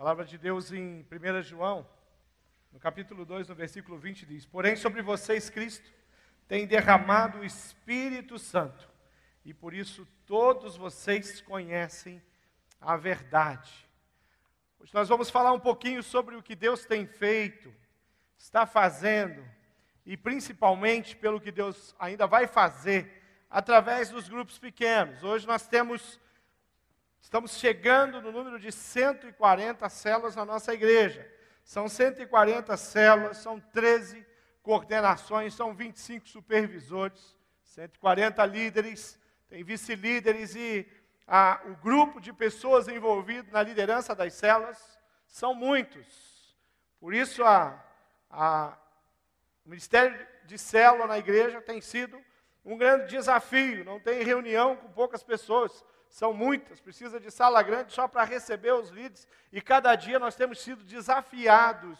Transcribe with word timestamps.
palavra 0.00 0.24
de 0.24 0.38
Deus 0.38 0.72
em 0.72 1.06
1 1.12 1.42
João, 1.42 1.86
no 2.72 2.80
capítulo 2.80 3.22
2, 3.26 3.50
no 3.50 3.54
versículo 3.54 3.98
20, 3.98 4.24
diz: 4.24 4.46
Porém, 4.46 4.74
sobre 4.74 5.02
vocês, 5.02 5.50
Cristo 5.50 5.92
tem 6.48 6.66
derramado 6.66 7.40
o 7.40 7.44
Espírito 7.44 8.38
Santo, 8.38 8.88
e 9.44 9.52
por 9.52 9.74
isso 9.74 10.08
todos 10.24 10.74
vocês 10.74 11.42
conhecem 11.42 12.22
a 12.80 12.96
verdade. 12.96 13.70
Hoje 14.78 14.90
nós 14.94 15.06
vamos 15.06 15.28
falar 15.28 15.52
um 15.52 15.60
pouquinho 15.60 16.02
sobre 16.02 16.34
o 16.34 16.42
que 16.42 16.56
Deus 16.56 16.86
tem 16.86 17.06
feito, 17.06 17.70
está 18.38 18.64
fazendo, 18.64 19.46
e 20.06 20.16
principalmente 20.16 21.14
pelo 21.14 21.38
que 21.38 21.52
Deus 21.52 21.94
ainda 21.98 22.26
vai 22.26 22.46
fazer 22.46 23.22
através 23.50 24.08
dos 24.08 24.30
grupos 24.30 24.58
pequenos. 24.58 25.22
Hoje 25.22 25.46
nós 25.46 25.66
temos 25.66 26.18
Estamos 27.20 27.52
chegando 27.52 28.20
no 28.20 28.32
número 28.32 28.58
de 28.58 28.72
140 28.72 29.88
células 29.88 30.34
na 30.34 30.44
nossa 30.44 30.74
igreja. 30.74 31.30
São 31.62 31.88
140 31.88 32.76
células, 32.76 33.36
são 33.38 33.60
13 33.60 34.26
coordenações, 34.62 35.54
são 35.54 35.74
25 35.74 36.28
supervisores, 36.28 37.36
140 37.62 38.44
líderes, 38.46 39.18
tem 39.48 39.62
vice-líderes 39.62 40.54
e 40.56 40.86
o 41.66 41.76
grupo 41.76 42.20
de 42.20 42.32
pessoas 42.32 42.88
envolvido 42.88 43.52
na 43.52 43.62
liderança 43.62 44.14
das 44.14 44.34
células 44.34 44.98
são 45.28 45.54
muitos. 45.54 46.56
Por 46.98 47.14
isso, 47.14 47.44
a, 47.44 47.82
a, 48.28 48.76
o 49.64 49.70
Ministério 49.70 50.26
de 50.44 50.58
Célula 50.58 51.06
na 51.06 51.18
igreja 51.18 51.62
tem 51.62 51.80
sido 51.80 52.20
um 52.64 52.76
grande 52.76 53.06
desafio. 53.06 53.84
Não 53.84 54.00
tem 54.00 54.24
reunião 54.24 54.76
com 54.76 54.90
poucas 54.90 55.22
pessoas 55.22 55.84
são 56.10 56.32
muitas, 56.32 56.80
precisa 56.80 57.20
de 57.20 57.30
sala 57.30 57.62
grande 57.62 57.92
só 57.92 58.06
para 58.08 58.24
receber 58.24 58.72
os 58.72 58.90
líderes, 58.90 59.26
e 59.52 59.60
cada 59.62 59.94
dia 59.94 60.18
nós 60.18 60.34
temos 60.34 60.60
sido 60.60 60.82
desafiados 60.84 61.98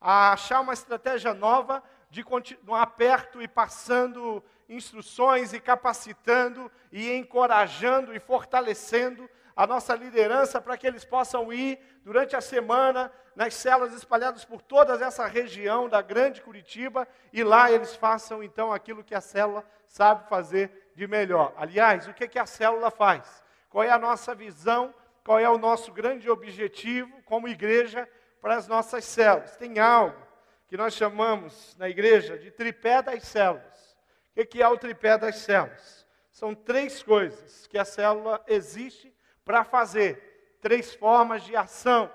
a 0.00 0.32
achar 0.32 0.60
uma 0.60 0.72
estratégia 0.72 1.32
nova 1.34 1.82
de 2.10 2.24
continuar 2.24 2.86
perto 2.86 3.40
e 3.40 3.46
passando 3.46 4.42
instruções 4.68 5.52
e 5.52 5.60
capacitando 5.60 6.72
e 6.90 7.12
encorajando 7.12 8.14
e 8.14 8.18
fortalecendo 8.18 9.28
a 9.54 9.66
nossa 9.66 9.94
liderança 9.94 10.60
para 10.60 10.76
que 10.76 10.86
eles 10.86 11.04
possam 11.04 11.52
ir 11.52 11.78
durante 12.02 12.34
a 12.34 12.40
semana 12.40 13.12
nas 13.36 13.54
celas 13.54 13.92
espalhadas 13.92 14.44
por 14.44 14.62
toda 14.62 14.94
essa 15.04 15.26
região 15.26 15.88
da 15.88 16.00
grande 16.00 16.40
Curitiba 16.40 17.06
e 17.32 17.44
lá 17.44 17.70
eles 17.70 17.94
façam 17.94 18.42
então 18.42 18.72
aquilo 18.72 19.04
que 19.04 19.14
a 19.14 19.20
célula 19.20 19.64
sabe 19.86 20.26
fazer 20.28 20.92
de 20.94 21.06
melhor. 21.06 21.52
Aliás, 21.56 22.08
o 22.08 22.14
que, 22.14 22.26
que 22.26 22.38
a 22.38 22.46
célula 22.46 22.90
faz? 22.90 23.41
Qual 23.72 23.82
é 23.82 23.90
a 23.90 23.98
nossa 23.98 24.34
visão, 24.34 24.94
qual 25.24 25.38
é 25.38 25.48
o 25.48 25.56
nosso 25.56 25.90
grande 25.92 26.28
objetivo 26.28 27.10
como 27.22 27.48
igreja 27.48 28.06
para 28.38 28.54
as 28.54 28.68
nossas 28.68 29.02
células. 29.06 29.56
Tem 29.56 29.78
algo 29.78 30.20
que 30.68 30.76
nós 30.76 30.92
chamamos 30.92 31.74
na 31.78 31.88
igreja 31.88 32.36
de 32.36 32.50
tripé 32.50 33.00
das 33.00 33.22
células. 33.22 33.96
O 34.36 34.44
que 34.44 34.62
é 34.62 34.68
o 34.68 34.76
tripé 34.76 35.16
das 35.16 35.36
células? 35.36 36.06
São 36.30 36.54
três 36.54 37.02
coisas 37.02 37.66
que 37.66 37.78
a 37.78 37.84
célula 37.84 38.44
existe 38.46 39.14
para 39.42 39.64
fazer, 39.64 40.58
três 40.60 40.94
formas 40.94 41.42
de 41.42 41.56
ação. 41.56 42.12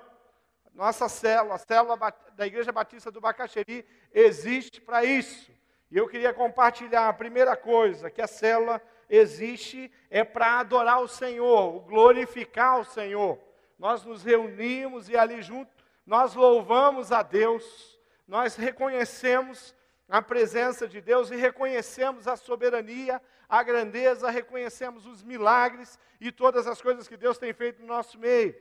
Nossa 0.76 1.10
célula, 1.10 1.56
a 1.56 1.58
célula 1.58 1.98
da 2.36 2.46
Igreja 2.46 2.72
Batista 2.72 3.10
do 3.10 3.20
Bacaxeri, 3.20 3.84
existe 4.14 4.80
para 4.80 5.04
isso. 5.04 5.52
E 5.90 5.98
eu 5.98 6.08
queria 6.08 6.34
compartilhar 6.34 7.10
a 7.10 7.14
primeira 7.14 7.58
coisa 7.58 8.12
que 8.12 8.22
a 8.22 8.28
célula 8.28 8.80
existe 9.10 9.92
é 10.10 10.24
para 10.24 10.60
adorar 10.60 11.02
o 11.02 11.08
Senhor, 11.08 11.82
glorificar 11.82 12.80
o 12.80 12.86
Senhor. 12.86 13.40
Nós 13.78 14.04
nos 14.04 14.24
reunimos 14.24 15.10
e 15.10 15.18
ali 15.18 15.42
junto 15.42 15.72
nós 16.06 16.34
louvamos 16.36 17.12
a 17.12 17.22
Deus, 17.22 18.00
nós 18.26 18.56
reconhecemos 18.56 19.76
a 20.08 20.22
presença 20.22 20.88
de 20.88 21.02
Deus 21.02 21.30
e 21.32 21.36
reconhecemos 21.36 22.30
a 22.30 22.38
soberania, 22.38 23.22
a 23.50 23.62
grandeza, 23.62 24.30
reconhecemos 24.30 25.06
os 25.06 25.22
milagres 25.22 26.00
e 26.22 26.32
todas 26.32 26.66
as 26.66 26.82
coisas 26.82 27.10
que 27.10 27.18
Deus 27.18 27.38
tem 27.38 27.52
feito 27.52 27.82
no 27.82 27.88
nosso 27.88 28.18
meio. 28.18 28.56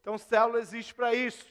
Então, 0.00 0.18
célula 0.18 0.60
existe 0.60 0.94
para 0.94 1.14
isso, 1.14 1.46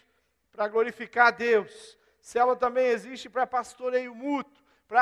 para 0.52 0.68
glorificar 0.68 1.28
a 1.28 1.32
Deus. 1.32 1.98
Célula 2.22 2.56
também 2.56 2.88
existe 2.88 3.28
para 3.28 3.48
pastoreio 3.48 4.14
mútuo, 4.14 4.64
para 4.88 5.02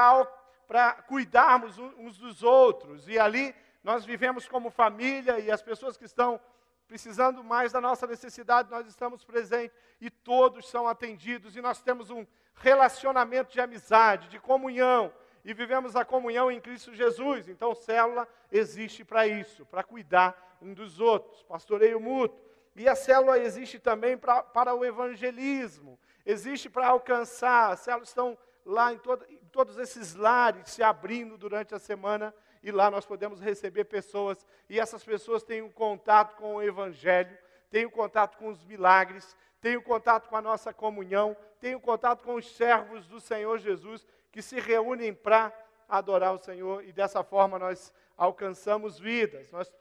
para 0.68 0.94
cuidarmos 0.94 1.78
uns 1.78 2.18
dos 2.18 2.44
outros. 2.44 3.08
E 3.08 3.18
ali 3.18 3.56
nós 3.84 4.04
vivemos 4.04 4.48
como 4.48 4.70
família 4.70 5.40
e 5.40 5.50
as 5.50 5.62
pessoas 5.62 5.96
que 5.96 6.06
estão 6.06 6.40
precisando 6.88 7.44
mais 7.44 7.72
da 7.72 7.82
nossa 7.82 8.08
necessidade, 8.08 8.72
nós 8.72 8.88
estamos 8.88 9.24
presentes 9.24 9.76
e 10.00 10.10
todos 10.10 10.70
são 10.70 10.88
atendidos. 10.88 11.56
E 11.56 11.62
nós 11.62 11.82
temos 11.82 12.10
um 12.10 12.26
relacionamento 12.56 13.52
de 13.52 13.62
amizade, 13.62 14.30
de 14.30 14.40
comunhão. 14.40 15.14
E 15.44 15.54
vivemos 15.54 15.96
a 15.96 16.04
comunhão 16.04 16.52
em 16.52 16.60
Cristo 16.60 16.94
Jesus. 16.94 17.48
Então, 17.48 17.74
célula 17.74 18.28
existe 18.52 19.06
para 19.06 19.26
isso, 19.26 19.66
para 19.66 19.84
cuidar 19.84 20.58
um 20.62 20.74
dos 20.74 21.00
outros. 21.00 21.44
Pastoreio 21.44 22.00
mútuo. 22.00 22.40
E 22.76 22.88
a 22.88 22.96
célula 22.96 23.40
existe 23.40 23.80
também 23.80 24.18
pra, 24.18 24.44
para 24.44 24.74
o 24.74 24.84
evangelismo. 24.84 26.00
Existe 26.26 26.70
para 26.70 26.88
alcançar. 26.88 27.72
As 27.72 27.80
células 27.80 28.10
estão 28.10 28.38
lá 28.66 28.94
em, 28.94 28.98
todo, 28.98 29.26
em 29.30 29.40
todos 29.58 29.80
esses 29.80 30.14
lares 30.14 30.70
se 30.70 30.84
abrindo 30.84 31.36
durante 31.36 31.74
a 31.74 31.80
semana 31.80 32.32
e 32.62 32.72
lá 32.72 32.92
nós 32.92 33.08
podemos 33.08 33.40
receber 33.42 33.86
pessoas. 33.86 34.46
E 34.70 34.80
essas 34.80 35.04
pessoas 35.04 35.42
têm 35.42 35.64
um 35.64 35.72
contato 35.72 36.36
com 36.36 36.58
o 36.58 36.62
Evangelho, 36.62 37.36
têm 37.72 37.84
um 37.84 37.90
contato 37.90 38.38
com 38.38 38.50
os 38.50 38.64
milagres, 38.66 39.36
têm 39.60 39.76
um 39.76 39.82
contato 39.82 40.30
com 40.30 40.38
a 40.38 40.44
nossa 40.44 40.72
comunhão, 40.72 41.36
têm 41.60 41.74
um 41.74 41.80
contato 41.80 42.24
com 42.24 42.36
os 42.36 42.56
servos 42.56 43.08
do 43.08 43.20
Senhor 43.20 43.58
Jesus 43.58 44.06
que 44.32 44.44
se 44.44 44.60
reúnem 44.60 45.12
para 45.12 45.52
adorar 45.90 46.36
o 46.36 46.38
Senhor. 46.38 46.84
E 46.84 46.94
dessa 46.94 47.24
forma 47.24 47.58
nós 47.58 47.92
alcançamos 48.16 49.00
vidas, 49.00 49.50
nós, 49.50 49.74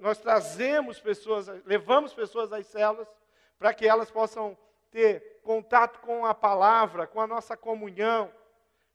nós 0.00 0.16
trazemos 0.16 0.98
pessoas, 0.98 1.46
levamos 1.66 2.14
pessoas 2.14 2.50
às 2.54 2.66
células 2.68 3.06
para 3.58 3.74
que 3.74 3.86
elas 3.86 4.10
possam 4.10 4.56
ter 4.90 5.40
contato 5.42 6.00
com 6.00 6.24
a 6.24 6.32
palavra, 6.32 7.06
com 7.06 7.20
a 7.20 7.26
nossa 7.26 7.54
comunhão, 7.54 8.32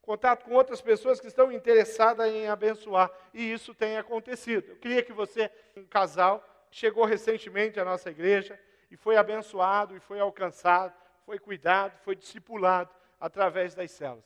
contato 0.02 0.44
com 0.44 0.54
outras 0.54 0.80
pessoas 0.80 1.20
que 1.20 1.26
estão 1.26 1.52
interessadas 1.52 2.30
em 2.32 2.48
abençoar. 2.48 3.10
E 3.32 3.52
isso 3.52 3.74
tem 3.74 3.96
acontecido. 3.96 4.70
Eu 4.70 4.76
queria 4.76 5.02
que 5.02 5.12
você, 5.12 5.50
um 5.76 5.84
casal, 5.84 6.44
chegou 6.70 7.04
recentemente 7.04 7.78
à 7.78 7.84
nossa 7.84 8.10
igreja 8.10 8.58
e 8.90 8.96
foi 8.96 9.16
abençoado, 9.16 9.96
e 9.96 10.00
foi 10.00 10.18
alcançado, 10.18 10.92
foi 11.24 11.38
cuidado, 11.38 11.92
foi 12.04 12.16
discipulado 12.16 12.90
através 13.20 13.74
das 13.74 13.90
células. 13.90 14.24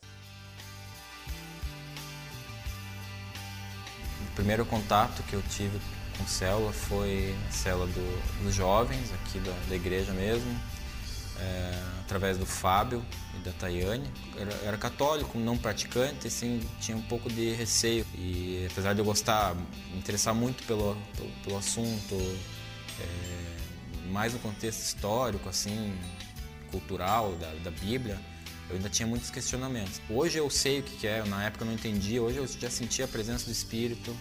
O 4.30 4.34
primeiro 4.34 4.64
contato 4.66 5.22
que 5.24 5.34
eu 5.34 5.42
tive 5.42 5.78
com 6.18 6.26
célula 6.26 6.72
foi 6.72 7.34
a 7.48 7.52
célula 7.52 7.86
do, 7.86 8.42
dos 8.42 8.54
jovens, 8.54 9.12
aqui 9.12 9.38
da, 9.40 9.52
da 9.68 9.74
igreja 9.74 10.12
mesmo 10.12 10.73
é, 11.40 11.82
através 12.00 12.38
do 12.38 12.46
Fábio 12.46 13.04
e 13.34 13.38
da 13.38 13.52
Tayane. 13.52 14.08
Era, 14.38 14.52
era, 14.64 14.78
católico, 14.78 15.38
não 15.38 15.56
praticante, 15.56 16.26
assim, 16.26 16.60
tinha 16.80 16.96
um 16.96 17.02
pouco 17.02 17.30
de 17.30 17.52
receio. 17.52 18.06
E 18.14 18.66
apesar 18.70 18.92
de 18.92 19.00
eu 19.00 19.04
gostar, 19.04 19.54
me 19.54 19.98
interessar 19.98 20.34
muito 20.34 20.62
pelo, 20.64 20.96
pelo, 21.16 21.30
pelo 21.44 21.58
assunto, 21.58 22.14
é, 23.00 24.08
mais 24.10 24.32
no 24.32 24.38
contexto 24.38 24.80
histórico, 24.80 25.48
assim, 25.48 25.96
cultural 26.70 27.32
da, 27.36 27.52
da 27.62 27.70
Bíblia, 27.70 28.18
eu 28.68 28.76
ainda 28.76 28.88
tinha 28.88 29.06
muitos 29.06 29.30
questionamentos. 29.30 30.00
Hoje 30.08 30.38
eu 30.38 30.48
sei 30.48 30.80
o 30.80 30.82
que 30.82 31.06
é, 31.06 31.22
na 31.24 31.44
época 31.44 31.64
eu 31.64 31.66
não 31.66 31.74
entendia, 31.74 32.22
hoje 32.22 32.38
eu 32.38 32.46
já 32.46 32.70
sentia 32.70 33.04
a 33.04 33.08
presença 33.08 33.44
do 33.46 33.52
Espírito, 33.52 34.14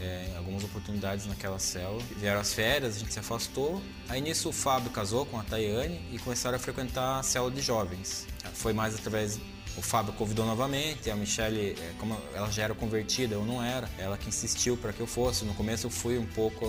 é, 0.00 0.32
algumas 0.36 0.64
oportunidades 0.64 1.26
naquela 1.26 1.58
célula. 1.58 2.02
Vieram 2.16 2.40
as 2.40 2.54
férias, 2.54 2.96
a 2.96 2.98
gente 2.98 3.12
se 3.12 3.18
afastou. 3.18 3.82
Aí 4.08 4.20
nisso 4.20 4.48
o 4.48 4.52
Fábio 4.52 4.90
casou 4.90 5.26
com 5.26 5.38
a 5.38 5.42
Tayane 5.42 6.00
e 6.10 6.18
começaram 6.18 6.56
a 6.56 6.58
frequentar 6.58 7.20
a 7.20 7.22
célula 7.22 7.50
de 7.52 7.60
jovens. 7.60 8.26
Foi 8.54 8.72
mais 8.72 8.94
através 8.94 9.38
o 9.76 9.82
Fábio 9.82 10.12
convidou 10.14 10.44
novamente, 10.44 11.10
a 11.10 11.16
Michelle, 11.16 11.76
é, 11.78 11.92
como 11.98 12.16
ela 12.34 12.50
já 12.50 12.64
era 12.64 12.74
convertida, 12.74 13.34
eu 13.34 13.44
não 13.44 13.62
era, 13.62 13.88
ela 13.98 14.16
que 14.18 14.28
insistiu 14.28 14.76
para 14.76 14.92
que 14.92 15.00
eu 15.00 15.06
fosse. 15.06 15.44
No 15.44 15.54
começo 15.54 15.86
eu 15.86 15.90
fui 15.90 16.18
um 16.18 16.26
pouco, 16.26 16.66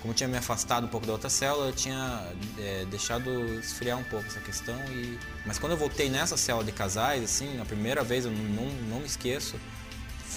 como 0.00 0.12
eu 0.12 0.14
tinha 0.14 0.28
me 0.28 0.36
afastado 0.36 0.84
um 0.84 0.88
pouco 0.88 1.06
da 1.06 1.12
outra 1.12 1.28
célula, 1.28 1.66
eu 1.66 1.72
tinha 1.72 2.32
é, 2.58 2.84
deixado 2.86 3.30
esfriar 3.58 3.98
um 3.98 4.04
pouco 4.04 4.26
essa 4.26 4.40
questão. 4.40 4.76
E... 4.92 5.18
Mas 5.44 5.58
quando 5.58 5.72
eu 5.72 5.78
voltei 5.78 6.08
nessa 6.08 6.36
célula 6.36 6.64
de 6.64 6.72
casais, 6.72 7.24
assim, 7.24 7.60
a 7.60 7.64
primeira 7.64 8.04
vez, 8.04 8.24
eu 8.24 8.30
não, 8.30 8.66
não 8.88 9.00
me 9.00 9.06
esqueço, 9.06 9.56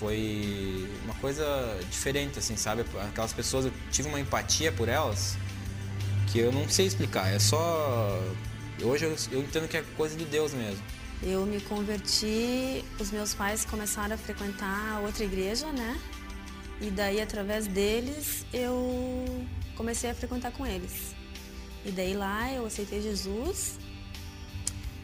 foi 0.02 0.90
uma 1.04 1.14
coisa 1.14 1.46
diferente, 1.88 2.40
assim, 2.40 2.58
sabe? 2.58 2.84
Aquelas 3.08 3.32
pessoas, 3.32 3.66
eu 3.66 3.72
tive 3.92 4.10
uma 4.10 4.20
empatia 4.20 4.72
por 4.72 4.90
elas 4.90 5.38
que 6.32 6.40
eu 6.40 6.52
não 6.52 6.68
sei 6.68 6.88
explicar. 6.88 7.32
É 7.32 7.38
só. 7.38 8.20
Hoje 8.82 9.06
eu, 9.06 9.16
eu 9.32 9.42
entendo 9.42 9.68
que 9.68 9.78
é 9.78 9.84
coisa 9.96 10.18
de 10.18 10.26
Deus 10.26 10.56
mesmo. 10.56 10.84
Eu 11.22 11.46
me 11.46 11.62
converti, 11.62 12.84
os 13.00 13.12
meus 13.12 13.36
pais 13.36 13.64
começaram 13.64 14.16
a 14.16 14.18
frequentar 14.18 15.02
outra 15.06 15.24
igreja, 15.24 15.72
né? 15.72 15.96
E 16.82 16.90
daí, 16.90 17.22
através 17.22 17.68
deles, 17.68 18.44
eu 18.52 19.46
comecei 19.76 20.10
a 20.10 20.16
frequentar 20.16 20.52
com 20.52 20.66
eles. 20.66 21.14
E 21.86 21.92
daí 21.92 22.16
lá 22.16 22.52
eu 22.52 22.66
aceitei 22.66 23.04
Jesus, 23.04 23.78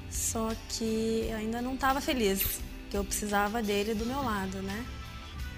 só 0.09 0.51
que 0.69 1.31
ainda 1.37 1.61
não 1.61 1.75
estava 1.75 2.01
feliz, 2.01 2.61
que 2.89 2.97
eu 2.97 3.03
precisava 3.03 3.61
dele 3.61 3.93
do 3.93 4.05
meu 4.05 4.21
lado, 4.21 4.61
né? 4.61 4.85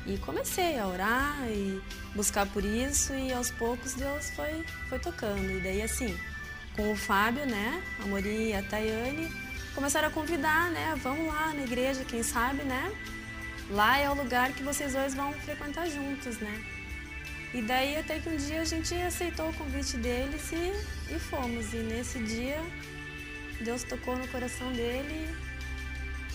E 0.05 0.17
comecei 0.17 0.79
a 0.79 0.87
orar 0.87 1.47
e 1.49 1.81
buscar 2.15 2.45
por 2.47 2.63
isso 2.63 3.13
e 3.13 3.31
aos 3.31 3.51
poucos 3.51 3.93
Deus 3.93 4.29
foi, 4.31 4.63
foi 4.87 4.99
tocando. 4.99 5.51
E 5.51 5.59
daí 5.59 5.81
assim, 5.81 6.17
com 6.75 6.91
o 6.91 6.95
Fábio, 6.95 7.45
né, 7.45 7.83
a 8.01 8.07
Mori 8.07 8.49
e 8.49 8.53
a 8.55 8.63
Tayane, 8.63 9.29
começaram 9.75 10.07
a 10.07 10.11
convidar, 10.11 10.71
né, 10.71 10.95
vamos 11.03 11.27
lá 11.27 11.53
na 11.53 11.61
igreja, 11.61 12.03
quem 12.05 12.23
sabe, 12.23 12.63
né? 12.63 12.91
Lá 13.69 13.99
é 13.99 14.09
o 14.09 14.15
lugar 14.15 14.51
que 14.53 14.63
vocês 14.63 14.93
dois 14.93 15.13
vão 15.13 15.31
frequentar 15.33 15.87
juntos, 15.87 16.39
né? 16.39 16.63
E 17.53 17.61
daí 17.61 17.97
até 17.97 18.19
que 18.19 18.29
um 18.29 18.37
dia 18.37 18.61
a 18.61 18.65
gente 18.65 18.93
aceitou 18.95 19.49
o 19.49 19.53
convite 19.53 19.97
deles 19.97 20.51
e, 20.51 21.13
e 21.13 21.19
fomos. 21.19 21.73
E 21.73 21.77
nesse 21.77 22.19
dia 22.19 22.59
Deus 23.61 23.83
tocou 23.83 24.15
no 24.15 24.27
coração 24.27 24.71
dele 24.71 25.27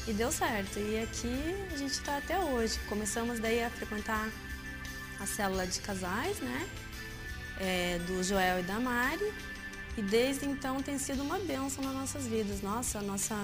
e 0.06 0.12
deu 0.12 0.30
certo. 0.30 0.78
E 0.78 1.00
aqui 1.00 1.34
a 1.72 1.76
gente 1.76 1.92
está 1.92 2.18
até 2.18 2.38
hoje. 2.38 2.78
Começamos 2.88 3.40
daí 3.40 3.62
a 3.62 3.70
frequentar 3.70 4.30
a 5.18 5.26
célula 5.26 5.66
de 5.66 5.80
casais, 5.80 6.38
né? 6.40 6.68
É, 7.58 7.98
do 8.06 8.22
Joel 8.22 8.60
e 8.60 8.62
da 8.62 8.78
Mari. 8.78 9.32
E 9.96 10.02
desde 10.02 10.46
então 10.46 10.82
tem 10.82 10.98
sido 10.98 11.22
uma 11.22 11.38
bênção 11.38 11.82
nas 11.84 11.94
nossas 11.94 12.26
vidas. 12.26 12.60
Nossa, 12.60 13.00
nossa, 13.00 13.36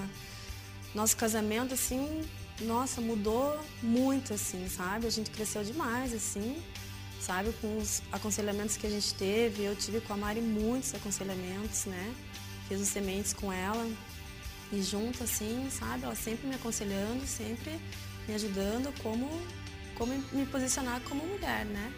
nosso 0.94 1.16
casamento, 1.16 1.74
assim, 1.74 2.28
nossa, 2.62 3.00
mudou 3.00 3.58
muito, 3.82 4.34
assim, 4.34 4.68
sabe? 4.68 5.06
A 5.06 5.10
gente 5.10 5.30
cresceu 5.30 5.62
demais, 5.62 6.12
assim, 6.12 6.60
sabe? 7.20 7.52
Com 7.60 7.78
os 7.78 8.02
aconselhamentos 8.12 8.76
que 8.76 8.86
a 8.86 8.90
gente 8.90 9.14
teve. 9.14 9.64
Eu 9.64 9.76
tive 9.76 10.00
com 10.00 10.12
a 10.12 10.16
Mari 10.16 10.40
muitos 10.40 10.94
aconselhamentos, 10.94 11.86
né? 11.86 12.14
Fiz 12.68 12.80
os 12.80 12.88
sementes 12.88 13.32
com 13.32 13.52
ela 13.52 13.88
e 14.72 14.82
junto, 14.82 15.24
assim, 15.24 15.68
sabe? 15.70 16.04
Ela 16.04 16.14
sempre 16.14 16.46
me 16.46 16.54
aconselhando, 16.54 17.26
sempre 17.26 17.78
me 18.28 18.34
ajudando 18.34 18.92
como, 19.02 19.28
como 19.96 20.12
me 20.32 20.46
posicionar 20.46 21.00
como 21.02 21.24
mulher, 21.24 21.64
né? 21.66 21.92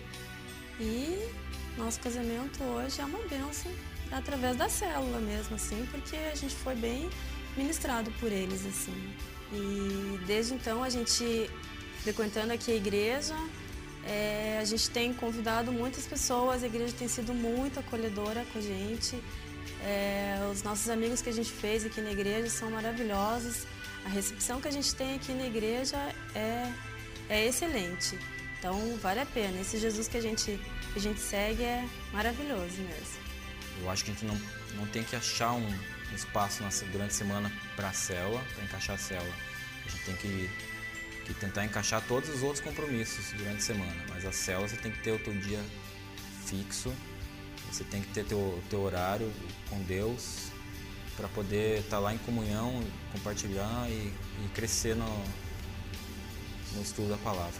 E 0.80 1.28
nosso 1.76 2.00
casamento 2.00 2.62
hoje 2.62 3.00
é 3.00 3.04
uma 3.04 3.18
benção 3.28 3.70
através 4.10 4.56
da 4.56 4.68
célula 4.68 5.20
mesmo, 5.20 5.56
assim, 5.56 5.86
porque 5.90 6.16
a 6.16 6.34
gente 6.34 6.54
foi 6.54 6.74
bem 6.74 7.08
ministrado 7.56 8.10
por 8.20 8.30
eles, 8.30 8.64
assim. 8.66 9.14
E 9.52 10.18
desde 10.26 10.54
então 10.54 10.82
a 10.82 10.88
gente, 10.88 11.50
frequentando 12.02 12.52
aqui 12.52 12.72
a 12.72 12.74
igreja, 12.74 13.34
é, 14.04 14.58
a 14.60 14.64
gente 14.64 14.90
tem 14.90 15.12
convidado 15.12 15.70
muitas 15.70 16.06
pessoas, 16.06 16.62
a 16.62 16.66
igreja 16.66 16.94
tem 16.98 17.08
sido 17.08 17.32
muito 17.32 17.78
acolhedora 17.78 18.44
com 18.52 18.58
a 18.58 18.62
gente. 18.62 19.16
É, 19.84 20.38
os 20.50 20.62
nossos 20.62 20.88
amigos 20.88 21.20
que 21.20 21.28
a 21.28 21.32
gente 21.32 21.50
fez 21.50 21.84
aqui 21.84 22.00
na 22.00 22.12
igreja 22.12 22.48
são 22.48 22.70
maravilhosos. 22.70 23.66
A 24.04 24.08
recepção 24.08 24.60
que 24.60 24.68
a 24.68 24.70
gente 24.70 24.94
tem 24.94 25.14
aqui 25.14 25.32
na 25.32 25.46
igreja 25.46 25.96
é, 26.34 26.72
é 27.28 27.46
excelente. 27.46 28.18
Então 28.58 28.96
vale 28.98 29.20
a 29.20 29.26
pena. 29.26 29.60
Esse 29.60 29.78
Jesus 29.78 30.06
que 30.08 30.16
a 30.16 30.20
gente, 30.20 30.58
que 30.92 30.98
a 30.98 31.02
gente 31.02 31.20
segue 31.20 31.62
é 31.62 31.84
maravilhoso 32.12 32.80
mesmo. 32.80 33.22
Eu 33.80 33.90
acho 33.90 34.04
que 34.04 34.10
a 34.10 34.14
gente 34.14 34.24
não, 34.24 34.40
não 34.76 34.86
tem 34.86 35.02
que 35.02 35.16
achar 35.16 35.52
um, 35.52 35.78
espaço 36.14 36.62
nossa, 36.62 36.84
durante 36.86 37.10
a 37.10 37.14
semana 37.14 37.52
para 37.74 37.88
a 37.88 37.92
célula, 37.92 38.42
para 38.54 38.64
encaixar 38.64 38.96
a 38.96 38.98
célula. 38.98 39.34
A 39.84 39.88
gente 39.88 40.04
tem 40.04 40.16
que, 40.16 40.50
que 41.24 41.34
tentar 41.34 41.64
encaixar 41.64 42.02
todos 42.06 42.28
os 42.28 42.42
outros 42.42 42.60
compromissos 42.60 43.32
durante 43.32 43.58
a 43.58 43.60
semana, 43.60 44.04
mas 44.08 44.24
a 44.24 44.32
célula 44.32 44.68
você 44.68 44.76
tem 44.76 44.92
que 44.92 45.00
ter 45.00 45.12
o 45.12 45.18
teu 45.18 45.34
dia 45.34 45.60
fixo 46.46 46.92
você 47.72 47.84
tem 47.84 48.02
que 48.02 48.12
ter 48.12 48.26
teu, 48.26 48.62
teu 48.68 48.82
horário 48.82 49.32
com 49.70 49.82
Deus 49.84 50.52
para 51.16 51.26
poder 51.28 51.78
estar 51.78 51.96
tá 51.96 51.98
lá 51.98 52.12
em 52.12 52.18
comunhão, 52.18 52.70
compartilhar 53.12 53.88
e, 53.88 54.08
e 54.44 54.48
crescer 54.54 54.94
no, 54.94 55.08
no 56.76 56.82
estudo 56.82 57.08
da 57.08 57.16
palavra. 57.16 57.58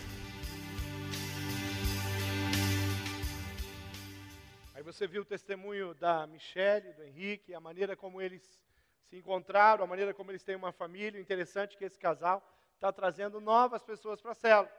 Aí 4.75 4.83
você 4.83 5.07
viu 5.07 5.23
o 5.23 5.25
testemunho 5.25 5.95
da 5.95 6.27
Michelle, 6.27 6.93
do 6.93 7.03
Henrique, 7.05 7.55
a 7.55 7.61
maneira 7.61 7.97
como 7.97 8.21
eles 8.21 8.43
se 9.09 9.17
encontraram, 9.17 9.83
a 9.83 9.87
maneira 9.87 10.13
como 10.13 10.31
eles 10.31 10.45
têm 10.45 10.57
uma 10.57 10.73
família. 10.73 11.19
Interessante 11.19 11.75
que 11.75 11.87
esse 11.87 11.99
casal 11.99 12.47
está 12.75 12.93
trazendo 12.93 13.41
novas 13.41 13.83
pessoas 13.83 14.21
para 14.21 14.33
a 14.33 14.35
célula. 14.35 14.71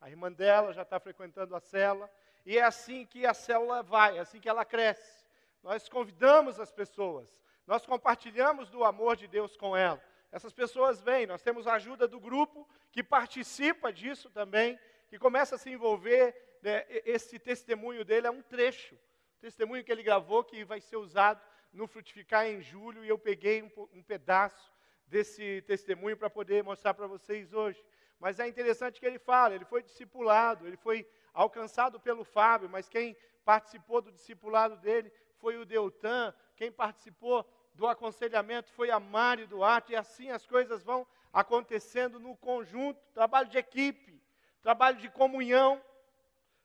A 0.00 0.08
irmã 0.08 0.30
dela 0.30 0.72
já 0.72 0.82
está 0.82 1.00
frequentando 1.00 1.56
a 1.56 1.60
célula. 1.60 2.08
E 2.44 2.58
é 2.58 2.62
assim 2.62 3.04
que 3.06 3.26
a 3.26 3.34
célula 3.34 3.82
vai, 3.82 4.18
é 4.18 4.20
assim 4.20 4.40
que 4.40 4.48
ela 4.48 4.64
cresce. 4.64 5.24
Nós 5.62 5.88
convidamos 5.88 6.58
as 6.58 6.72
pessoas, 6.72 7.28
nós 7.66 7.84
compartilhamos 7.84 8.70
do 8.70 8.84
amor 8.84 9.16
de 9.16 9.26
Deus 9.26 9.56
com 9.56 9.76
ela. 9.76 10.02
Essas 10.32 10.52
pessoas 10.52 11.00
vêm, 11.00 11.26
nós 11.26 11.42
temos 11.42 11.66
a 11.66 11.74
ajuda 11.74 12.06
do 12.06 12.20
grupo 12.20 12.66
que 12.92 13.02
participa 13.02 13.92
disso 13.92 14.30
também, 14.30 14.78
que 15.08 15.18
começa 15.18 15.56
a 15.56 15.58
se 15.58 15.70
envolver. 15.70 16.34
Né, 16.62 16.84
esse 17.04 17.38
testemunho 17.38 18.04
dele 18.04 18.26
é 18.26 18.30
um 18.30 18.42
trecho, 18.42 18.96
testemunho 19.40 19.82
que 19.82 19.90
ele 19.90 20.02
gravou 20.02 20.44
que 20.44 20.64
vai 20.64 20.80
ser 20.80 20.96
usado 20.96 21.40
no 21.72 21.86
Frutificar 21.86 22.46
em 22.46 22.60
julho, 22.60 23.04
e 23.04 23.08
eu 23.08 23.18
peguei 23.18 23.62
um, 23.62 23.70
um 23.92 24.02
pedaço 24.02 24.72
desse 25.06 25.62
testemunho 25.62 26.16
para 26.16 26.30
poder 26.30 26.62
mostrar 26.62 26.94
para 26.94 27.06
vocês 27.06 27.52
hoje. 27.52 27.82
Mas 28.18 28.38
é 28.38 28.46
interessante 28.46 29.00
que 29.00 29.06
ele 29.06 29.18
fala, 29.18 29.54
ele 29.54 29.64
foi 29.64 29.82
discipulado, 29.82 30.66
ele 30.66 30.76
foi 30.76 31.08
alcançado 31.32 31.98
pelo 32.00 32.24
Fábio, 32.24 32.68
mas 32.68 32.88
quem 32.88 33.16
participou 33.44 34.00
do 34.00 34.12
discipulado 34.12 34.76
dele 34.76 35.12
foi 35.38 35.56
o 35.56 35.64
Deltan, 35.64 36.34
quem 36.56 36.70
participou 36.70 37.46
do 37.74 37.86
aconselhamento 37.86 38.70
foi 38.72 38.90
a 38.90 39.00
Mari 39.00 39.46
Duarte, 39.46 39.92
e 39.92 39.96
assim 39.96 40.30
as 40.30 40.46
coisas 40.46 40.82
vão 40.82 41.06
acontecendo 41.32 42.18
no 42.18 42.36
conjunto, 42.36 43.00
trabalho 43.14 43.48
de 43.48 43.58
equipe, 43.58 44.20
trabalho 44.60 44.98
de 44.98 45.08
comunhão. 45.08 45.82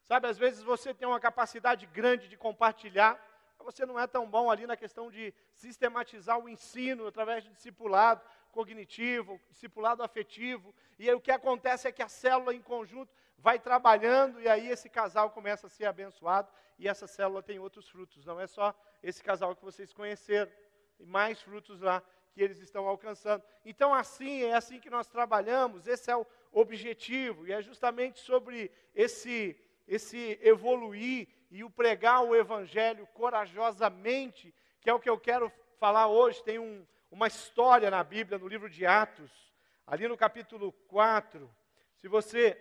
Sabe, 0.03 0.27
às 0.27 0.37
vezes 0.37 0.61
você 0.61 0.93
tem 0.93 1.07
uma 1.07 1.19
capacidade 1.19 1.85
grande 1.87 2.27
de 2.27 2.37
compartilhar, 2.37 3.19
mas 3.57 3.65
você 3.65 3.85
não 3.85 3.99
é 3.99 4.05
tão 4.05 4.29
bom 4.29 4.51
ali 4.51 4.67
na 4.67 4.75
questão 4.75 5.09
de 5.09 5.33
sistematizar 5.53 6.37
o 6.37 6.49
ensino 6.49 7.07
através 7.07 7.43
de 7.43 7.49
discipulado 7.51 8.21
cognitivo, 8.55 9.39
discipulado 9.49 10.01
afetivo. 10.01 10.73
E 10.97 11.09
aí 11.09 11.13
o 11.13 11.19
que 11.19 11.29
acontece 11.29 11.89
é 11.89 11.91
que 11.91 12.01
a 12.01 12.07
célula 12.07 12.55
em 12.55 12.61
conjunto 12.61 13.13
vai 13.37 13.59
trabalhando 13.59 14.39
e 14.39 14.47
aí 14.47 14.69
esse 14.69 14.89
casal 14.89 15.29
começa 15.29 15.67
a 15.67 15.69
ser 15.69 15.85
abençoado 15.85 16.47
e 16.79 16.87
essa 16.87 17.05
célula 17.05 17.43
tem 17.43 17.59
outros 17.59 17.89
frutos. 17.89 18.25
Não 18.25 18.39
é 18.39 18.47
só 18.47 18.73
esse 19.03 19.21
casal 19.21 19.53
que 19.57 19.63
vocês 19.63 19.91
conheceram, 19.91 20.49
e 20.97 21.05
mais 21.05 21.41
frutos 21.41 21.81
lá 21.81 22.01
que 22.31 22.41
eles 22.41 22.59
estão 22.59 22.87
alcançando. 22.87 23.43
Então, 23.65 23.93
assim, 23.93 24.43
é 24.43 24.55
assim 24.55 24.79
que 24.79 24.89
nós 24.89 25.07
trabalhamos, 25.07 25.85
esse 25.85 26.09
é 26.09 26.15
o 26.15 26.25
objetivo, 26.51 27.45
e 27.45 27.51
é 27.51 27.61
justamente 27.61 28.19
sobre 28.19 28.71
esse, 28.93 29.55
esse 29.85 30.39
evoluir 30.41 31.27
e 31.51 31.61
o 31.63 31.69
pregar 31.69 32.23
o 32.23 32.33
evangelho 32.33 33.05
corajosamente, 33.13 34.53
que 34.79 34.89
é 34.89 34.93
o 34.93 34.99
que 34.99 35.09
eu 35.09 35.19
quero 35.19 35.51
falar 35.77 36.07
hoje. 36.07 36.43
Tem 36.43 36.57
um, 36.57 36.85
uma 37.11 37.27
história 37.27 37.89
na 37.89 38.03
Bíblia, 38.03 38.37
no 38.37 38.47
livro 38.47 38.69
de 38.69 38.85
Atos, 38.85 39.31
ali 39.85 40.07
no 40.07 40.17
capítulo 40.17 40.71
4. 40.87 41.49
Se 41.95 42.07
você 42.07 42.59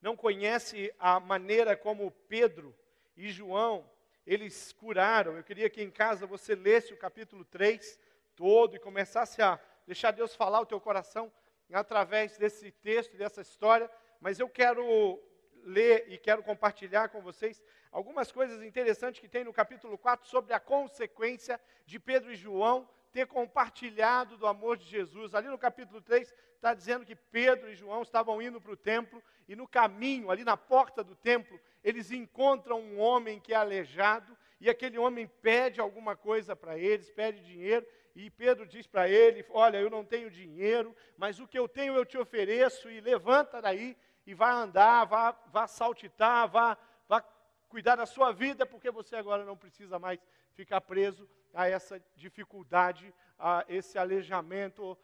não 0.00 0.16
conhece 0.16 0.92
a 0.98 1.20
maneira 1.20 1.76
como 1.76 2.10
Pedro 2.10 2.76
e 3.16 3.28
João, 3.30 3.88
eles 4.26 4.72
curaram. 4.72 5.36
Eu 5.36 5.44
queria 5.44 5.70
que 5.70 5.82
em 5.82 5.90
casa 5.90 6.26
você 6.26 6.54
lesse 6.54 6.92
o 6.92 6.96
capítulo 6.96 7.44
3 7.44 7.98
todo 8.34 8.76
e 8.76 8.80
começasse 8.80 9.40
a 9.40 9.60
deixar 9.86 10.10
Deus 10.10 10.34
falar 10.34 10.60
o 10.60 10.66
teu 10.66 10.80
coração 10.80 11.32
através 11.72 12.36
desse 12.36 12.70
texto, 12.70 13.16
dessa 13.16 13.40
história, 13.40 13.90
mas 14.20 14.38
eu 14.38 14.48
quero 14.48 15.20
ler 15.64 16.06
e 16.08 16.18
quero 16.18 16.42
compartilhar 16.42 17.08
com 17.08 17.20
vocês 17.20 17.62
algumas 17.90 18.30
coisas 18.30 18.62
interessantes 18.62 19.20
que 19.20 19.28
tem 19.28 19.44
no 19.44 19.52
capítulo 19.52 19.98
4 19.98 20.28
sobre 20.28 20.52
a 20.52 20.60
consequência 20.60 21.60
de 21.84 21.98
Pedro 21.98 22.32
e 22.32 22.36
João 22.36 22.88
ter 23.16 23.26
compartilhado 23.26 24.36
do 24.36 24.46
amor 24.46 24.76
de 24.76 24.84
Jesus. 24.84 25.34
Ali 25.34 25.48
no 25.48 25.56
capítulo 25.56 26.02
3 26.02 26.34
está 26.54 26.74
dizendo 26.74 27.02
que 27.02 27.16
Pedro 27.16 27.70
e 27.70 27.74
João 27.74 28.02
estavam 28.02 28.42
indo 28.42 28.60
para 28.60 28.72
o 28.72 28.76
templo 28.76 29.22
e 29.48 29.56
no 29.56 29.66
caminho, 29.66 30.30
ali 30.30 30.44
na 30.44 30.54
porta 30.54 31.02
do 31.02 31.16
templo, 31.16 31.58
eles 31.82 32.10
encontram 32.10 32.78
um 32.78 33.00
homem 33.00 33.40
que 33.40 33.54
é 33.54 33.56
aleijado 33.56 34.36
e 34.60 34.68
aquele 34.68 34.98
homem 34.98 35.26
pede 35.40 35.80
alguma 35.80 36.14
coisa 36.14 36.54
para 36.54 36.76
eles, 36.76 37.10
pede 37.10 37.42
dinheiro. 37.42 37.86
E 38.14 38.28
Pedro 38.28 38.66
diz 38.66 38.86
para 38.86 39.08
ele: 39.08 39.42
Olha, 39.48 39.78
eu 39.78 39.88
não 39.88 40.04
tenho 40.04 40.30
dinheiro, 40.30 40.94
mas 41.16 41.40
o 41.40 41.48
que 41.48 41.58
eu 41.58 41.66
tenho 41.66 41.94
eu 41.94 42.04
te 42.04 42.18
ofereço, 42.18 42.90
e 42.90 43.00
levanta 43.00 43.62
daí 43.62 43.96
e 44.26 44.34
vá 44.34 44.52
andar, 44.52 45.06
vá, 45.06 45.30
vá 45.46 45.66
saltitar, 45.66 46.50
vá, 46.50 46.76
vá 47.08 47.22
cuidar 47.66 47.96
da 47.96 48.04
sua 48.04 48.30
vida, 48.30 48.66
porque 48.66 48.90
você 48.90 49.16
agora 49.16 49.42
não 49.42 49.56
precisa 49.56 49.98
mais 49.98 50.20
ficar 50.56 50.80
preso 50.80 51.28
a 51.54 51.68
essa 51.68 52.02
dificuldade, 52.16 53.14
a 53.38 53.64
esse 53.68 53.98
aleijamento, 53.98 54.98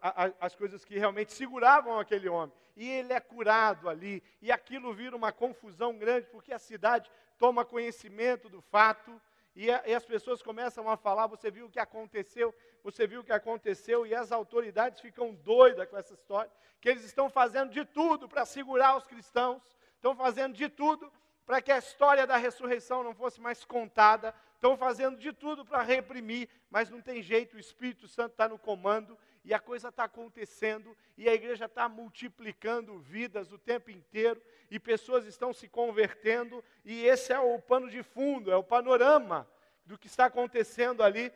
a, 0.00 0.26
a, 0.26 0.32
as 0.40 0.54
coisas 0.54 0.84
que 0.84 0.98
realmente 0.98 1.32
seguravam 1.32 1.98
aquele 1.98 2.28
homem. 2.28 2.54
E 2.76 2.88
ele 2.88 3.12
é 3.12 3.20
curado 3.20 3.88
ali, 3.88 4.22
e 4.40 4.52
aquilo 4.52 4.92
vira 4.92 5.16
uma 5.16 5.32
confusão 5.32 5.96
grande, 5.96 6.26
porque 6.28 6.52
a 6.52 6.58
cidade 6.58 7.10
toma 7.38 7.64
conhecimento 7.64 8.48
do 8.48 8.60
fato, 8.60 9.20
e, 9.56 9.70
a, 9.70 9.82
e 9.86 9.94
as 9.94 10.04
pessoas 10.04 10.42
começam 10.42 10.88
a 10.88 10.96
falar, 10.96 11.26
você 11.26 11.50
viu 11.50 11.66
o 11.66 11.70
que 11.70 11.80
aconteceu, 11.80 12.54
você 12.84 13.06
viu 13.06 13.20
o 13.20 13.24
que 13.24 13.32
aconteceu, 13.32 14.06
e 14.06 14.14
as 14.14 14.30
autoridades 14.30 15.00
ficam 15.00 15.34
doidas 15.34 15.88
com 15.88 15.96
essa 15.96 16.14
história, 16.14 16.50
que 16.80 16.88
eles 16.88 17.04
estão 17.04 17.28
fazendo 17.28 17.70
de 17.70 17.84
tudo 17.84 18.28
para 18.28 18.44
segurar 18.44 18.96
os 18.96 19.06
cristãos, 19.06 19.62
estão 19.96 20.14
fazendo 20.14 20.54
de 20.54 20.68
tudo 20.68 21.10
para 21.44 21.62
que 21.62 21.72
a 21.72 21.78
história 21.78 22.26
da 22.26 22.36
ressurreição 22.36 23.02
não 23.02 23.14
fosse 23.14 23.40
mais 23.40 23.64
contada, 23.64 24.34
estão 24.58 24.76
fazendo 24.76 25.16
de 25.16 25.32
tudo 25.32 25.64
para 25.64 25.82
reprimir, 25.82 26.48
mas 26.68 26.90
não 26.90 27.00
tem 27.00 27.22
jeito, 27.22 27.56
o 27.56 27.60
Espírito 27.60 28.08
Santo 28.08 28.32
está 28.32 28.48
no 28.48 28.58
comando 28.58 29.16
e 29.44 29.54
a 29.54 29.60
coisa 29.60 29.88
está 29.88 30.04
acontecendo, 30.04 30.96
e 31.16 31.28
a 31.28 31.32
igreja 31.32 31.66
está 31.66 31.88
multiplicando 31.88 32.98
vidas 32.98 33.52
o 33.52 33.56
tempo 33.56 33.90
inteiro, 33.90 34.42
e 34.68 34.78
pessoas 34.78 35.24
estão 35.24 35.54
se 35.54 35.68
convertendo, 35.68 36.62
e 36.84 37.06
esse 37.06 37.32
é 37.32 37.38
o 37.38 37.58
pano 37.58 37.88
de 37.88 38.02
fundo, 38.02 38.50
é 38.50 38.56
o 38.56 38.64
panorama 38.64 39.48
do 39.86 39.96
que 39.96 40.08
está 40.08 40.26
acontecendo 40.26 41.02
ali, 41.02 41.32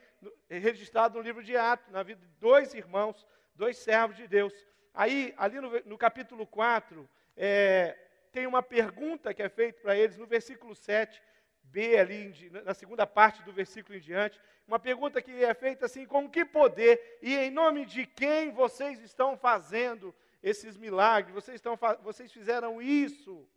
registrado 0.50 1.16
no 1.16 1.24
livro 1.24 1.42
de 1.42 1.56
Atos, 1.56 1.90
na 1.90 2.02
vida 2.02 2.20
de 2.20 2.32
dois 2.34 2.74
irmãos, 2.74 3.26
dois 3.54 3.78
servos 3.78 4.16
de 4.16 4.26
Deus. 4.26 4.52
Aí, 4.92 5.32
ali 5.38 5.58
no, 5.60 5.70
no 5.86 5.96
capítulo 5.96 6.46
4, 6.46 7.08
é, 7.36 7.96
tem 8.30 8.46
uma 8.46 8.62
pergunta 8.62 9.32
que 9.32 9.42
é 9.42 9.48
feita 9.48 9.80
para 9.80 9.96
eles, 9.96 10.18
no 10.18 10.26
versículo 10.26 10.74
7, 10.74 11.22
B, 11.64 11.98
ali 11.98 12.50
na 12.64 12.74
segunda 12.74 13.06
parte 13.06 13.42
do 13.42 13.52
versículo 13.52 13.96
em 13.96 14.00
diante, 14.00 14.38
uma 14.66 14.78
pergunta 14.78 15.22
que 15.22 15.44
é 15.44 15.54
feita 15.54 15.86
assim: 15.86 16.04
com 16.04 16.28
que 16.28 16.44
poder 16.44 17.18
e 17.22 17.34
em 17.34 17.50
nome 17.50 17.84
de 17.86 18.06
quem 18.06 18.50
vocês 18.50 19.00
estão 19.00 19.36
fazendo 19.36 20.14
esses 20.42 20.76
milagres? 20.76 21.34
Vocês, 21.34 21.56
estão, 21.56 21.78
vocês 22.02 22.32
fizeram 22.32 22.80
isso? 22.80 23.48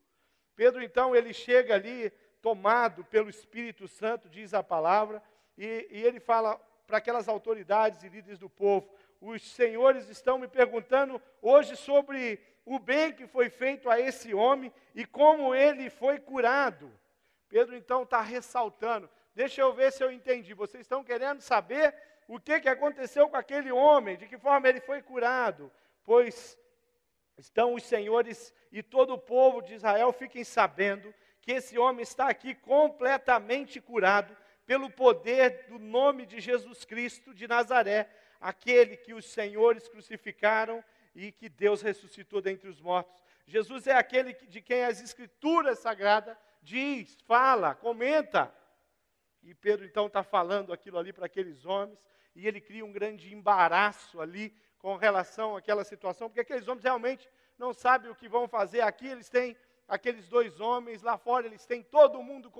Pedro, 0.56 0.82
então, 0.82 1.16
ele 1.16 1.34
chega 1.34 1.76
ali, 1.76 2.10
tomado 2.42 3.04
pelo 3.04 3.30
Espírito 3.30 3.88
Santo, 3.88 4.30
diz 4.30 4.54
a 4.54 4.64
palavra, 4.64 5.22
e, 5.58 5.88
e 5.92 6.04
ele 6.04 6.20
fala 6.20 6.56
para 6.88 6.98
aquelas 6.98 7.28
autoridades 7.28 8.04
e 8.04 8.10
líderes 8.10 8.40
do 8.40 8.50
povo: 8.50 8.90
os 9.20 9.42
senhores 9.42 10.10
estão 10.10 10.38
me 10.38 10.48
perguntando 10.48 11.22
hoje 11.42 11.76
sobre 11.76 12.40
o 12.66 12.80
bem 12.80 13.12
que 13.14 13.28
foi 13.28 13.50
feito 13.50 13.90
a 13.90 14.00
esse 14.00 14.34
homem 14.34 14.72
e 14.94 15.06
como 15.06 15.54
ele 15.54 15.90
foi 15.90 16.20
curado. 16.20 16.92
Pedro 17.56 17.74
então 17.74 18.04
está 18.04 18.20
ressaltando. 18.20 19.10
Deixa 19.34 19.62
eu 19.62 19.72
ver 19.72 19.90
se 19.90 20.04
eu 20.04 20.12
entendi. 20.12 20.54
Vocês 20.54 20.82
estão 20.82 21.02
querendo 21.06 21.40
saber 21.40 21.96
o 22.28 22.38
que, 22.38 22.60
que 22.60 22.68
aconteceu 22.68 23.30
com 23.30 23.38
aquele 23.38 23.72
homem, 23.72 24.18
de 24.18 24.28
que 24.28 24.38
forma 24.38 24.68
ele 24.68 24.82
foi 24.82 25.02
curado. 25.02 25.72
Pois 26.04 26.60
estão 27.38 27.74
os 27.74 27.84
senhores 27.84 28.54
e 28.74 28.84
todo 28.84 29.14
o 29.14 29.18
povo 29.18 29.62
de 29.62 29.74
Israel 29.74 30.12
fiquem 30.12 30.44
sabendo 30.44 31.16
que 31.42 31.54
esse 31.54 31.80
homem 31.80 32.04
está 32.04 32.28
aqui 32.28 32.54
completamente 32.56 33.80
curado 33.80 34.36
pelo 34.66 34.90
poder 34.90 35.68
do 35.70 35.80
nome 35.80 36.26
de 36.26 36.42
Jesus 36.42 36.84
Cristo 36.84 37.34
de 37.34 37.48
Nazaré, 37.48 38.10
aquele 38.38 38.98
que 38.98 39.14
os 39.14 39.32
senhores 39.32 39.88
crucificaram 39.88 40.84
e 41.16 41.32
que 41.32 41.48
Deus 41.48 41.82
ressuscitou 41.82 42.42
dentre 42.42 42.68
os 42.68 42.82
mortos. 42.82 43.24
Jesus 43.48 43.88
é 43.88 43.94
aquele 43.94 44.34
de 44.34 44.60
quem 44.60 44.84
as 44.84 45.02
Escrituras 45.02 45.80
Sagradas 45.80 46.36
diz, 46.66 47.16
fala, 47.22 47.76
comenta. 47.76 48.54
E 49.42 49.54
Pedro 49.54 49.86
então 49.86 50.08
está 50.08 50.24
falando 50.24 50.74
aquilo 50.74 50.98
ali 50.98 51.14
para 51.14 51.28
aqueles 51.28 51.66
homens, 51.66 52.00
e 52.36 52.48
ele 52.48 52.60
cria 52.60 52.84
um 52.84 52.92
grande 52.92 53.34
embaraço 53.34 54.20
ali 54.20 54.54
com 54.80 54.98
relação 54.98 55.56
àquela 55.56 55.84
situação, 55.84 56.28
porque 56.28 56.42
aqueles 56.42 56.68
homens 56.68 56.84
realmente 56.84 57.30
não 57.58 57.74
sabem 57.74 58.12
o 58.12 58.16
que 58.16 58.28
vão 58.28 58.48
fazer 58.48 58.82
aqui, 58.82 59.08
eles 59.08 59.30
têm 59.30 59.56
aqueles 59.88 60.28
dois 60.28 60.60
homens, 60.60 61.02
lá 61.02 61.18
fora 61.18 61.46
eles 61.46 61.66
têm 61.66 61.82
todo 61.84 62.22
mundo 62.22 62.52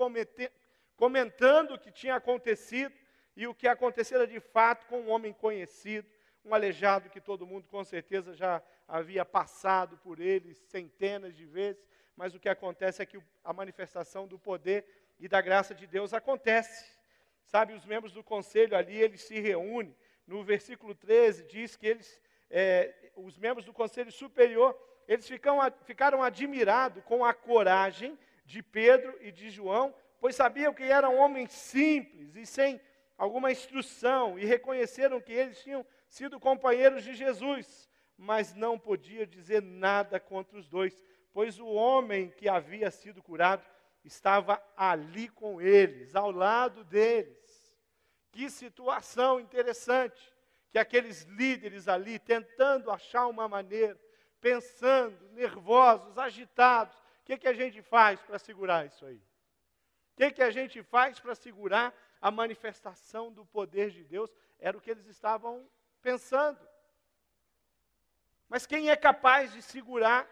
comentando 0.96 1.72
o 1.72 1.78
que 1.78 1.90
tinha 1.90 2.14
acontecido, 2.14 2.94
e 3.36 3.46
o 3.46 3.54
que 3.54 3.68
acontecera 3.68 4.26
de 4.26 4.40
fato 4.40 4.86
com 4.86 5.02
um 5.02 5.10
homem 5.10 5.32
conhecido, 5.32 6.08
um 6.42 6.54
aleijado 6.54 7.10
que 7.10 7.20
todo 7.20 7.46
mundo 7.46 7.68
com 7.68 7.84
certeza 7.84 8.32
já 8.34 8.62
havia 8.88 9.24
passado 9.24 9.98
por 9.98 10.20
ele 10.20 10.54
centenas 10.54 11.34
de 11.34 11.44
vezes, 11.44 11.84
mas 12.16 12.34
o 12.34 12.40
que 12.40 12.48
acontece 12.48 13.02
é 13.02 13.06
que 13.06 13.20
a 13.44 13.52
manifestação 13.52 14.26
do 14.26 14.38
poder 14.38 14.84
e 15.20 15.28
da 15.28 15.40
graça 15.40 15.74
de 15.74 15.86
Deus 15.86 16.14
acontece. 16.14 16.96
Sabe, 17.44 17.74
os 17.74 17.84
membros 17.84 18.12
do 18.12 18.24
conselho 18.24 18.76
ali, 18.76 18.96
eles 18.96 19.20
se 19.22 19.38
reúnem. 19.38 19.94
No 20.26 20.42
versículo 20.42 20.94
13 20.94 21.44
diz 21.44 21.76
que 21.76 21.86
eles, 21.86 22.20
é, 22.50 23.12
os 23.14 23.38
membros 23.38 23.64
do 23.64 23.72
conselho 23.72 24.10
superior, 24.10 24.76
eles 25.06 25.28
ficam, 25.28 25.58
ficaram 25.84 26.22
admirados 26.22 27.04
com 27.04 27.24
a 27.24 27.32
coragem 27.32 28.18
de 28.44 28.62
Pedro 28.62 29.16
e 29.20 29.30
de 29.30 29.50
João, 29.50 29.94
pois 30.18 30.34
sabiam 30.34 30.74
que 30.74 30.82
eram 30.82 31.16
homens 31.16 31.52
simples 31.52 32.34
e 32.34 32.44
sem 32.44 32.80
alguma 33.16 33.50
instrução, 33.52 34.38
e 34.38 34.44
reconheceram 34.44 35.20
que 35.20 35.32
eles 35.32 35.62
tinham 35.62 35.86
sido 36.08 36.40
companheiros 36.40 37.02
de 37.02 37.14
Jesus, 37.14 37.88
mas 38.16 38.54
não 38.54 38.78
podia 38.78 39.26
dizer 39.26 39.62
nada 39.62 40.18
contra 40.18 40.58
os 40.58 40.68
dois, 40.68 40.98
pois 41.36 41.58
o 41.58 41.66
homem 41.66 42.30
que 42.30 42.48
havia 42.48 42.90
sido 42.90 43.22
curado 43.22 43.62
estava 44.02 44.58
ali 44.74 45.28
com 45.28 45.60
eles, 45.60 46.16
ao 46.16 46.30
lado 46.30 46.82
deles. 46.82 47.76
Que 48.32 48.48
situação 48.48 49.38
interessante, 49.38 50.34
que 50.70 50.78
aqueles 50.78 51.24
líderes 51.24 51.88
ali, 51.88 52.18
tentando 52.18 52.90
achar 52.90 53.26
uma 53.26 53.46
maneira, 53.46 54.00
pensando, 54.40 55.28
nervosos, 55.32 56.16
agitados, 56.16 56.96
o 56.96 57.24
que, 57.26 57.36
que 57.36 57.48
a 57.48 57.52
gente 57.52 57.82
faz 57.82 58.18
para 58.22 58.38
segurar 58.38 58.86
isso 58.86 59.04
aí? 59.04 59.18
O 59.18 60.16
que, 60.16 60.30
que 60.30 60.42
a 60.42 60.50
gente 60.50 60.82
faz 60.82 61.20
para 61.20 61.34
segurar 61.34 61.94
a 62.18 62.30
manifestação 62.30 63.30
do 63.30 63.44
poder 63.44 63.90
de 63.90 64.04
Deus? 64.04 64.34
Era 64.58 64.78
o 64.78 64.80
que 64.80 64.90
eles 64.90 65.06
estavam 65.06 65.68
pensando. 66.00 66.66
Mas 68.48 68.64
quem 68.64 68.88
é 68.88 68.96
capaz 68.96 69.52
de 69.52 69.60
segurar 69.60 70.26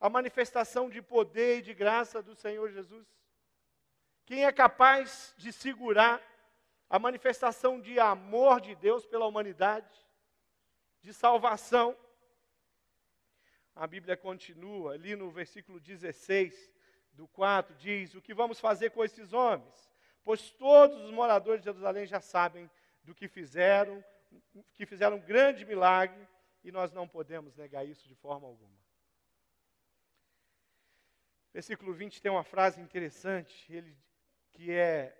a 0.00 0.08
manifestação 0.08 0.88
de 0.88 1.02
poder 1.02 1.58
e 1.58 1.62
de 1.62 1.74
graça 1.74 2.22
do 2.22 2.34
Senhor 2.34 2.70
Jesus? 2.70 3.06
Quem 4.24 4.44
é 4.44 4.52
capaz 4.52 5.34
de 5.36 5.52
segurar 5.52 6.22
a 6.88 6.98
manifestação 6.98 7.80
de 7.80 8.00
amor 8.00 8.60
de 8.60 8.74
Deus 8.74 9.04
pela 9.04 9.26
humanidade, 9.26 9.94
de 11.02 11.12
salvação? 11.12 11.96
A 13.76 13.86
Bíblia 13.86 14.16
continua, 14.16 14.94
ali 14.94 15.14
no 15.14 15.30
versículo 15.30 15.78
16 15.78 16.72
do 17.12 17.28
4, 17.28 17.74
diz: 17.76 18.14
O 18.14 18.22
que 18.22 18.32
vamos 18.32 18.58
fazer 18.58 18.90
com 18.90 19.04
esses 19.04 19.32
homens? 19.32 19.90
Pois 20.24 20.50
todos 20.50 21.02
os 21.02 21.10
moradores 21.10 21.60
de 21.60 21.66
Jerusalém 21.66 22.06
já 22.06 22.20
sabem 22.20 22.70
do 23.02 23.14
que 23.14 23.28
fizeram, 23.28 24.04
que 24.74 24.86
fizeram 24.86 25.16
um 25.16 25.20
grande 25.20 25.64
milagre, 25.64 26.26
e 26.62 26.70
nós 26.70 26.92
não 26.92 27.08
podemos 27.08 27.56
negar 27.56 27.84
isso 27.86 28.06
de 28.06 28.14
forma 28.14 28.46
alguma. 28.46 28.78
Versículo 31.52 31.92
20 31.92 32.22
tem 32.22 32.30
uma 32.30 32.44
frase 32.44 32.80
interessante, 32.80 33.72
ele, 33.72 33.96
que 34.52 34.70
é 34.70 35.16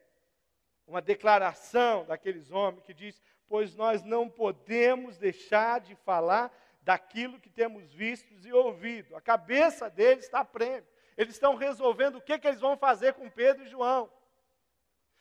uma 0.86 1.02
declaração 1.02 2.04
daqueles 2.04 2.50
homens 2.50 2.84
que 2.84 2.94
diz: 2.94 3.20
Pois 3.48 3.74
nós 3.74 4.02
não 4.04 4.28
podemos 4.28 5.18
deixar 5.18 5.80
de 5.80 5.94
falar 5.96 6.52
daquilo 6.82 7.40
que 7.40 7.50
temos 7.50 7.92
visto 7.92 8.32
e 8.46 8.52
ouvido. 8.52 9.14
A 9.16 9.20
cabeça 9.20 9.90
deles 9.90 10.24
está 10.24 10.44
prêmio. 10.44 10.86
Eles 11.16 11.34
estão 11.34 11.54
resolvendo 11.54 12.16
o 12.16 12.20
que, 12.20 12.38
que 12.38 12.46
eles 12.46 12.60
vão 12.60 12.76
fazer 12.76 13.14
com 13.14 13.28
Pedro 13.28 13.64
e 13.64 13.68
João. 13.68 14.10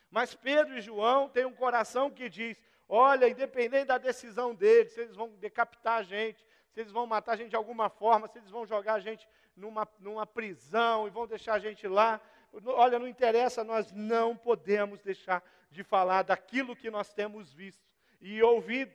Mas 0.09 0.33
Pedro 0.33 0.77
e 0.77 0.81
João 0.81 1.27
têm 1.27 1.45
um 1.45 1.53
coração 1.53 2.09
que 2.09 2.29
diz: 2.29 2.61
olha, 2.87 3.27
independente 3.27 3.85
da 3.85 3.97
decisão 3.97 4.53
deles, 4.53 4.93
se 4.93 5.01
eles 5.01 5.15
vão 5.15 5.29
decapitar 5.37 5.97
a 5.97 6.03
gente, 6.03 6.45
se 6.71 6.79
eles 6.79 6.91
vão 6.91 7.05
matar 7.05 7.33
a 7.33 7.35
gente 7.35 7.49
de 7.49 7.55
alguma 7.55 7.89
forma, 7.89 8.27
se 8.27 8.37
eles 8.37 8.49
vão 8.49 8.65
jogar 8.65 8.93
a 8.93 8.99
gente 8.99 9.27
numa, 9.59 9.87
numa 9.99 10.25
prisão 10.25 11.05
e 11.05 11.09
vão 11.09 11.27
deixar 11.27 11.53
a 11.53 11.59
gente 11.59 11.87
lá. 11.87 12.19
Olha, 12.65 12.97
não 12.97 13.07
interessa, 13.07 13.63
nós 13.63 13.91
não 13.91 14.35
podemos 14.35 15.01
deixar 15.01 15.43
de 15.69 15.83
falar 15.83 16.23
daquilo 16.23 16.75
que 16.75 16.89
nós 16.89 17.13
temos 17.13 17.53
visto 17.53 17.85
e 18.19 18.41
ouvido. 18.41 18.93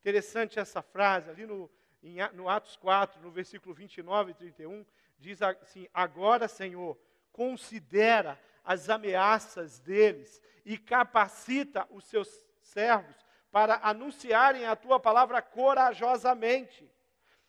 Interessante 0.00 0.58
essa 0.58 0.80
frase, 0.80 1.28
ali 1.28 1.44
no, 1.44 1.70
em, 2.02 2.16
no 2.32 2.48
Atos 2.48 2.76
4, 2.76 3.20
no 3.20 3.30
versículo 3.30 3.74
29 3.74 4.30
e 4.30 4.34
31, 4.34 4.86
diz 5.18 5.42
assim: 5.42 5.86
Agora, 5.92 6.48
Senhor, 6.48 6.98
considera 7.30 8.40
as 8.64 8.88
ameaças 8.88 9.78
deles 9.80 10.40
e 10.64 10.78
capacita 10.78 11.86
os 11.90 12.04
seus 12.04 12.28
servos 12.60 13.16
para 13.50 13.80
anunciarem 13.82 14.64
a 14.64 14.74
tua 14.74 14.98
palavra 14.98 15.42
corajosamente 15.42 16.91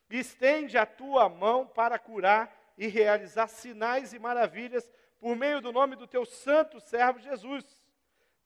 Estende 0.10 0.78
a 0.78 0.86
tua 0.86 1.28
mão 1.30 1.66
para 1.66 1.98
curar 1.98 2.54
e 2.78 2.88
realizar 2.88 3.48
sinais 3.48 4.14
e 4.14 4.20
maravilhas 4.20 4.92
por 5.20 5.36
meio 5.36 5.62
do 5.62 5.72
nome 5.72 5.96
do 5.96 6.08
teu 6.08 6.26
santo 6.26 6.80
servo 6.80 7.20
Jesus. 7.20 7.66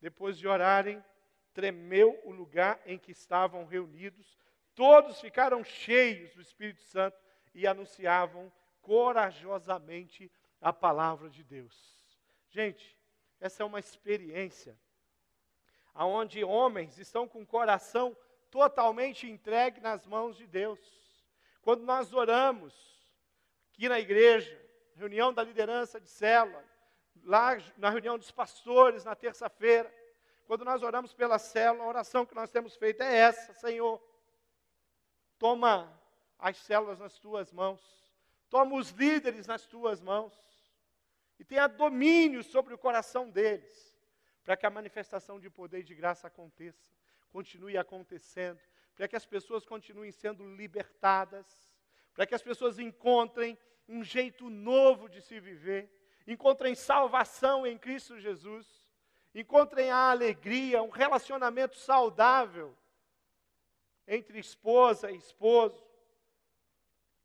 Depois 0.00 0.38
de 0.38 0.46
orarem, 0.46 1.04
tremeu 1.52 2.20
o 2.24 2.30
lugar 2.30 2.80
em 2.86 2.98
que 2.98 3.10
estavam 3.10 3.64
reunidos. 3.64 4.38
Todos 4.74 5.20
ficaram 5.20 5.64
cheios 5.64 6.34
do 6.34 6.40
Espírito 6.40 6.82
Santo 6.82 7.18
e 7.52 7.66
anunciavam 7.66 8.52
corajosamente 8.80 10.30
a 10.60 10.72
palavra 10.72 11.28
de 11.28 11.42
Deus. 11.42 12.06
Gente, 12.48 12.96
essa 13.40 13.62
é 13.62 13.66
uma 13.66 13.80
experiência 13.80 14.78
aonde 15.98 16.44
homens 16.44 16.96
estão 16.96 17.26
com 17.26 17.42
o 17.42 17.46
coração 17.46 18.16
totalmente 18.52 19.28
entregue 19.28 19.80
nas 19.80 20.06
mãos 20.06 20.36
de 20.36 20.46
Deus. 20.46 20.78
Quando 21.68 21.84
nós 21.84 22.14
oramos 22.14 22.72
aqui 23.70 23.90
na 23.90 24.00
igreja, 24.00 24.58
reunião 24.94 25.34
da 25.34 25.42
liderança 25.42 26.00
de 26.00 26.08
célula, 26.08 26.64
lá 27.22 27.58
na 27.76 27.90
reunião 27.90 28.16
dos 28.16 28.30
pastores 28.30 29.04
na 29.04 29.14
terça-feira, 29.14 29.94
quando 30.46 30.64
nós 30.64 30.82
oramos 30.82 31.12
pela 31.12 31.38
célula, 31.38 31.84
a 31.84 31.88
oração 31.88 32.24
que 32.24 32.34
nós 32.34 32.50
temos 32.50 32.74
feito 32.74 33.02
é 33.02 33.14
essa, 33.14 33.52
Senhor. 33.52 34.02
Toma 35.38 35.92
as 36.38 36.56
células 36.56 36.98
nas 36.98 37.18
tuas 37.18 37.52
mãos. 37.52 37.82
Toma 38.48 38.74
os 38.74 38.88
líderes 38.88 39.46
nas 39.46 39.66
tuas 39.66 40.00
mãos. 40.00 40.32
E 41.38 41.44
tenha 41.44 41.66
domínio 41.66 42.42
sobre 42.42 42.72
o 42.72 42.78
coração 42.78 43.28
deles, 43.28 43.94
para 44.42 44.56
que 44.56 44.64
a 44.64 44.70
manifestação 44.70 45.38
de 45.38 45.50
poder 45.50 45.80
e 45.80 45.84
de 45.84 45.94
graça 45.94 46.28
aconteça, 46.28 46.88
continue 47.30 47.76
acontecendo, 47.76 48.58
para 48.98 49.06
que 49.06 49.14
as 49.14 49.24
pessoas 49.24 49.64
continuem 49.64 50.10
sendo 50.10 50.44
libertadas, 50.56 51.46
para 52.12 52.26
que 52.26 52.34
as 52.34 52.42
pessoas 52.42 52.80
encontrem 52.80 53.56
um 53.88 54.02
jeito 54.02 54.50
novo 54.50 55.08
de 55.08 55.22
se 55.22 55.38
viver, 55.38 55.88
encontrem 56.26 56.74
salvação 56.74 57.64
em 57.64 57.78
Cristo 57.78 58.18
Jesus, 58.18 58.66
encontrem 59.32 59.88
a 59.88 60.10
alegria, 60.10 60.82
um 60.82 60.88
relacionamento 60.88 61.76
saudável 61.76 62.76
entre 64.04 64.40
esposa 64.40 65.12
e 65.12 65.16
esposo, 65.16 65.80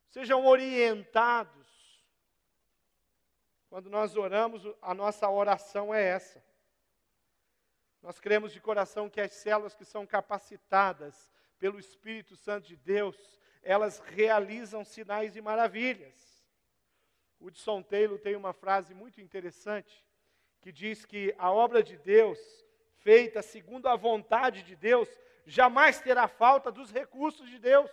sejam 0.10 0.46
orientados. 0.46 2.04
Quando 3.68 3.90
nós 3.90 4.16
oramos, 4.16 4.62
a 4.80 4.94
nossa 4.94 5.28
oração 5.28 5.92
é 5.92 6.04
essa. 6.04 6.46
Nós 8.00 8.20
cremos 8.20 8.54
de 8.54 8.62
coração 8.62 9.10
que 9.10 9.20
as 9.20 9.32
células 9.32 9.74
que 9.74 9.84
são 9.84 10.06
capacitadas 10.06 11.34
pelo 11.64 11.80
Espírito 11.80 12.36
Santo 12.36 12.68
de 12.68 12.76
Deus, 12.76 13.16
elas 13.62 14.00
realizam 14.00 14.84
sinais 14.84 15.38
e 15.38 15.42
maravilhas. 15.42 16.44
Hudson 17.40 17.82
Taylor 17.82 18.20
tem 18.20 18.36
uma 18.36 18.52
frase 18.52 18.94
muito 18.94 19.22
interessante 19.22 20.06
que 20.60 20.74
diz 20.74 21.06
que 21.06 21.34
a 21.38 21.50
obra 21.50 21.82
de 21.82 21.96
Deus, 21.96 22.38
feita 22.98 23.42
segundo 23.42 23.88
a 23.88 23.96
vontade 23.96 24.62
de 24.64 24.76
Deus, 24.76 25.08
jamais 25.46 26.02
terá 26.02 26.28
falta 26.28 26.70
dos 26.70 26.92
recursos 26.92 27.50
de 27.50 27.58
Deus. 27.60 27.90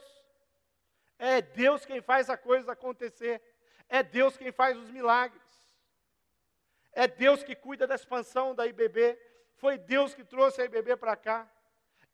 É 1.16 1.40
Deus 1.40 1.86
quem 1.86 2.00
faz 2.00 2.28
a 2.28 2.36
coisa 2.36 2.72
acontecer. 2.72 3.40
É 3.88 4.02
Deus 4.02 4.36
quem 4.36 4.50
faz 4.50 4.76
os 4.76 4.90
milagres. 4.90 5.40
É 6.90 7.06
Deus 7.06 7.44
que 7.44 7.54
cuida 7.54 7.86
da 7.86 7.94
expansão 7.94 8.52
da 8.52 8.66
IBB. 8.66 9.16
Foi 9.58 9.78
Deus 9.78 10.12
que 10.12 10.24
trouxe 10.24 10.60
a 10.60 10.64
IBB 10.64 10.96
para 10.96 11.14
cá. 11.14 11.48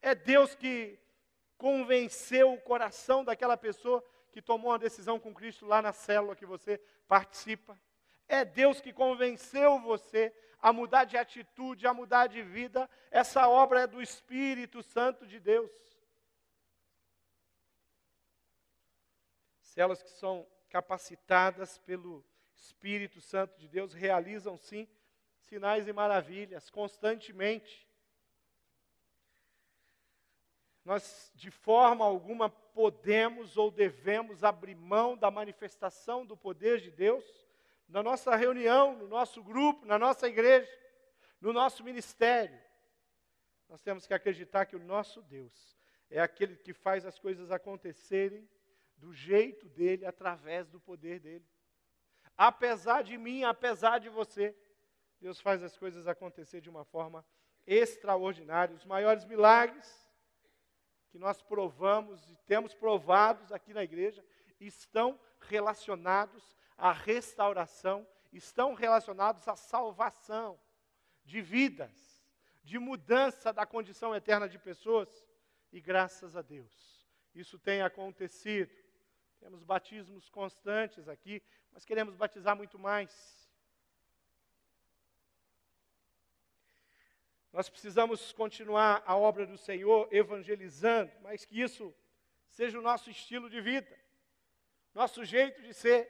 É 0.03 0.13
Deus 0.13 0.53
que 0.53 0.99
convenceu 1.57 2.53
o 2.53 2.61
coração 2.61 3.23
daquela 3.23 3.57
pessoa 3.57 4.03
que 4.31 4.41
tomou 4.41 4.71
uma 4.71 4.79
decisão 4.79 5.19
com 5.19 5.33
Cristo 5.33 5.65
lá 5.65 5.81
na 5.81 5.91
célula 5.91 6.35
que 6.35 6.45
você 6.45 6.79
participa. 7.07 7.79
É 8.27 8.45
Deus 8.45 8.79
que 8.79 8.93
convenceu 8.93 9.79
você 9.79 10.33
a 10.61 10.73
mudar 10.73 11.05
de 11.05 11.17
atitude, 11.17 11.87
a 11.87 11.93
mudar 11.93 12.27
de 12.27 12.41
vida. 12.43 12.89
Essa 13.09 13.47
obra 13.47 13.81
é 13.81 13.87
do 13.87 14.01
Espírito 14.01 14.83
Santo 14.83 15.25
de 15.25 15.39
Deus. 15.39 15.71
Células 19.61 20.03
que 20.03 20.09
são 20.09 20.47
capacitadas 20.69 21.77
pelo 21.79 22.23
Espírito 22.55 23.21
Santo 23.21 23.57
de 23.59 23.67
Deus 23.67 23.93
realizam 23.93 24.57
sim 24.57 24.87
sinais 25.39 25.87
e 25.87 25.93
maravilhas 25.93 26.69
constantemente 26.69 27.86
nós 30.87 31.33
de 31.35 31.51
forma 31.51 32.05
alguma 32.05 32.49
podemos 32.49 33.57
ou 33.57 33.69
devemos 33.69 34.41
abrir 34.41 34.73
mão 34.73 35.17
da 35.17 35.29
manifestação 35.29 36.25
do 36.25 36.37
poder 36.37 36.79
de 36.79 36.89
Deus 36.89 37.25
na 37.89 38.01
nossa 38.01 38.33
reunião, 38.37 38.95
no 38.95 39.05
nosso 39.05 39.43
grupo, 39.43 39.85
na 39.85 39.99
nossa 39.99 40.29
igreja, 40.29 40.71
no 41.41 41.51
nosso 41.51 41.83
ministério. 41.83 42.57
Nós 43.67 43.81
temos 43.81 44.07
que 44.07 44.13
acreditar 44.13 44.65
que 44.65 44.77
o 44.77 44.79
nosso 44.79 45.21
Deus 45.21 45.77
é 46.09 46.21
aquele 46.21 46.55
que 46.55 46.71
faz 46.71 47.05
as 47.05 47.19
coisas 47.19 47.51
acontecerem 47.51 48.49
do 48.95 49.13
jeito 49.13 49.67
dele, 49.67 50.05
através 50.05 50.69
do 50.69 50.79
poder 50.79 51.19
dele. 51.19 51.45
Apesar 52.37 53.01
de 53.01 53.17
mim, 53.17 53.43
apesar 53.43 53.99
de 53.99 54.07
você, 54.07 54.55
Deus 55.19 55.41
faz 55.41 55.61
as 55.61 55.77
coisas 55.77 56.07
acontecer 56.07 56.61
de 56.61 56.69
uma 56.69 56.85
forma 56.85 57.25
extraordinária. 57.65 58.73
Os 58.73 58.85
maiores 58.85 59.25
milagres 59.25 60.06
que 61.17 61.23
nós 61.23 61.41
provamos 61.41 62.29
e 62.29 62.35
temos 62.45 62.75
provados 62.75 63.51
aqui 63.51 63.73
na 63.73 63.83
igreja 63.83 64.23
estão 64.59 65.19
relacionados 65.39 66.55
à 66.77 66.91
restauração, 66.91 68.07
estão 68.31 68.75
relacionados 68.75 69.47
à 69.47 69.55
salvação 69.55 70.59
de 71.25 71.41
vidas, 71.41 72.23
de 72.63 72.77
mudança 72.77 73.51
da 73.51 73.65
condição 73.65 74.15
eterna 74.15 74.47
de 74.47 74.59
pessoas. 74.59 75.09
E 75.71 75.81
graças 75.81 76.35
a 76.35 76.43
Deus, 76.43 77.03
isso 77.33 77.57
tem 77.57 77.81
acontecido. 77.81 78.71
Temos 79.39 79.63
batismos 79.63 80.29
constantes 80.29 81.07
aqui, 81.07 81.41
mas 81.71 81.83
queremos 81.83 82.15
batizar 82.15 82.55
muito 82.55 82.77
mais. 82.77 83.36
Nós 87.51 87.69
precisamos 87.69 88.31
continuar 88.33 89.03
a 89.05 89.15
obra 89.15 89.45
do 89.45 89.57
Senhor 89.57 90.07
evangelizando, 90.11 91.11
mas 91.21 91.45
que 91.45 91.61
isso 91.61 91.93
seja 92.49 92.77
o 92.77 92.81
nosso 92.81 93.09
estilo 93.09 93.49
de 93.49 93.61
vida, 93.61 93.97
nosso 94.93 95.23
jeito 95.23 95.61
de 95.61 95.73
ser. 95.73 96.09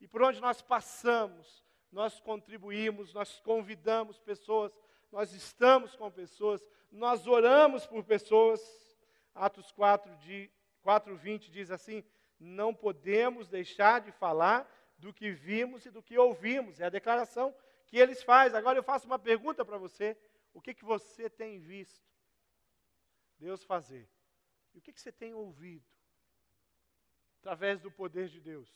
E 0.00 0.06
por 0.06 0.22
onde 0.22 0.40
nós 0.40 0.62
passamos, 0.62 1.64
nós 1.90 2.20
contribuímos, 2.20 3.12
nós 3.12 3.40
convidamos 3.40 4.18
pessoas, 4.18 4.72
nós 5.10 5.32
estamos 5.32 5.96
com 5.96 6.10
pessoas, 6.10 6.64
nós 6.90 7.26
oramos 7.26 7.86
por 7.86 8.04
pessoas. 8.04 8.60
Atos 9.34 9.70
4, 9.72 10.16
de, 10.16 10.50
4 10.82 11.16
20 11.16 11.50
diz 11.50 11.70
assim: 11.70 12.04
Não 12.38 12.74
podemos 12.74 13.48
deixar 13.48 14.00
de 14.00 14.12
falar 14.12 14.70
do 14.98 15.12
que 15.12 15.30
vimos 15.30 15.84
e 15.84 15.90
do 15.90 16.02
que 16.02 16.18
ouvimos. 16.18 16.80
É 16.80 16.86
a 16.86 16.90
declaração 16.90 17.54
que 17.86 17.98
eles 17.98 18.22
fazem. 18.22 18.58
Agora 18.58 18.78
eu 18.78 18.82
faço 18.82 19.06
uma 19.06 19.18
pergunta 19.18 19.64
para 19.64 19.78
você. 19.78 20.16
O 20.56 20.60
que, 20.62 20.72
que 20.72 20.86
você 20.86 21.28
tem 21.28 21.58
visto 21.58 22.10
Deus 23.38 23.62
fazer? 23.62 24.08
E 24.72 24.78
o 24.78 24.80
que, 24.80 24.90
que 24.90 24.98
você 24.98 25.12
tem 25.12 25.34
ouvido? 25.34 25.84
Através 27.40 27.78
do 27.78 27.90
poder 27.90 28.30
de 28.30 28.40
Deus. 28.40 28.70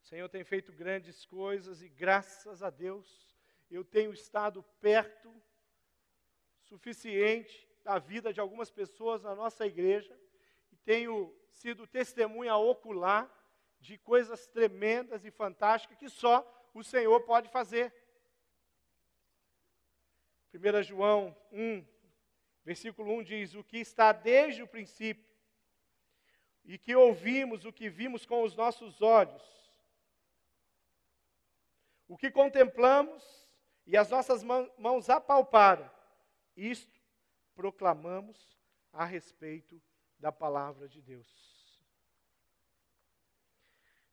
O 0.00 0.06
Senhor 0.06 0.28
tem 0.28 0.44
feito 0.44 0.70
grandes 0.72 1.26
coisas 1.26 1.82
e 1.82 1.88
graças 1.88 2.62
a 2.62 2.70
Deus 2.70 3.36
eu 3.68 3.84
tenho 3.84 4.12
estado 4.12 4.62
perto 4.80 5.34
suficiente 6.60 7.68
da 7.82 7.98
vida 7.98 8.32
de 8.32 8.38
algumas 8.38 8.70
pessoas 8.70 9.24
na 9.24 9.34
nossa 9.34 9.66
igreja 9.66 10.16
e 10.70 10.76
tenho 10.76 11.36
sido 11.48 11.88
testemunha 11.88 12.54
ocular 12.54 13.28
de 13.80 13.98
coisas 13.98 14.46
tremendas 14.46 15.24
e 15.24 15.30
fantásticas 15.32 15.98
que 15.98 16.08
só 16.08 16.52
o 16.78 16.84
Senhor 16.84 17.20
pode 17.22 17.48
fazer. 17.48 17.92
1 20.52 20.82
João 20.82 21.34
1, 21.50 21.84
versículo 22.62 23.12
1 23.14 23.22
diz: 23.22 23.54
O 23.54 23.64
que 23.64 23.78
está 23.78 24.12
desde 24.12 24.62
o 24.62 24.68
princípio, 24.68 25.24
e 26.64 26.76
que 26.76 26.94
ouvimos, 26.94 27.64
o 27.64 27.72
que 27.72 27.88
vimos 27.88 28.26
com 28.26 28.42
os 28.42 28.54
nossos 28.54 29.00
olhos, 29.00 29.42
o 32.06 32.16
que 32.16 32.30
contemplamos 32.30 33.48
e 33.86 33.96
as 33.96 34.10
nossas 34.10 34.42
mãos 34.42 35.08
apalparam, 35.08 35.90
isto 36.54 37.00
proclamamos 37.54 38.60
a 38.92 39.04
respeito 39.04 39.80
da 40.18 40.30
palavra 40.30 40.86
de 40.88 41.00
Deus. 41.00 41.55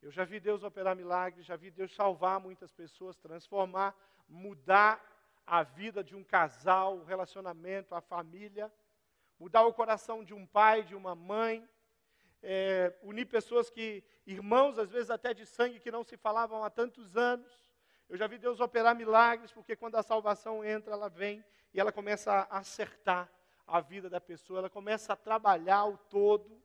Eu 0.04 0.12
já 0.12 0.26
vi 0.26 0.38
Deus 0.38 0.64
operar 0.64 0.98
milagres, 0.98 1.46
já 1.46 1.56
vi 1.56 1.72
Deus 1.72 1.96
salvar 1.96 2.38
muitas 2.38 2.74
pessoas, 2.74 3.16
transformar, 3.16 3.96
mudar 4.28 5.02
a 5.48 5.64
vida 5.64 6.04
de 6.04 6.14
um 6.14 6.26
casal, 6.26 6.98
o 6.98 7.06
relacionamento, 7.06 7.96
a 7.96 8.02
família, 8.02 8.70
mudar 9.40 9.64
o 9.64 9.74
coração 9.74 10.22
de 10.22 10.34
um 10.34 10.46
pai, 10.46 10.84
de 10.84 10.94
uma 10.94 11.16
mãe, 11.16 11.66
é, 12.42 12.94
unir 13.02 13.28
pessoas 13.28 13.70
que, 13.70 14.04
irmãos, 14.28 14.78
às 14.78 14.92
vezes 14.92 15.10
até 15.10 15.34
de 15.34 15.46
sangue, 15.46 15.80
que 15.80 15.90
não 15.90 16.04
se 16.04 16.18
falavam 16.18 16.66
há 16.66 16.70
tantos 16.70 17.16
anos. 17.16 17.58
Eu 18.10 18.18
já 18.18 18.28
vi 18.28 18.38
Deus 18.38 18.60
operar 18.60 18.94
milagres, 18.94 19.54
porque 19.54 19.74
quando 19.74 19.96
a 19.96 20.04
salvação 20.04 20.66
entra, 20.66 20.92
ela 20.92 21.08
vem 21.08 21.42
e 21.74 21.80
ela 21.80 21.94
começa 21.94 22.46
a 22.50 22.58
acertar 22.58 23.32
a 23.66 23.80
vida 23.80 24.10
da 24.10 24.20
pessoa, 24.20 24.60
ela 24.60 24.70
começa 24.70 25.14
a 25.14 25.16
trabalhar 25.16 25.86
o 25.86 25.98
todo 25.98 26.62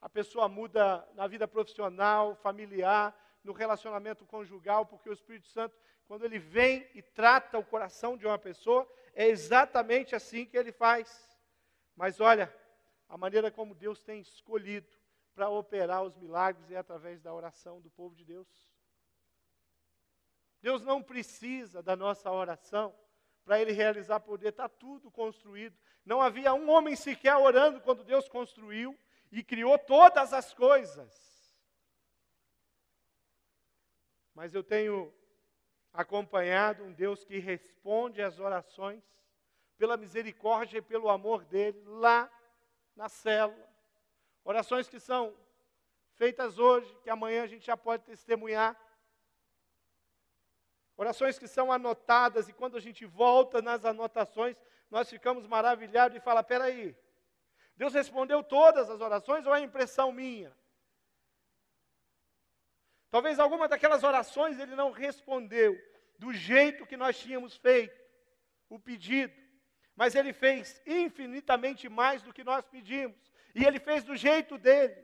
a 0.00 0.08
pessoa 0.08 0.48
muda 0.48 1.06
na 1.14 1.26
vida 1.26 1.48
profissional, 1.48 2.36
familiar, 2.36 3.14
no 3.42 3.52
relacionamento 3.52 4.24
conjugal, 4.26 4.86
porque 4.86 5.08
o 5.08 5.12
Espírito 5.12 5.48
Santo, 5.48 5.76
quando 6.06 6.24
ele 6.24 6.38
vem 6.38 6.88
e 6.94 7.02
trata 7.02 7.58
o 7.58 7.64
coração 7.64 8.16
de 8.16 8.26
uma 8.26 8.38
pessoa, 8.38 8.88
é 9.14 9.26
exatamente 9.26 10.14
assim 10.14 10.44
que 10.44 10.56
ele 10.56 10.72
faz. 10.72 11.28
Mas 11.96 12.20
olha, 12.20 12.54
a 13.08 13.16
maneira 13.16 13.50
como 13.50 13.74
Deus 13.74 14.02
tem 14.02 14.20
escolhido 14.20 14.88
para 15.34 15.48
operar 15.48 16.02
os 16.02 16.16
milagres 16.16 16.70
é 16.70 16.76
através 16.76 17.20
da 17.20 17.32
oração 17.34 17.80
do 17.80 17.90
povo 17.90 18.14
de 18.14 18.24
Deus. 18.24 18.48
Deus 20.60 20.82
não 20.82 21.02
precisa 21.02 21.82
da 21.82 21.96
nossa 21.96 22.30
oração 22.30 22.94
para 23.44 23.60
ele 23.60 23.72
realizar 23.72 24.20
poder, 24.20 24.48
está 24.48 24.68
tudo 24.68 25.10
construído. 25.10 25.76
Não 26.04 26.20
havia 26.20 26.52
um 26.52 26.68
homem 26.68 26.94
sequer 26.94 27.36
orando 27.36 27.80
quando 27.80 28.04
Deus 28.04 28.28
construiu 28.28 28.98
e 29.30 29.42
criou 29.42 29.78
todas 29.78 30.32
as 30.32 30.52
coisas. 30.54 31.28
Mas 34.34 34.54
eu 34.54 34.62
tenho 34.62 35.12
acompanhado 35.92 36.84
um 36.84 36.92
Deus 36.92 37.24
que 37.24 37.38
responde 37.38 38.22
às 38.22 38.38
orações 38.38 39.02
pela 39.76 39.96
misericórdia 39.96 40.78
e 40.78 40.82
pelo 40.82 41.08
amor 41.08 41.44
dele 41.44 41.82
lá 41.86 42.30
na 42.94 43.08
célula. 43.08 43.68
Orações 44.44 44.88
que 44.88 44.98
são 44.98 45.36
feitas 46.14 46.58
hoje, 46.58 46.92
que 47.02 47.10
amanhã 47.10 47.44
a 47.44 47.46
gente 47.46 47.66
já 47.66 47.76
pode 47.76 48.04
testemunhar. 48.04 48.76
Orações 50.96 51.38
que 51.38 51.46
são 51.46 51.70
anotadas 51.70 52.48
e 52.48 52.52
quando 52.52 52.76
a 52.76 52.80
gente 52.80 53.04
volta 53.06 53.62
nas 53.62 53.84
anotações, 53.84 54.56
nós 54.90 55.08
ficamos 55.08 55.46
maravilhados 55.46 56.16
e 56.16 56.20
fala: 56.20 56.42
peraí, 56.42 56.96
Deus 57.78 57.94
respondeu 57.94 58.42
todas 58.42 58.90
as 58.90 59.00
orações 59.00 59.46
ou 59.46 59.54
é 59.54 59.60
impressão 59.60 60.10
minha? 60.10 60.52
Talvez 63.08 63.38
alguma 63.38 63.68
daquelas 63.68 64.02
orações 64.02 64.58
ele 64.58 64.74
não 64.74 64.90
respondeu 64.90 65.80
do 66.18 66.32
jeito 66.34 66.84
que 66.84 66.96
nós 66.96 67.16
tínhamos 67.16 67.56
feito 67.56 67.96
o 68.68 68.80
pedido, 68.80 69.32
mas 69.94 70.16
ele 70.16 70.32
fez 70.32 70.82
infinitamente 70.84 71.88
mais 71.88 72.20
do 72.20 72.32
que 72.32 72.42
nós 72.42 72.66
pedimos, 72.66 73.32
e 73.54 73.64
ele 73.64 73.78
fez 73.78 74.02
do 74.02 74.16
jeito 74.16 74.58
dele. 74.58 75.00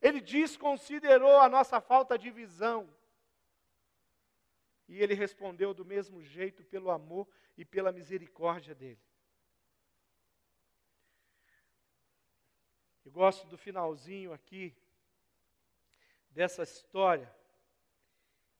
Ele 0.00 0.22
desconsiderou 0.22 1.40
a 1.40 1.48
nossa 1.48 1.78
falta 1.78 2.18
de 2.18 2.30
visão. 2.30 2.88
E 4.88 5.02
ele 5.02 5.12
respondeu 5.14 5.74
do 5.74 5.84
mesmo 5.84 6.22
jeito 6.22 6.64
pelo 6.64 6.90
amor 6.90 7.28
e 7.56 7.64
pela 7.66 7.92
misericórdia 7.92 8.74
dele. 8.74 9.05
Eu 13.06 13.12
gosto 13.12 13.46
do 13.46 13.56
finalzinho 13.56 14.32
aqui 14.32 14.76
dessa 16.28 16.64
história, 16.64 17.32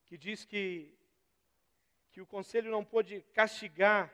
que 0.05 0.17
diz 0.17 0.45
que, 0.45 0.97
que 2.13 2.21
o 2.21 2.27
conselho 2.27 2.71
não 2.71 2.85
pôde 2.85 3.23
castigar, 3.35 4.09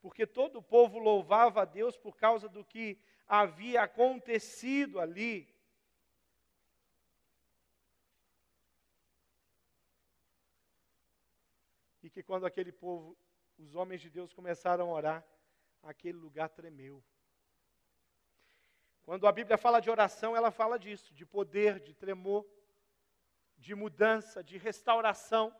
porque 0.00 0.24
todo 0.24 0.60
o 0.60 0.62
povo 0.62 1.00
louvava 1.00 1.62
a 1.62 1.64
Deus 1.64 1.96
por 1.96 2.16
causa 2.16 2.48
do 2.48 2.64
que 2.64 2.96
havia 3.26 3.82
acontecido 3.82 5.00
ali. 5.00 5.52
E 12.04 12.08
que 12.08 12.22
quando 12.22 12.46
aquele 12.46 12.70
povo, 12.70 13.18
os 13.58 13.74
homens 13.74 14.00
de 14.00 14.08
Deus 14.08 14.32
começaram 14.32 14.90
a 14.90 14.92
orar, 14.92 15.26
aquele 15.82 16.18
lugar 16.18 16.50
tremeu. 16.50 17.02
Quando 19.04 19.26
a 19.26 19.32
Bíblia 19.32 19.58
fala 19.58 19.80
de 19.80 19.90
oração, 19.90 20.36
ela 20.36 20.50
fala 20.50 20.78
disso, 20.78 21.12
de 21.12 21.26
poder, 21.26 21.80
de 21.80 21.92
tremor, 21.92 22.46
de 23.56 23.74
mudança, 23.74 24.42
de 24.42 24.56
restauração. 24.56 25.54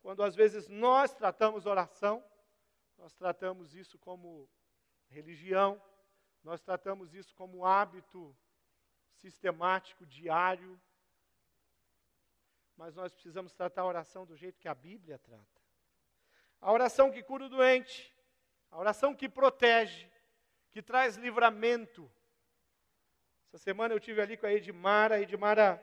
Quando 0.00 0.22
às 0.22 0.34
vezes 0.34 0.68
nós 0.68 1.14
tratamos 1.14 1.64
oração, 1.64 2.24
nós 2.98 3.14
tratamos 3.14 3.74
isso 3.74 3.98
como 3.98 4.48
religião, 5.08 5.80
nós 6.42 6.60
tratamos 6.60 7.14
isso 7.14 7.34
como 7.34 7.64
hábito 7.64 8.36
sistemático, 9.20 10.04
diário. 10.04 10.80
Mas 12.76 12.96
nós 12.96 13.14
precisamos 13.14 13.52
tratar 13.52 13.82
a 13.82 13.86
oração 13.86 14.26
do 14.26 14.36
jeito 14.36 14.58
que 14.58 14.68
a 14.68 14.74
Bíblia 14.74 15.18
trata. 15.18 15.62
A 16.60 16.72
oração 16.72 17.12
que 17.12 17.22
cura 17.22 17.46
o 17.46 17.48
doente, 17.48 18.12
a 18.70 18.78
oração 18.78 19.14
que 19.14 19.28
protege, 19.28 20.10
que 20.72 20.82
traz 20.82 21.16
livramento. 21.16 22.10
Essa 23.46 23.58
semana 23.58 23.94
eu 23.94 24.00
tive 24.00 24.22
ali 24.22 24.36
com 24.36 24.46
a 24.46 24.52
Edmara, 24.52 25.16
a 25.16 25.20
Edmara 25.20 25.80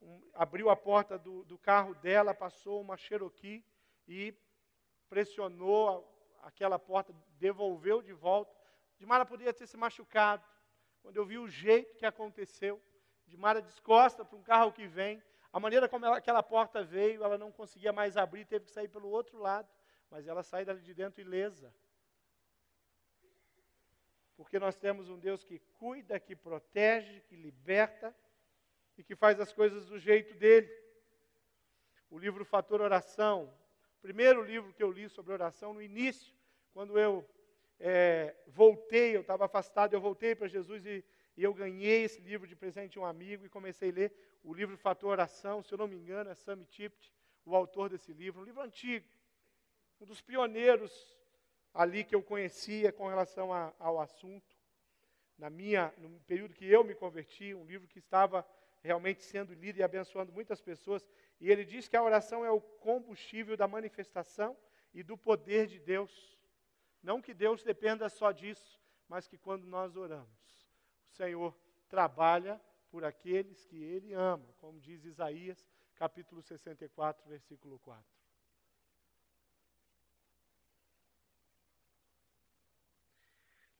um, 0.00 0.20
abriu 0.32 0.70
a 0.70 0.76
porta 0.76 1.18
do, 1.18 1.44
do, 1.44 1.58
carro 1.58 1.94
dela, 1.96 2.34
passou 2.34 2.80
uma 2.80 2.96
Cherokee 2.96 3.62
e 4.08 4.34
pressionou 5.10 6.08
aquela 6.42 6.78
porta, 6.78 7.14
devolveu 7.38 8.00
de 8.00 8.14
volta. 8.14 8.56
Edmara 8.96 9.26
poderia 9.26 9.52
ter 9.52 9.66
se 9.66 9.76
machucado. 9.76 10.42
Quando 11.02 11.16
eu 11.16 11.26
vi 11.26 11.38
o 11.38 11.46
jeito 11.46 11.96
que 11.96 12.06
aconteceu, 12.06 12.80
Edmara 13.28 13.60
descosta 13.60 14.24
para 14.24 14.38
um 14.38 14.42
carro 14.42 14.72
que 14.72 14.86
vem. 14.86 15.22
A 15.52 15.60
maneira 15.60 15.86
como 15.86 16.06
ela, 16.06 16.16
aquela 16.16 16.42
porta 16.42 16.82
veio, 16.82 17.22
ela 17.22 17.36
não 17.36 17.52
conseguia 17.52 17.92
mais 17.92 18.16
abrir, 18.16 18.46
teve 18.46 18.64
que 18.64 18.70
sair 18.70 18.88
pelo 18.88 19.08
outro 19.10 19.38
lado. 19.38 19.68
Mas 20.10 20.26
ela 20.26 20.42
sai 20.42 20.64
dali 20.64 20.80
de 20.80 20.94
dentro 20.94 21.20
ilesa. 21.20 21.74
Porque 24.40 24.58
nós 24.58 24.74
temos 24.74 25.10
um 25.10 25.18
Deus 25.18 25.44
que 25.44 25.58
cuida, 25.78 26.18
que 26.18 26.34
protege, 26.34 27.20
que 27.28 27.36
liberta 27.36 28.16
e 28.96 29.04
que 29.04 29.14
faz 29.14 29.38
as 29.38 29.52
coisas 29.52 29.84
do 29.84 29.98
jeito 29.98 30.34
dele. 30.34 30.66
O 32.08 32.18
livro 32.18 32.42
Fator 32.42 32.80
Oração, 32.80 33.52
primeiro 34.00 34.42
livro 34.42 34.72
que 34.72 34.82
eu 34.82 34.90
li 34.90 35.10
sobre 35.10 35.34
oração, 35.34 35.74
no 35.74 35.82
início, 35.82 36.34
quando 36.72 36.98
eu 36.98 37.22
é, 37.78 38.34
voltei, 38.46 39.14
eu 39.14 39.20
estava 39.20 39.44
afastado, 39.44 39.92
eu 39.92 40.00
voltei 40.00 40.34
para 40.34 40.48
Jesus 40.48 40.86
e, 40.86 41.04
e, 41.36 41.44
eu 41.44 41.52
ganhei 41.52 42.04
esse 42.04 42.22
livro 42.22 42.46
de 42.46 42.56
presente 42.56 42.92
de 42.92 42.98
um 42.98 43.04
amigo 43.04 43.44
e 43.44 43.50
comecei 43.50 43.90
a 43.90 43.94
ler 43.94 44.38
o 44.42 44.54
livro 44.54 44.74
Fator 44.78 45.10
Oração, 45.10 45.62
se 45.62 45.70
eu 45.74 45.76
não 45.76 45.86
me 45.86 45.96
engano, 45.96 46.30
é 46.30 46.34
Sammy 46.34 46.64
Tipt, 46.64 47.12
o 47.44 47.54
autor 47.54 47.90
desse 47.90 48.10
livro, 48.14 48.40
um 48.40 48.44
livro 48.44 48.62
antigo, 48.62 49.06
um 50.00 50.06
dos 50.06 50.22
pioneiros 50.22 51.19
ali 51.72 52.04
que 52.04 52.14
eu 52.14 52.22
conhecia 52.22 52.92
com 52.92 53.08
relação 53.08 53.52
a, 53.52 53.72
ao 53.78 54.00
assunto. 54.00 54.56
Na 55.38 55.48
minha, 55.48 55.92
no 55.98 56.20
período 56.20 56.54
que 56.54 56.66
eu 56.66 56.84
me 56.84 56.94
converti, 56.94 57.54
um 57.54 57.64
livro 57.64 57.88
que 57.88 57.98
estava 57.98 58.46
realmente 58.82 59.22
sendo 59.22 59.54
lido 59.54 59.78
e 59.78 59.82
abençoando 59.82 60.32
muitas 60.32 60.60
pessoas. 60.60 61.06
E 61.40 61.50
ele 61.50 61.64
diz 61.64 61.88
que 61.88 61.96
a 61.96 62.02
oração 62.02 62.44
é 62.44 62.50
o 62.50 62.60
combustível 62.60 63.56
da 63.56 63.68
manifestação 63.68 64.56
e 64.92 65.02
do 65.02 65.16
poder 65.16 65.66
de 65.66 65.78
Deus. 65.78 66.38
Não 67.02 67.22
que 67.22 67.32
Deus 67.32 67.62
dependa 67.62 68.08
só 68.08 68.32
disso, 68.32 68.80
mas 69.08 69.26
que 69.26 69.38
quando 69.38 69.64
nós 69.64 69.96
oramos, 69.96 70.68
o 71.06 71.08
Senhor 71.08 71.56
trabalha 71.88 72.60
por 72.90 73.04
aqueles 73.04 73.64
que 73.64 73.82
Ele 73.82 74.12
ama, 74.12 74.52
como 74.58 74.80
diz 74.80 75.04
Isaías, 75.04 75.66
capítulo 75.94 76.42
64, 76.42 77.28
versículo 77.28 77.78
4. 77.78 78.19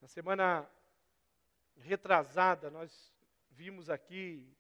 Na 0.01 0.09
semana 0.09 0.67
retrasada, 1.77 2.71
nós 2.71 3.15
vimos 3.51 3.91
aqui 3.91 4.51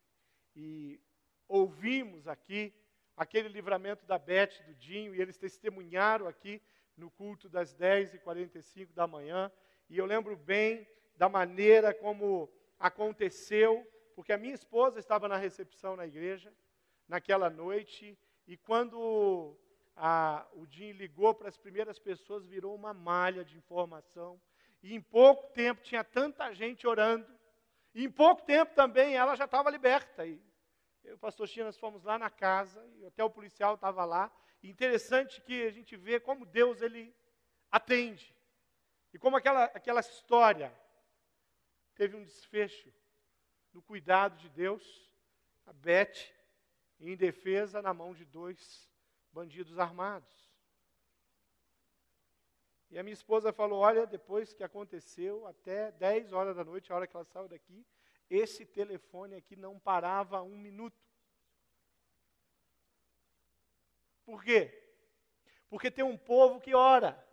e 0.54 1.00
ouvimos 1.48 2.28
aqui 2.28 2.74
aquele 3.16 3.48
livramento 3.48 4.04
da 4.04 4.18
Beth, 4.18 4.62
do 4.66 4.74
Dinho, 4.74 5.14
e 5.14 5.20
eles 5.20 5.38
testemunharam 5.38 6.26
aqui 6.26 6.60
no 6.94 7.10
culto 7.10 7.48
das 7.48 7.74
10h45 7.74 8.92
da 8.92 9.06
manhã. 9.06 9.50
E 9.88 9.96
eu 9.96 10.04
lembro 10.04 10.36
bem 10.36 10.86
da 11.16 11.26
maneira 11.26 11.94
como 11.94 12.52
aconteceu, 12.78 13.90
porque 14.14 14.34
a 14.34 14.38
minha 14.38 14.54
esposa 14.54 14.98
estava 14.98 15.26
na 15.26 15.38
recepção 15.38 15.96
na 15.96 16.06
igreja 16.06 16.52
naquela 17.08 17.48
noite, 17.48 18.18
e 18.46 18.58
quando 18.58 19.58
a, 19.96 20.46
o 20.52 20.66
Dinho 20.66 20.94
ligou 20.94 21.34
para 21.34 21.48
as 21.48 21.56
primeiras 21.56 21.98
pessoas, 21.98 22.44
virou 22.44 22.74
uma 22.74 22.92
malha 22.92 23.42
de 23.42 23.56
informação 23.56 24.38
e 24.82 24.94
em 24.94 25.00
pouco 25.00 25.52
tempo 25.52 25.82
tinha 25.82 26.02
tanta 26.02 26.52
gente 26.54 26.86
orando. 26.86 27.26
E 27.94 28.04
em 28.04 28.10
pouco 28.10 28.42
tempo 28.42 28.74
também 28.74 29.14
ela 29.16 29.34
já 29.34 29.44
estava 29.44 29.70
liberta. 29.70 30.26
E 30.26 30.40
eu 31.04 31.12
e 31.12 31.14
o 31.14 31.18
pastor 31.18 31.48
Chinas 31.48 31.76
fomos 31.76 32.04
lá 32.04 32.18
na 32.18 32.30
casa, 32.30 32.84
e 32.98 33.06
até 33.06 33.24
o 33.24 33.30
policial 33.30 33.74
estava 33.74 34.04
lá. 34.04 34.30
E 34.62 34.68
interessante 34.68 35.40
que 35.40 35.62
a 35.66 35.70
gente 35.70 35.96
vê 35.96 36.20
como 36.20 36.46
Deus 36.46 36.82
ele 36.82 37.14
atende. 37.70 38.34
E 39.12 39.18
como 39.18 39.36
aquela, 39.36 39.64
aquela 39.64 40.00
história 40.00 40.72
teve 41.94 42.16
um 42.16 42.24
desfecho 42.24 42.92
no 43.72 43.82
cuidado 43.82 44.36
de 44.38 44.48
Deus, 44.48 45.10
a 45.66 45.72
Beth, 45.72 46.32
em 46.98 47.16
defesa 47.16 47.80
na 47.80 47.94
mão 47.94 48.12
de 48.14 48.24
dois 48.24 48.88
bandidos 49.32 49.78
armados. 49.78 50.49
E 52.90 52.98
a 52.98 53.02
minha 53.02 53.14
esposa 53.14 53.52
falou: 53.52 53.80
Olha, 53.80 54.06
depois 54.06 54.52
que 54.52 54.64
aconteceu, 54.64 55.46
até 55.46 55.92
10 55.92 56.32
horas 56.32 56.56
da 56.56 56.64
noite, 56.64 56.92
a 56.92 56.96
hora 56.96 57.06
que 57.06 57.16
ela 57.16 57.24
saiu 57.24 57.48
daqui, 57.48 57.86
esse 58.28 58.66
telefone 58.66 59.36
aqui 59.36 59.54
não 59.56 59.78
parava 59.78 60.42
um 60.42 60.56
minuto. 60.56 61.00
Por 64.24 64.42
quê? 64.42 64.76
Porque 65.68 65.90
tem 65.90 66.04
um 66.04 66.16
povo 66.16 66.60
que 66.60 66.74
ora. 66.74 67.24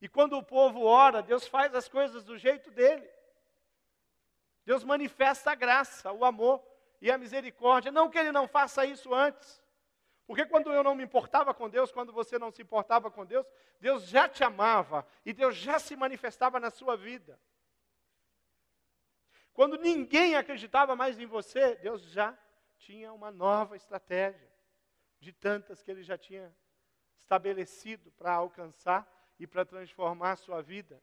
E 0.00 0.08
quando 0.08 0.36
o 0.36 0.42
povo 0.42 0.82
ora, 0.82 1.22
Deus 1.22 1.46
faz 1.46 1.74
as 1.74 1.88
coisas 1.88 2.24
do 2.24 2.38
jeito 2.38 2.70
dele. 2.70 3.08
Deus 4.64 4.82
manifesta 4.82 5.50
a 5.50 5.54
graça, 5.54 6.10
o 6.12 6.24
amor 6.24 6.62
e 7.00 7.10
a 7.10 7.18
misericórdia. 7.18 7.90
Não 7.90 8.08
que 8.08 8.18
ele 8.18 8.32
não 8.32 8.48
faça 8.48 8.86
isso 8.86 9.12
antes. 9.12 9.62
Porque 10.30 10.46
quando 10.46 10.72
eu 10.72 10.84
não 10.84 10.94
me 10.94 11.02
importava 11.02 11.52
com 11.52 11.68
Deus, 11.68 11.90
quando 11.90 12.12
você 12.12 12.38
não 12.38 12.52
se 12.52 12.62
importava 12.62 13.10
com 13.10 13.26
Deus, 13.26 13.44
Deus 13.80 14.04
já 14.06 14.28
te 14.28 14.44
amava 14.44 15.04
e 15.26 15.32
Deus 15.32 15.56
já 15.56 15.76
se 15.80 15.96
manifestava 15.96 16.60
na 16.60 16.70
sua 16.70 16.96
vida. 16.96 17.36
Quando 19.52 19.76
ninguém 19.76 20.36
acreditava 20.36 20.94
mais 20.94 21.18
em 21.18 21.26
você, 21.26 21.74
Deus 21.74 22.02
já 22.12 22.38
tinha 22.78 23.12
uma 23.12 23.32
nova 23.32 23.74
estratégia, 23.74 24.48
de 25.18 25.32
tantas 25.32 25.82
que 25.82 25.90
ele 25.90 26.04
já 26.04 26.16
tinha 26.16 26.54
estabelecido 27.18 28.12
para 28.12 28.32
alcançar 28.32 29.04
e 29.36 29.48
para 29.48 29.64
transformar 29.64 30.30
a 30.30 30.36
sua 30.36 30.62
vida. 30.62 31.02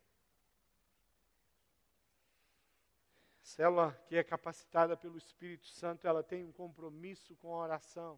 célula 3.41 3.91
que 4.07 4.15
é 4.15 4.23
capacitada 4.23 4.95
pelo 4.95 5.17
Espírito 5.17 5.67
Santo, 5.67 6.07
ela 6.07 6.23
tem 6.23 6.45
um 6.45 6.51
compromisso 6.53 7.35
com 7.35 7.53
a 7.53 7.57
oração. 7.57 8.17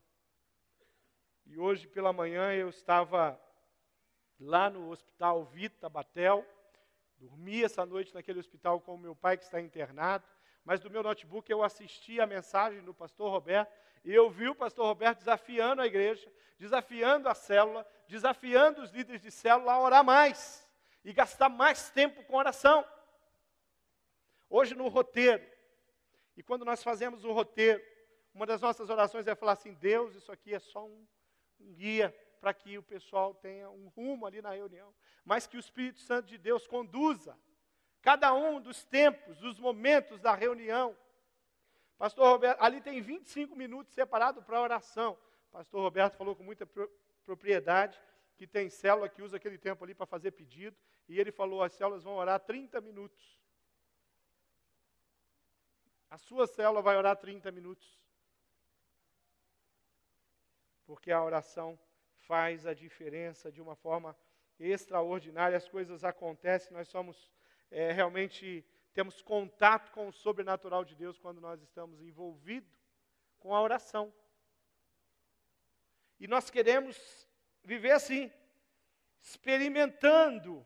E 1.51 1.57
hoje 1.57 1.87
pela 1.87 2.13
manhã 2.13 2.53
eu 2.53 2.69
estava 2.69 3.41
lá 4.39 4.69
no 4.69 4.91
Hospital 4.91 5.43
Vita 5.45 5.89
Batel, 5.89 6.45
dormi 7.17 7.63
essa 7.63 7.83
noite 7.87 8.13
naquele 8.13 8.37
hospital 8.37 8.79
com 8.79 8.93
o 8.93 8.97
meu 8.99 9.15
pai 9.15 9.35
que 9.35 9.45
está 9.45 9.59
internado, 9.59 10.23
mas 10.63 10.79
do 10.79 10.91
meu 10.91 11.01
notebook 11.01 11.51
eu 11.51 11.63
assisti 11.63 12.21
a 12.21 12.27
mensagem 12.27 12.83
do 12.83 12.93
pastor 12.93 13.31
Roberto 13.31 13.75
e 14.05 14.13
eu 14.13 14.29
vi 14.29 14.47
o 14.47 14.53
pastor 14.53 14.85
Roberto 14.85 15.17
desafiando 15.17 15.81
a 15.81 15.87
igreja, 15.87 16.31
desafiando 16.59 17.27
a 17.27 17.33
célula, 17.33 17.83
desafiando 18.07 18.83
os 18.83 18.91
líderes 18.91 19.23
de 19.23 19.31
célula 19.31 19.73
a 19.73 19.81
orar 19.81 20.03
mais 20.03 20.69
e 21.03 21.11
gastar 21.11 21.49
mais 21.49 21.89
tempo 21.89 22.23
com 22.25 22.35
oração. 22.37 22.85
Hoje 24.47 24.75
no 24.75 24.87
roteiro, 24.87 25.43
e 26.37 26.43
quando 26.43 26.63
nós 26.63 26.83
fazemos 26.83 27.25
o 27.25 27.31
roteiro, 27.31 27.83
uma 28.35 28.45
das 28.45 28.61
nossas 28.61 28.87
orações 28.87 29.25
é 29.25 29.33
falar 29.33 29.53
assim: 29.53 29.73
Deus, 29.73 30.13
isso 30.13 30.31
aqui 30.31 30.53
é 30.53 30.59
só 30.59 30.85
um, 30.85 31.07
guia 31.59 32.15
para 32.39 32.53
que 32.53 32.77
o 32.77 32.83
pessoal 32.83 33.33
tenha 33.33 33.69
um 33.69 33.87
rumo 33.89 34.25
ali 34.25 34.41
na 34.41 34.51
reunião, 34.51 34.93
mas 35.25 35.45
que 35.45 35.57
o 35.57 35.59
Espírito 35.59 35.99
Santo 35.99 36.27
de 36.27 36.37
Deus 36.37 36.65
conduza 36.65 37.37
cada 38.01 38.33
um 38.33 38.61
dos 38.61 38.83
tempos, 38.85 39.37
dos 39.37 39.59
momentos 39.59 40.19
da 40.21 40.33
reunião. 40.33 40.95
Pastor 41.97 42.25
Roberto, 42.27 42.61
ali 42.61 42.79
tem 42.79 43.01
25 43.01 43.55
minutos 43.55 43.93
separado 43.93 44.41
para 44.41 44.61
oração. 44.61 45.17
Pastor 45.51 45.81
Roberto 45.81 46.15
falou 46.15 46.35
com 46.35 46.43
muita 46.43 46.67
propriedade 47.25 47.99
que 48.37 48.47
tem 48.47 48.69
célula 48.69 49.09
que 49.09 49.21
usa 49.21 49.35
aquele 49.35 49.57
tempo 49.57 49.83
ali 49.83 49.93
para 49.93 50.05
fazer 50.05 50.31
pedido, 50.31 50.77
e 51.09 51.19
ele 51.19 51.31
falou: 51.31 51.61
as 51.61 51.73
células 51.73 52.03
vão 52.03 52.15
orar 52.15 52.39
30 52.39 52.79
minutos. 52.79 53.37
A 56.09 56.17
sua 56.17 56.47
célula 56.47 56.81
vai 56.81 56.95
orar 56.95 57.17
30 57.17 57.51
minutos. 57.51 57.99
Porque 60.89 61.11
a 61.11 61.23
oração 61.23 61.77
faz 62.17 62.65
a 62.65 62.73
diferença 62.73 63.51
de 63.51 63.61
uma 63.61 63.75
forma 63.75 64.17
extraordinária, 64.59 65.55
as 65.55 65.69
coisas 65.69 66.03
acontecem, 66.03 66.75
nós 66.75 66.87
somos 66.87 67.31
é, 67.69 67.91
realmente 67.91 68.65
temos 68.91 69.21
contato 69.21 69.91
com 69.91 70.07
o 70.07 70.11
sobrenatural 70.11 70.83
de 70.83 70.95
Deus 70.95 71.19
quando 71.19 71.39
nós 71.39 71.61
estamos 71.61 72.01
envolvidos 72.01 72.75
com 73.37 73.53
a 73.53 73.61
oração. 73.61 74.11
E 76.19 76.27
nós 76.27 76.49
queremos 76.49 76.97
viver 77.63 77.91
assim, 77.91 78.31
experimentando 79.21 80.65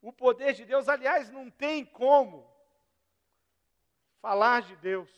o 0.00 0.12
poder 0.12 0.52
de 0.52 0.64
Deus. 0.64 0.88
Aliás, 0.88 1.28
não 1.28 1.50
tem 1.50 1.84
como 1.84 2.48
falar 4.20 4.62
de 4.62 4.76
Deus, 4.76 5.10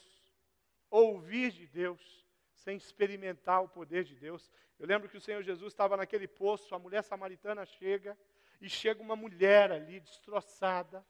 ouvir 0.88 1.52
de 1.52 1.66
Deus, 1.66 2.21
sem 2.62 2.76
experimentar 2.76 3.62
o 3.62 3.68
poder 3.68 4.04
de 4.04 4.14
Deus. 4.14 4.50
Eu 4.78 4.86
lembro 4.86 5.08
que 5.08 5.16
o 5.16 5.20
Senhor 5.20 5.42
Jesus 5.42 5.72
estava 5.72 5.96
naquele 5.96 6.28
poço, 6.28 6.74
a 6.74 6.78
mulher 6.78 7.02
samaritana 7.02 7.66
chega, 7.66 8.16
e 8.60 8.68
chega 8.68 9.02
uma 9.02 9.16
mulher 9.16 9.72
ali 9.72 9.98
destroçada, 10.00 11.04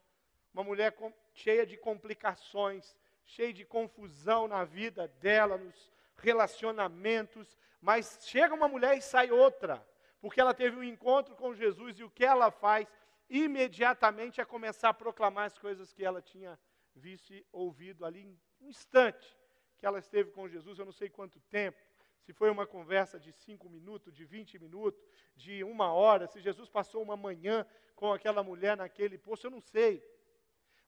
uma 0.55 0.65
mulher 0.65 0.93
com, 0.93 1.13
cheia 1.35 1.67
de 1.67 1.77
complicações, 1.77 2.97
cheia 3.27 3.53
de 3.53 3.65
confusão 3.65 4.49
na 4.49 4.65
vida 4.65 5.09
dela, 5.21 5.59
nos 5.59 5.93
relacionamentos, 6.17 7.59
mas 7.81 8.19
chega 8.23 8.55
uma 8.55 8.69
mulher 8.69 8.97
e 8.97 9.03
sai 9.03 9.31
outra, 9.31 9.87
porque 10.21 10.41
ela 10.41 10.55
teve 10.55 10.77
um 10.77 10.85
encontro 10.85 11.35
com 11.35 11.55
Jesus 11.55 11.99
e 11.99 12.05
o 12.05 12.11
que 12.11 12.25
ela 12.25 12.51
faz 12.51 12.87
imediatamente 13.29 14.41
é 14.41 14.45
começar 14.45 14.91
a 14.91 14.95
proclamar 14.95 15.47
as 15.47 15.59
coisas 15.59 15.93
que 15.93 16.05
ela 16.05 16.23
tinha 16.23 16.59
visto 16.95 17.33
e 17.35 17.45
ouvido 17.53 18.05
ali 18.05 18.23
em 18.23 18.39
um 18.61 18.69
instante 18.69 19.42
que 19.83 19.87
ela 19.87 19.99
esteve 19.99 20.31
com 20.31 20.49
Jesus, 20.49 20.79
eu 20.79 20.85
não 20.85 20.93
sei 20.93 21.11
quanto 21.11 21.41
tempo, 21.41 21.77
se 22.21 22.33
foi 22.33 22.49
uma 22.49 22.65
conversa 22.65 23.19
de 23.19 23.33
cinco 23.33 23.69
minutos, 23.69 24.15
de 24.15 24.25
vinte 24.25 24.57
minutos, 24.57 25.03
de 25.35 25.65
uma 25.65 25.93
hora, 25.93 26.29
se 26.29 26.41
Jesus 26.41 26.69
passou 26.69 27.03
uma 27.03 27.17
manhã 27.17 27.67
com 27.97 28.13
aquela 28.13 28.45
mulher 28.45 28.77
naquele 28.77 29.19
poço, 29.19 29.49
eu 29.49 29.51
não 29.51 29.61
sei. 29.61 30.01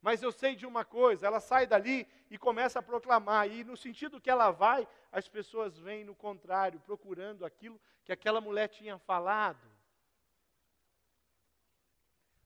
Mas 0.01 0.23
eu 0.23 0.31
sei 0.31 0.55
de 0.55 0.65
uma 0.65 0.85
coisa, 0.85 1.27
ela 1.27 1.41
sai 1.41 1.67
dali 1.67 2.07
e 2.31 2.39
começa 2.39 2.79
a 2.79 2.83
proclamar, 2.83 3.51
e 3.51 3.65
no 3.65 3.77
sentido 3.77 4.21
que 4.21 4.31
ela 4.31 4.53
vai, 4.53 4.87
as 5.11 5.29
pessoas 5.29 5.77
vêm 5.77 6.05
no 6.05 6.15
contrário, 6.15 6.79
procurando 6.79 7.45
aquilo 7.45 7.81
que 8.05 8.13
aquela 8.13 8.41
mulher 8.41 8.69
tinha 8.69 8.97
falado. 8.97 9.69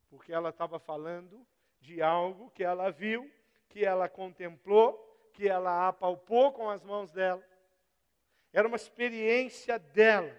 Porque 0.08 0.32
ela 0.32 0.48
estava 0.48 0.78
falando 0.78 1.46
de 1.78 2.00
algo 2.00 2.50
que 2.52 2.64
ela 2.64 2.90
viu, 2.90 3.30
que 3.68 3.84
ela 3.84 4.08
contemplou, 4.08 5.07
que 5.38 5.48
ela 5.48 5.86
apalpou 5.86 6.50
com 6.50 6.68
as 6.68 6.82
mãos 6.82 7.12
dela. 7.12 7.40
Era 8.52 8.66
uma 8.66 8.76
experiência 8.76 9.78
dela. 9.78 10.36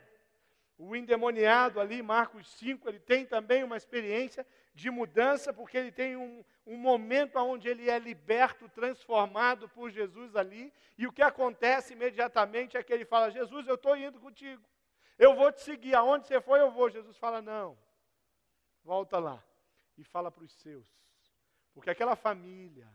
O 0.77 0.93
endemoniado 0.93 1.79
ali, 1.79 2.01
Marcos 2.01 2.51
5, 2.57 2.89
ele 2.89 2.99
tem 2.99 3.25
também 3.25 3.63
uma 3.63 3.77
experiência 3.77 4.45
de 4.73 4.91
mudança, 4.91 5.53
porque 5.53 5.77
ele 5.77 5.91
tem 5.91 6.17
um, 6.17 6.43
um 6.65 6.75
momento 6.75 7.37
onde 7.37 7.69
ele 7.69 7.89
é 7.89 7.97
liberto, 7.97 8.67
transformado 8.67 9.69
por 9.69 9.89
Jesus 9.89 10.35
ali, 10.35 10.73
e 10.97 11.07
o 11.07 11.13
que 11.13 11.21
acontece 11.21 11.93
imediatamente 11.93 12.75
é 12.75 12.83
que 12.83 12.91
ele 12.91 13.05
fala: 13.05 13.31
Jesus, 13.31 13.67
eu 13.67 13.75
estou 13.75 13.95
indo 13.95 14.19
contigo, 14.19 14.61
eu 15.17 15.33
vou 15.33 15.49
te 15.49 15.61
seguir, 15.61 15.95
aonde 15.95 16.27
você 16.27 16.41
for 16.41 16.57
eu 16.57 16.71
vou. 16.71 16.89
Jesus 16.89 17.15
fala: 17.17 17.41
Não, 17.41 17.77
volta 18.83 19.17
lá 19.17 19.41
e 19.97 20.03
fala 20.03 20.29
para 20.29 20.43
os 20.43 20.53
seus, 20.55 20.85
porque 21.73 21.89
aquela 21.89 22.17
família, 22.17 22.89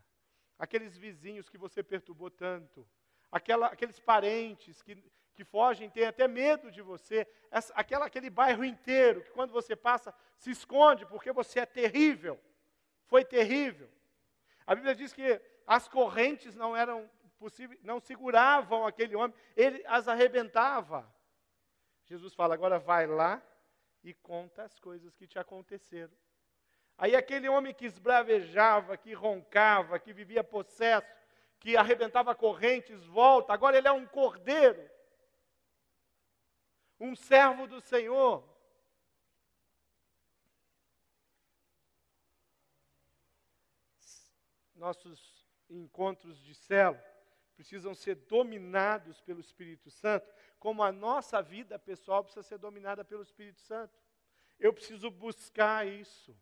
aqueles 0.58 0.96
vizinhos 0.96 1.48
que 1.48 1.58
você 1.58 1.82
perturbou 1.82 2.30
tanto, 2.30 2.86
aquela, 3.30 3.66
aqueles 3.66 3.98
parentes 3.98 4.80
que, 4.82 4.96
que 5.34 5.44
fogem, 5.44 5.90
têm 5.90 6.06
até 6.06 6.28
medo 6.28 6.70
de 6.70 6.80
você, 6.80 7.26
essa, 7.50 7.72
aquela, 7.74 8.06
aquele 8.06 8.30
bairro 8.30 8.64
inteiro 8.64 9.22
que 9.22 9.30
quando 9.30 9.52
você 9.52 9.74
passa 9.74 10.14
se 10.36 10.50
esconde 10.50 11.06
porque 11.06 11.32
você 11.32 11.60
é 11.60 11.66
terrível, 11.66 12.40
foi 13.06 13.24
terrível. 13.24 13.90
A 14.66 14.74
Bíblia 14.74 14.94
diz 14.94 15.12
que 15.12 15.40
as 15.66 15.88
correntes 15.88 16.54
não 16.54 16.76
eram 16.76 17.10
possíveis, 17.38 17.80
não 17.82 18.00
seguravam 18.00 18.86
aquele 18.86 19.14
homem, 19.14 19.36
ele 19.56 19.84
as 19.86 20.08
arrebentava. 20.08 21.12
Jesus 22.04 22.34
fala: 22.34 22.54
agora 22.54 22.78
vai 22.78 23.06
lá 23.06 23.42
e 24.02 24.14
conta 24.14 24.62
as 24.62 24.78
coisas 24.78 25.14
que 25.14 25.26
te 25.26 25.38
aconteceram. 25.38 26.12
Aí 26.96 27.16
aquele 27.16 27.48
homem 27.48 27.74
que 27.74 27.86
esbravejava, 27.86 28.96
que 28.96 29.12
roncava, 29.12 29.98
que 29.98 30.12
vivia 30.12 30.44
possesso, 30.44 31.06
que 31.58 31.76
arrebentava 31.76 32.34
correntes, 32.34 33.04
volta. 33.04 33.52
Agora 33.52 33.76
ele 33.76 33.88
é 33.88 33.92
um 33.92 34.06
cordeiro, 34.06 34.88
um 37.00 37.16
servo 37.16 37.66
do 37.66 37.80
Senhor. 37.80 38.48
Nossos 44.76 45.44
encontros 45.68 46.38
de 46.38 46.54
céu 46.54 47.00
precisam 47.56 47.94
ser 47.94 48.16
dominados 48.16 49.20
pelo 49.20 49.40
Espírito 49.40 49.90
Santo, 49.90 50.28
como 50.58 50.82
a 50.82 50.92
nossa 50.92 51.40
vida 51.42 51.78
pessoal 51.78 52.22
precisa 52.22 52.42
ser 52.42 52.58
dominada 52.58 53.04
pelo 53.04 53.22
Espírito 53.22 53.60
Santo. 53.60 53.98
Eu 54.60 54.72
preciso 54.72 55.10
buscar 55.10 55.86
isso 55.86 56.36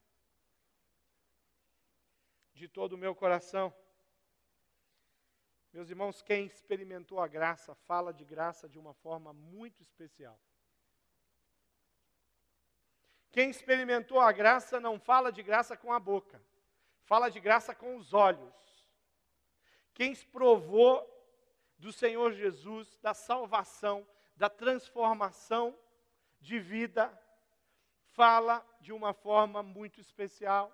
de 2.54 2.68
todo 2.68 2.94
o 2.94 2.98
meu 2.98 3.14
coração. 3.14 3.74
Meus 5.72 5.88
irmãos, 5.88 6.20
quem 6.20 6.44
experimentou 6.44 7.18
a 7.20 7.26
graça, 7.26 7.74
fala 7.74 8.12
de 8.12 8.24
graça 8.24 8.68
de 8.68 8.78
uma 8.78 8.92
forma 8.92 9.32
muito 9.32 9.82
especial. 9.82 10.38
Quem 13.30 13.48
experimentou 13.48 14.20
a 14.20 14.30
graça 14.30 14.78
não 14.78 15.00
fala 15.00 15.32
de 15.32 15.42
graça 15.42 15.74
com 15.74 15.90
a 15.90 15.98
boca, 15.98 16.42
fala 17.04 17.30
de 17.30 17.40
graça 17.40 17.74
com 17.74 17.96
os 17.96 18.12
olhos. 18.12 18.52
Quem 19.94 20.14
provou 20.14 21.08
do 21.78 21.90
Senhor 21.90 22.32
Jesus, 22.32 22.98
da 23.00 23.14
salvação, 23.14 24.06
da 24.36 24.50
transformação, 24.50 25.76
de 26.40 26.58
vida, 26.58 27.18
fala 28.12 28.64
de 28.80 28.92
uma 28.92 29.14
forma 29.14 29.62
muito 29.62 30.00
especial. 30.00 30.70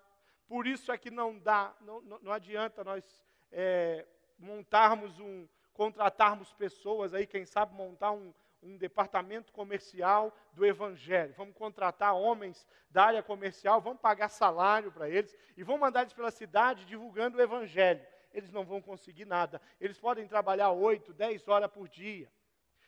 Por 0.48 0.66
isso 0.66 0.90
é 0.90 0.96
que 0.96 1.10
não 1.10 1.38
dá, 1.38 1.74
não, 1.82 2.00
não, 2.00 2.32
adianta 2.32 2.82
nós 2.82 3.04
é, 3.52 4.06
montarmos 4.38 5.20
um, 5.20 5.46
contratarmos 5.74 6.54
pessoas 6.54 7.12
aí, 7.12 7.26
quem 7.26 7.44
sabe 7.44 7.74
montar 7.74 8.12
um, 8.12 8.32
um 8.62 8.78
departamento 8.78 9.52
comercial 9.52 10.34
do 10.54 10.64
Evangelho. 10.64 11.34
Vamos 11.36 11.54
contratar 11.54 12.16
homens 12.16 12.66
da 12.88 13.04
área 13.04 13.22
comercial, 13.22 13.78
vamos 13.78 14.00
pagar 14.00 14.30
salário 14.30 14.90
para 14.90 15.06
eles 15.06 15.36
e 15.54 15.62
vamos 15.62 15.82
mandar 15.82 16.00
eles 16.00 16.14
pela 16.14 16.30
cidade 16.30 16.86
divulgando 16.86 17.36
o 17.36 17.42
Evangelho. 17.42 18.04
Eles 18.32 18.50
não 18.50 18.64
vão 18.64 18.80
conseguir 18.80 19.26
nada. 19.26 19.60
Eles 19.78 19.98
podem 19.98 20.26
trabalhar 20.26 20.70
oito, 20.70 21.12
dez 21.12 21.46
horas 21.46 21.70
por 21.70 21.88
dia. 21.88 22.32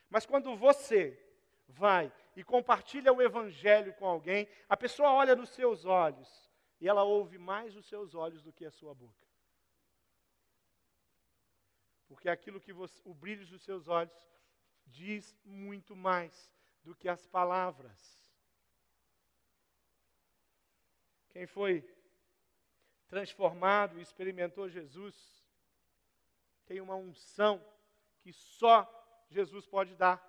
Mas 0.09 0.25
quando 0.25 0.57
você 0.57 1.23
vai 1.69 2.11
e 2.35 2.43
compartilha 2.43 3.13
o 3.13 3.21
Evangelho 3.21 3.93
com 3.95 4.07
alguém, 4.07 4.49
a 4.67 4.79
pessoa 4.79 5.13
olha 5.13 5.37
nos 5.37 5.51
seus 5.51 5.85
olhos 5.85 6.50
e 6.81 6.89
ela 6.89 7.03
ouve 7.03 7.39
mais 7.39 7.77
os 7.77 7.87
seus 7.87 8.15
olhos 8.15 8.43
do 8.43 8.53
que 8.53 8.65
a 8.65 8.71
sua 8.71 8.95
boca. 8.95 9.27
Porque 12.09 12.29
aquilo 12.29 12.61
que 12.61 12.73
você, 12.73 13.01
o 13.05 13.15
brilho 13.15 13.47
dos 13.47 13.63
seus 13.63 13.87
olhos 13.87 14.13
diz 14.87 15.37
muito 15.45 15.95
mais 15.95 16.51
do 16.83 16.95
que 16.95 17.09
as 17.09 17.27
palavras. 17.27 18.19
Quem 21.31 21.47
foi 21.47 21.89
transformado 23.07 23.99
e 23.99 24.03
experimentou 24.03 24.69
Jesus 24.69 25.45
tem 26.67 26.81
uma 26.81 26.97
unção 26.97 27.65
que 28.21 28.33
só 28.33 28.89
Jesus 29.29 29.67
pode 29.67 29.95
dar. 29.95 30.21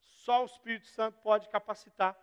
Só 0.00 0.42
o 0.42 0.46
Espírito 0.46 0.86
Santo 0.86 1.18
pode 1.20 1.48
capacitar. 1.48 2.16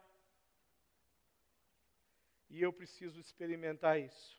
E 2.52 2.62
eu 2.62 2.74
preciso 2.74 3.18
experimentar 3.18 3.98
isso. 3.98 4.38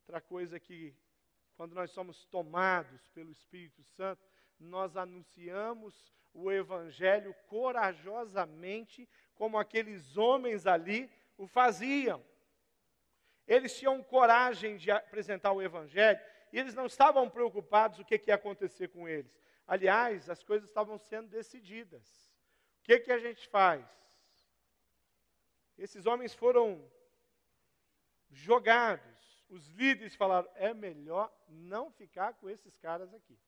Outra 0.00 0.18
coisa 0.18 0.58
que, 0.58 0.96
quando 1.54 1.74
nós 1.74 1.90
somos 1.90 2.24
tomados 2.24 3.06
pelo 3.08 3.30
Espírito 3.30 3.84
Santo, 3.84 4.24
nós 4.58 4.96
anunciamos 4.96 6.10
o 6.32 6.50
Evangelho 6.50 7.34
corajosamente, 7.48 9.06
como 9.34 9.58
aqueles 9.58 10.16
homens 10.16 10.66
ali 10.66 11.10
o 11.36 11.46
faziam. 11.46 12.24
Eles 13.46 13.78
tinham 13.78 14.02
coragem 14.02 14.78
de 14.78 14.90
apresentar 14.90 15.52
o 15.52 15.60
Evangelho 15.60 16.18
e 16.50 16.58
eles 16.58 16.74
não 16.74 16.86
estavam 16.86 17.28
preocupados 17.28 17.98
o 17.98 18.06
que, 18.06 18.18
que 18.18 18.30
ia 18.30 18.36
acontecer 18.36 18.88
com 18.88 19.06
eles. 19.06 19.38
Aliás, 19.66 20.30
as 20.30 20.42
coisas 20.42 20.66
estavam 20.66 20.96
sendo 20.96 21.28
decididas. 21.28 22.32
O 22.80 22.84
que, 22.84 23.00
que 23.00 23.12
a 23.12 23.18
gente 23.18 23.46
faz? 23.48 23.84
Esses 25.78 26.06
homens 26.06 26.32
foram 26.34 26.90
jogados. 28.30 29.44
Os 29.48 29.68
líderes 29.68 30.14
falaram: 30.14 30.50
é 30.54 30.72
melhor 30.74 31.32
não 31.48 31.90
ficar 31.90 32.34
com 32.34 32.48
esses 32.48 32.76
caras 32.76 33.12
aqui. 33.14 33.38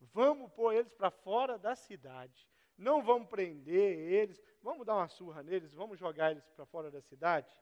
Vamos 0.00 0.50
pôr 0.52 0.74
eles 0.74 0.92
para 0.92 1.10
fora 1.10 1.58
da 1.58 1.74
cidade. 1.74 2.48
Não 2.76 3.02
vamos 3.02 3.28
prender 3.28 3.98
eles, 3.98 4.42
vamos 4.62 4.86
dar 4.86 4.96
uma 4.96 5.08
surra 5.08 5.42
neles, 5.42 5.74
vamos 5.74 5.98
jogar 5.98 6.30
eles 6.30 6.48
para 6.48 6.64
fora 6.64 6.90
da 6.90 7.02
cidade. 7.02 7.52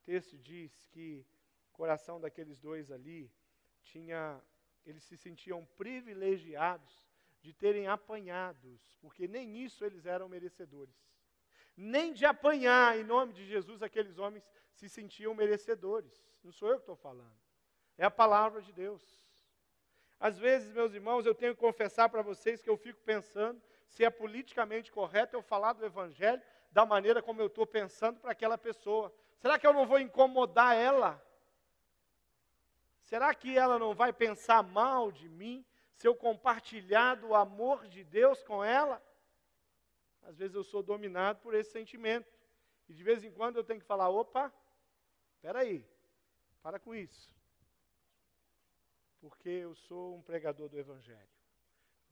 O 0.00 0.04
texto 0.04 0.36
diz 0.36 0.84
que 0.86 1.24
o 1.68 1.72
coração 1.72 2.20
daqueles 2.20 2.58
dois 2.58 2.90
ali 2.90 3.30
tinha, 3.84 4.42
eles 4.84 5.04
se 5.04 5.16
sentiam 5.16 5.64
privilegiados 5.76 7.06
de 7.40 7.52
terem 7.52 7.86
apanhados, 7.86 8.96
porque 9.00 9.28
nem 9.28 9.62
isso 9.64 9.84
eles 9.84 10.06
eram 10.06 10.28
merecedores. 10.28 10.96
Nem 11.80 12.12
de 12.12 12.26
apanhar 12.26 12.98
em 12.98 13.04
nome 13.04 13.32
de 13.32 13.46
Jesus 13.46 13.84
aqueles 13.84 14.18
homens 14.18 14.44
se 14.74 14.88
sentiam 14.88 15.32
merecedores. 15.32 16.12
Não 16.42 16.50
sou 16.50 16.70
eu 16.70 16.74
que 16.74 16.82
estou 16.82 16.96
falando. 16.96 17.38
É 17.96 18.04
a 18.04 18.10
palavra 18.10 18.60
de 18.60 18.72
Deus. 18.72 19.00
Às 20.18 20.36
vezes, 20.36 20.72
meus 20.72 20.92
irmãos, 20.92 21.24
eu 21.24 21.36
tenho 21.36 21.54
que 21.54 21.60
confessar 21.60 22.08
para 22.08 22.20
vocês 22.20 22.60
que 22.60 22.68
eu 22.68 22.76
fico 22.76 22.98
pensando 23.02 23.62
se 23.86 24.04
é 24.04 24.10
politicamente 24.10 24.90
correto 24.90 25.36
eu 25.36 25.40
falar 25.40 25.72
do 25.72 25.86
Evangelho 25.86 26.42
da 26.72 26.84
maneira 26.84 27.22
como 27.22 27.40
eu 27.40 27.46
estou 27.46 27.64
pensando 27.64 28.18
para 28.18 28.32
aquela 28.32 28.58
pessoa. 28.58 29.14
Será 29.38 29.56
que 29.56 29.64
eu 29.64 29.72
não 29.72 29.86
vou 29.86 30.00
incomodar 30.00 30.74
ela? 30.74 31.24
Será 33.04 33.32
que 33.32 33.56
ela 33.56 33.78
não 33.78 33.94
vai 33.94 34.12
pensar 34.12 34.64
mal 34.64 35.12
de 35.12 35.28
mim 35.28 35.64
se 35.94 36.08
eu 36.08 36.14
compartilhar 36.16 37.14
do 37.14 37.36
amor 37.36 37.86
de 37.86 38.02
Deus 38.02 38.42
com 38.42 38.64
ela? 38.64 39.00
Às 40.28 40.36
vezes 40.38 40.54
eu 40.54 40.62
sou 40.62 40.82
dominado 40.82 41.40
por 41.40 41.52
esse 41.54 41.72
sentimento. 41.72 42.30
E 42.88 42.94
de 42.94 43.02
vez 43.02 43.24
em 43.24 43.32
quando 43.32 43.56
eu 43.56 43.64
tenho 43.64 43.80
que 43.80 43.86
falar: 43.92 44.08
opa, 44.08 44.52
espera 45.34 45.60
aí, 45.60 45.84
para 46.62 46.78
com 46.78 46.94
isso 46.94 47.36
porque 49.20 49.48
eu 49.48 49.74
sou 49.74 50.16
um 50.16 50.22
pregador 50.22 50.68
do 50.68 50.78
Evangelho. 50.78 51.28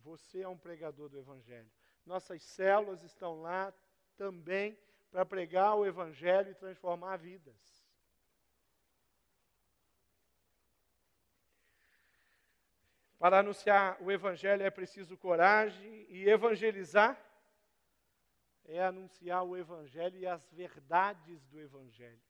Você 0.00 0.42
é 0.42 0.48
um 0.48 0.58
pregador 0.58 1.08
do 1.08 1.18
Evangelho. 1.18 1.70
Nossas 2.04 2.42
células 2.42 3.02
estão 3.02 3.40
lá 3.40 3.72
também 4.16 4.78
para 5.10 5.24
pregar 5.24 5.74
o 5.76 5.86
Evangelho 5.86 6.50
e 6.50 6.54
transformar 6.54 7.16
vidas. 7.16 7.54
Para 13.18 13.38
anunciar 13.38 14.00
o 14.00 14.12
Evangelho 14.12 14.62
é 14.62 14.70
preciso 14.70 15.16
coragem, 15.16 16.06
e 16.08 16.28
evangelizar 16.28 17.18
é 18.68 18.82
anunciar 18.82 19.42
o 19.44 19.56
Evangelho 19.56 20.18
e 20.18 20.26
as 20.26 20.50
verdades 20.52 21.44
do 21.46 21.60
Evangelho. 21.60 22.20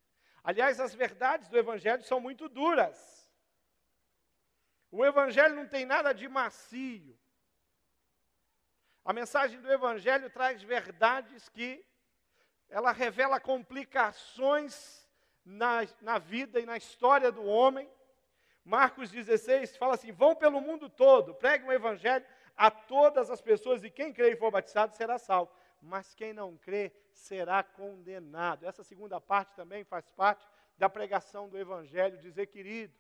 Aliás, 0.45 0.79
as 0.79 0.95
verdades 0.95 1.49
do 1.49 1.59
Evangelho 1.59 2.03
são 2.05 2.21
muito 2.21 2.49
duras. 2.49 3.31
O 4.91 5.05
Evangelho 5.05 5.57
não 5.57 5.67
tem 5.67 5.85
nada 5.85 6.13
de 6.13 6.29
macio. 6.29 7.19
A 9.05 9.13
mensagem 9.13 9.61
do 9.61 9.73
Evangelho 9.73 10.31
traz 10.31 10.63
verdades 10.63 11.49
que 11.49 11.85
ela 12.69 12.93
revela 12.93 13.41
complicações 13.41 15.09
na, 15.45 15.87
na 16.01 16.19
vida 16.19 16.61
e 16.61 16.67
na 16.67 16.77
história 16.77 17.31
do 17.31 17.45
homem. 17.45 17.89
Marcos 18.65 19.11
16 19.11 19.77
fala 19.77 19.95
assim: 19.95 20.13
vão 20.13 20.35
pelo 20.35 20.61
mundo 20.61 20.89
todo, 20.89 21.35
preguem 21.35 21.69
o 21.69 21.73
Evangelho 21.73 22.27
a 22.57 22.71
todas 22.71 23.31
as 23.31 23.41
pessoas, 23.41 23.85
e 23.85 23.91
quem 23.91 24.13
crê 24.13 24.33
e 24.33 24.37
for 24.37 24.51
batizado 24.51 24.97
será 24.97 25.19
salvo. 25.19 25.53
Mas 25.81 26.15
quem 26.15 26.33
não 26.33 26.57
crê 26.57 26.93
será 27.13 27.63
condenado. 27.63 28.67
Essa 28.67 28.83
segunda 28.83 29.21
parte 29.21 29.55
também 29.55 29.85
faz 29.85 30.11
parte 30.11 30.47
da 30.77 30.89
pregação 30.89 31.49
do 31.49 31.59
Evangelho, 31.59 32.19
dizer, 32.19 32.47
querido, 32.47 32.95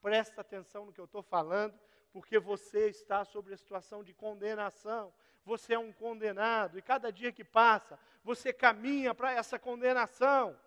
Presta 0.00 0.40
atenção 0.40 0.86
no 0.86 0.92
que 0.92 1.00
eu 1.00 1.04
estou 1.04 1.22
falando, 1.22 1.78
porque 2.12 2.38
você 2.38 2.88
está 2.88 3.24
sobre 3.24 3.52
a 3.52 3.56
situação 3.56 4.02
de 4.02 4.14
condenação. 4.14 5.12
Você 5.44 5.74
é 5.74 5.78
um 5.78 5.92
condenado, 5.92 6.78
e 6.78 6.82
cada 6.82 7.12
dia 7.12 7.32
que 7.32 7.44
passa, 7.44 7.98
você 8.24 8.52
caminha 8.52 9.14
para 9.14 9.32
essa 9.32 9.58
condenação. 9.58 10.58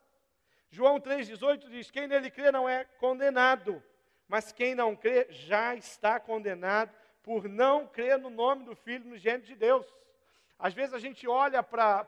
João 0.69 0.99
3,18 0.99 1.69
diz: 1.69 1.91
Quem 1.91 2.07
nele 2.07 2.29
crê 2.29 2.51
não 2.51 2.67
é 2.69 2.85
condenado, 2.85 3.81
mas 4.27 4.51
quem 4.51 4.75
não 4.75 4.95
crê 4.95 5.27
já 5.29 5.75
está 5.75 6.19
condenado 6.19 6.93
por 7.23 7.47
não 7.47 7.87
crer 7.87 8.19
no 8.19 8.29
nome 8.29 8.65
do 8.65 8.75
Filho 8.75 9.05
no 9.05 9.17
gênero 9.17 9.43
de 9.43 9.55
Deus. 9.55 9.91
Às 10.63 10.73
vezes 10.73 10.93
a 10.93 10.99
gente 10.99 11.27
olha 11.27 11.61
para 11.61 12.07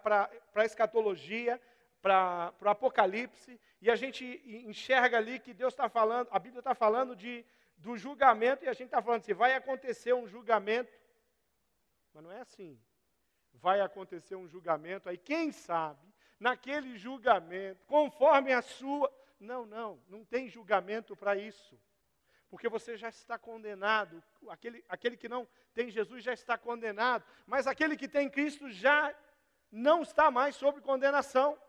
a 0.55 0.63
escatologia, 0.63 1.61
para 2.01 2.53
o 2.61 2.69
Apocalipse, 2.69 3.59
e 3.81 3.91
a 3.91 3.97
gente 3.97 4.23
enxerga 4.65 5.17
ali 5.17 5.39
que 5.39 5.53
Deus 5.53 5.73
está 5.73 5.89
falando, 5.89 6.29
a 6.31 6.39
Bíblia 6.39 6.61
está 6.61 6.73
falando 6.73 7.17
de, 7.17 7.43
do 7.75 7.97
julgamento, 7.97 8.63
e 8.63 8.69
a 8.69 8.73
gente 8.73 8.85
está 8.85 9.01
falando 9.01 9.19
assim, 9.19 9.33
vai 9.33 9.53
acontecer 9.55 10.13
um 10.13 10.25
julgamento. 10.25 10.97
Mas 12.13 12.23
não 12.23 12.31
é 12.31 12.39
assim. 12.39 12.79
Vai 13.55 13.81
acontecer 13.81 14.37
um 14.37 14.47
julgamento, 14.47 15.09
aí 15.09 15.17
quem 15.17 15.51
sabe, 15.51 16.07
naquele 16.39 16.97
julgamento, 16.97 17.83
conforme 17.85 18.53
a 18.53 18.61
sua. 18.61 19.11
Não, 19.37 19.65
não, 19.65 20.01
não 20.07 20.23
tem 20.23 20.47
julgamento 20.47 21.13
para 21.13 21.35
isso. 21.35 21.77
Porque 22.55 22.69
você 22.69 22.95
já 22.95 23.09
está 23.09 23.37
condenado. 23.37 24.23
Aquele, 24.47 24.81
aquele 24.87 25.17
que 25.17 25.27
não 25.27 25.45
tem 25.73 25.91
Jesus 25.91 26.23
já 26.23 26.31
está 26.31 26.57
condenado. 26.57 27.25
Mas 27.45 27.67
aquele 27.67 27.97
que 27.97 28.07
tem 28.07 28.29
Cristo 28.29 28.71
já 28.71 29.13
não 29.69 30.03
está 30.03 30.31
mais 30.31 30.55
sob 30.55 30.79
condenação. 30.79 31.61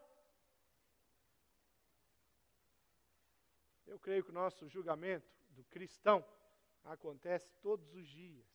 Eu 3.85 3.99
creio 3.99 4.23
que 4.23 4.31
o 4.31 4.33
nosso 4.33 4.69
julgamento 4.69 5.29
do 5.49 5.65
cristão 5.65 6.25
acontece 6.85 7.53
todos 7.61 7.93
os 7.93 8.07
dias. 8.07 8.47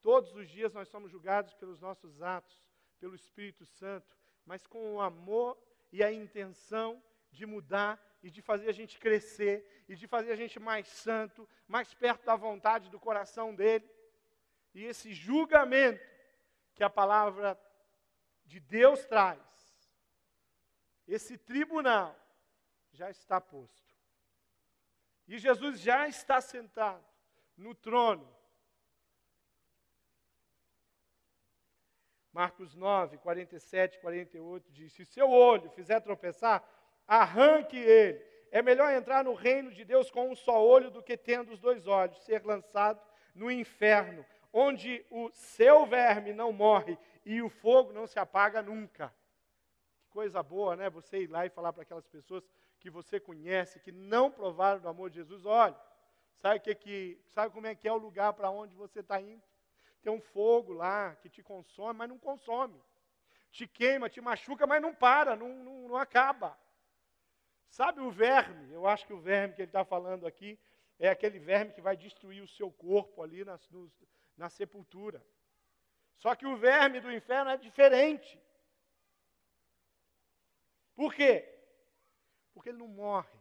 Todos 0.00 0.34
os 0.34 0.48
dias 0.48 0.72
nós 0.72 0.88
somos 0.88 1.10
julgados 1.12 1.52
pelos 1.52 1.78
nossos 1.78 2.22
atos, 2.22 2.58
pelo 2.98 3.14
Espírito 3.14 3.66
Santo, 3.66 4.16
mas 4.46 4.66
com 4.66 4.94
o 4.94 5.00
amor 5.02 5.62
e 5.92 6.02
a 6.02 6.10
intenção 6.10 7.04
de 7.30 7.44
mudar 7.44 8.02
e 8.22 8.30
de 8.30 8.42
fazer 8.42 8.68
a 8.68 8.72
gente 8.72 8.98
crescer 8.98 9.84
e 9.88 9.94
de 9.94 10.06
fazer 10.06 10.32
a 10.32 10.36
gente 10.36 10.58
mais 10.58 10.86
santo, 10.88 11.48
mais 11.66 11.94
perto 11.94 12.24
da 12.24 12.36
vontade 12.36 12.90
do 12.90 12.98
coração 12.98 13.54
dele. 13.54 13.88
E 14.74 14.84
esse 14.84 15.12
julgamento 15.12 16.04
que 16.74 16.84
a 16.84 16.90
palavra 16.90 17.58
de 18.44 18.60
Deus 18.60 19.04
traz, 19.06 19.40
esse 21.06 21.38
tribunal 21.38 22.18
já 22.92 23.10
está 23.10 23.40
posto. 23.40 23.94
E 25.26 25.38
Jesus 25.38 25.80
já 25.80 26.08
está 26.08 26.40
sentado 26.40 27.04
no 27.56 27.74
trono. 27.74 28.36
Marcos 32.32 32.74
9, 32.74 33.18
47, 33.18 33.98
48 33.98 34.72
diz: 34.72 34.92
Se 34.92 35.04
seu 35.04 35.28
olho 35.30 35.70
fizer 35.70 36.00
tropeçar, 36.00 36.62
arranque 37.08 37.76
ele. 37.76 38.22
É 38.50 38.62
melhor 38.62 38.92
entrar 38.92 39.24
no 39.24 39.34
reino 39.34 39.72
de 39.72 39.84
Deus 39.84 40.10
com 40.10 40.30
um 40.30 40.36
só 40.36 40.64
olho 40.64 40.90
do 40.90 41.02
que 41.02 41.16
tendo 41.16 41.52
os 41.52 41.58
dois 41.58 41.86
olhos, 41.86 42.22
ser 42.24 42.44
lançado 42.44 43.00
no 43.34 43.50
inferno, 43.50 44.24
onde 44.52 45.04
o 45.10 45.30
seu 45.32 45.86
verme 45.86 46.32
não 46.32 46.52
morre 46.52 46.98
e 47.24 47.42
o 47.42 47.48
fogo 47.48 47.92
não 47.92 48.06
se 48.06 48.18
apaga 48.18 48.62
nunca. 48.62 49.14
Que 49.98 50.08
coisa 50.08 50.42
boa, 50.42 50.76
né? 50.76 50.88
Você 50.90 51.22
ir 51.22 51.26
lá 51.26 51.44
e 51.44 51.50
falar 51.50 51.72
para 51.72 51.82
aquelas 51.82 52.06
pessoas 52.06 52.48
que 52.80 52.90
você 52.90 53.18
conhece, 53.18 53.80
que 53.80 53.92
não 53.92 54.30
provaram 54.30 54.80
do 54.80 54.88
amor 54.88 55.10
de 55.10 55.16
Jesus, 55.16 55.44
olha, 55.44 55.76
sabe, 56.36 56.60
que, 56.60 56.74
que, 56.74 57.20
sabe 57.26 57.52
como 57.52 57.66
é 57.66 57.74
que 57.74 57.88
é 57.88 57.92
o 57.92 57.98
lugar 57.98 58.32
para 58.32 58.50
onde 58.50 58.74
você 58.74 59.00
está 59.00 59.20
indo? 59.20 59.42
Tem 60.00 60.12
um 60.12 60.20
fogo 60.20 60.72
lá 60.72 61.16
que 61.16 61.28
te 61.28 61.42
consome, 61.42 61.98
mas 61.98 62.08
não 62.08 62.18
consome. 62.18 62.80
Te 63.50 63.66
queima, 63.66 64.08
te 64.08 64.20
machuca, 64.20 64.66
mas 64.66 64.80
não 64.80 64.94
para, 64.94 65.34
não, 65.34 65.48
não, 65.48 65.88
não 65.88 65.96
acaba. 65.96 66.56
Sabe 67.68 68.00
o 68.00 68.10
verme? 68.10 68.72
Eu 68.72 68.86
acho 68.86 69.06
que 69.06 69.12
o 69.12 69.20
verme 69.20 69.54
que 69.54 69.62
ele 69.62 69.68
está 69.68 69.84
falando 69.84 70.26
aqui 70.26 70.58
é 70.98 71.08
aquele 71.08 71.38
verme 71.38 71.72
que 71.72 71.80
vai 71.80 71.96
destruir 71.96 72.42
o 72.42 72.48
seu 72.48 72.70
corpo 72.70 73.22
ali 73.22 73.44
na, 73.44 73.58
na 74.36 74.48
sepultura. 74.48 75.24
Só 76.16 76.34
que 76.34 76.46
o 76.46 76.56
verme 76.56 77.00
do 77.00 77.12
inferno 77.12 77.50
é 77.50 77.56
diferente. 77.56 78.40
Por 80.94 81.14
quê? 81.14 81.48
Porque 82.52 82.70
ele 82.70 82.78
não 82.78 82.88
morre. 82.88 83.38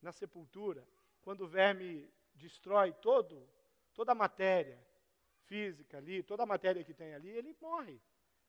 Na 0.00 0.12
sepultura, 0.12 0.86
quando 1.20 1.42
o 1.42 1.48
verme 1.48 2.10
destrói 2.34 2.92
todo, 2.94 3.46
toda 3.92 4.12
a 4.12 4.14
matéria 4.14 4.82
física 5.44 5.98
ali, 5.98 6.22
toda 6.22 6.44
a 6.44 6.46
matéria 6.46 6.82
que 6.82 6.94
tem 6.94 7.12
ali, 7.12 7.28
ele 7.28 7.54
morre. 7.60 8.00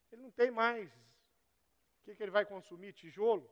Ele 0.10 0.22
não 0.22 0.32
tem 0.32 0.50
mais. 0.50 0.90
O 0.90 2.04
que, 2.04 2.16
que 2.16 2.24
ele 2.24 2.32
vai 2.32 2.46
consumir? 2.46 2.94
Tijolo? 2.94 3.50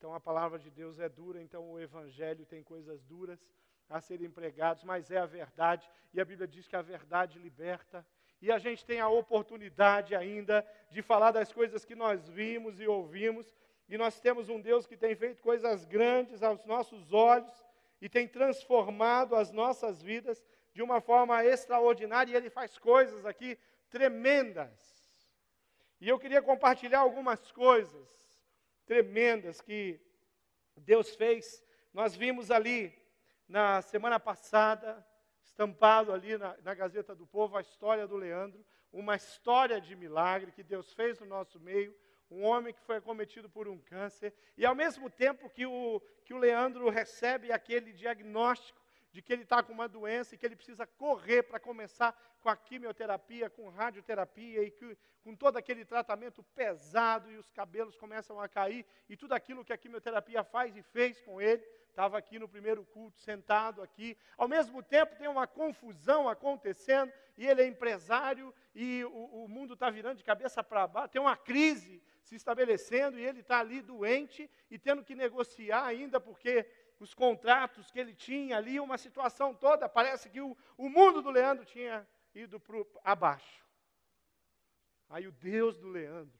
Então 0.00 0.14
a 0.14 0.18
palavra 0.18 0.58
de 0.58 0.70
Deus 0.70 0.98
é 0.98 1.10
dura, 1.10 1.42
então 1.42 1.72
o 1.72 1.78
evangelho 1.78 2.46
tem 2.46 2.62
coisas 2.62 3.04
duras 3.04 3.38
a 3.86 4.00
serem 4.00 4.30
pregados, 4.30 4.82
mas 4.82 5.10
é 5.10 5.18
a 5.18 5.26
verdade, 5.26 5.86
e 6.14 6.18
a 6.18 6.24
Bíblia 6.24 6.48
diz 6.48 6.66
que 6.66 6.74
a 6.74 6.80
verdade 6.80 7.38
liberta 7.38 8.02
e 8.40 8.50
a 8.50 8.58
gente 8.58 8.82
tem 8.82 8.98
a 8.98 9.10
oportunidade 9.10 10.14
ainda 10.14 10.66
de 10.88 11.02
falar 11.02 11.32
das 11.32 11.52
coisas 11.52 11.84
que 11.84 11.94
nós 11.94 12.26
vimos 12.30 12.80
e 12.80 12.86
ouvimos, 12.86 13.54
e 13.90 13.98
nós 13.98 14.18
temos 14.18 14.48
um 14.48 14.58
Deus 14.58 14.86
que 14.86 14.96
tem 14.96 15.14
feito 15.14 15.42
coisas 15.42 15.84
grandes 15.84 16.42
aos 16.42 16.64
nossos 16.64 17.12
olhos 17.12 17.52
e 18.00 18.08
tem 18.08 18.26
transformado 18.26 19.36
as 19.36 19.52
nossas 19.52 20.00
vidas 20.00 20.42
de 20.72 20.80
uma 20.80 21.02
forma 21.02 21.44
extraordinária, 21.44 22.32
e 22.32 22.36
Ele 22.36 22.48
faz 22.48 22.78
coisas 22.78 23.26
aqui 23.26 23.58
tremendas. 23.90 24.72
E 26.00 26.08
eu 26.08 26.18
queria 26.18 26.40
compartilhar 26.40 27.00
algumas 27.00 27.52
coisas 27.52 28.29
tremendas 28.90 29.60
que 29.60 30.00
Deus 30.76 31.14
fez. 31.14 31.64
Nós 31.94 32.16
vimos 32.16 32.50
ali 32.50 32.92
na 33.46 33.80
semana 33.82 34.18
passada 34.18 35.06
estampado 35.44 36.12
ali 36.12 36.36
na, 36.36 36.56
na 36.64 36.74
Gazeta 36.74 37.14
do 37.14 37.24
Povo 37.24 37.56
a 37.56 37.60
história 37.60 38.04
do 38.08 38.16
Leandro, 38.16 38.66
uma 38.92 39.14
história 39.14 39.80
de 39.80 39.94
milagre 39.94 40.50
que 40.50 40.64
Deus 40.64 40.92
fez 40.92 41.20
no 41.20 41.26
nosso 41.26 41.60
meio, 41.60 41.96
um 42.28 42.42
homem 42.42 42.74
que 42.74 42.80
foi 42.80 42.96
acometido 42.96 43.48
por 43.48 43.68
um 43.68 43.78
câncer, 43.78 44.34
e 44.56 44.66
ao 44.66 44.74
mesmo 44.74 45.08
tempo 45.08 45.48
que 45.48 45.64
o, 45.64 46.02
que 46.24 46.34
o 46.34 46.38
Leandro 46.38 46.90
recebe 46.90 47.52
aquele 47.52 47.92
diagnóstico 47.92 48.80
de 49.12 49.22
que 49.22 49.32
ele 49.32 49.42
está 49.42 49.62
com 49.62 49.72
uma 49.72 49.88
doença 49.88 50.34
e 50.34 50.38
que 50.38 50.44
ele 50.44 50.56
precisa 50.56 50.84
correr 50.84 51.44
para 51.44 51.60
começar 51.60 52.12
com 52.40 52.48
a 52.48 52.56
quimioterapia, 52.56 53.50
com 53.50 53.68
radioterapia 53.68 54.62
e 54.62 54.70
que, 54.70 54.96
com 55.22 55.36
todo 55.36 55.56
aquele 55.56 55.84
tratamento 55.84 56.42
pesado 56.42 57.30
e 57.30 57.36
os 57.36 57.50
cabelos 57.50 57.96
começam 57.96 58.40
a 58.40 58.48
cair 58.48 58.84
e 59.08 59.16
tudo 59.16 59.34
aquilo 59.34 59.64
que 59.64 59.72
a 59.72 59.78
quimioterapia 59.78 60.42
faz 60.42 60.76
e 60.76 60.82
fez 60.82 61.20
com 61.20 61.40
ele 61.40 61.62
estava 61.90 62.16
aqui 62.16 62.38
no 62.38 62.48
primeiro 62.48 62.84
culto, 62.84 63.18
sentado 63.20 63.82
aqui. 63.82 64.16
Ao 64.38 64.48
mesmo 64.48 64.82
tempo, 64.82 65.16
tem 65.16 65.28
uma 65.28 65.46
confusão 65.46 66.28
acontecendo, 66.28 67.12
e 67.36 67.46
ele 67.46 67.62
é 67.62 67.66
empresário, 67.66 68.54
e 68.74 69.04
o, 69.04 69.44
o 69.44 69.48
mundo 69.48 69.74
está 69.74 69.90
virando 69.90 70.16
de 70.16 70.24
cabeça 70.24 70.62
para 70.62 70.86
baixo, 70.86 71.10
tem 71.10 71.20
uma 71.20 71.36
crise 71.36 72.02
se 72.22 72.36
estabelecendo, 72.36 73.18
e 73.18 73.24
ele 73.26 73.40
está 73.40 73.58
ali 73.58 73.82
doente 73.82 74.48
e 74.70 74.78
tendo 74.78 75.04
que 75.04 75.14
negociar 75.14 75.84
ainda, 75.84 76.20
porque 76.20 76.66
os 76.98 77.12
contratos 77.12 77.90
que 77.90 77.98
ele 77.98 78.14
tinha 78.14 78.56
ali, 78.56 78.78
uma 78.78 78.98
situação 78.98 79.54
toda, 79.54 79.88
parece 79.88 80.28
que 80.28 80.40
o, 80.40 80.56
o 80.76 80.88
mundo 80.88 81.20
do 81.22 81.30
Leandro 81.30 81.64
tinha 81.64 82.06
ido 82.34 82.60
para 82.60 82.84
abaixo. 83.04 83.64
Aí 85.08 85.26
o 85.26 85.32
Deus 85.32 85.76
do 85.76 85.88
Leandro 85.88 86.38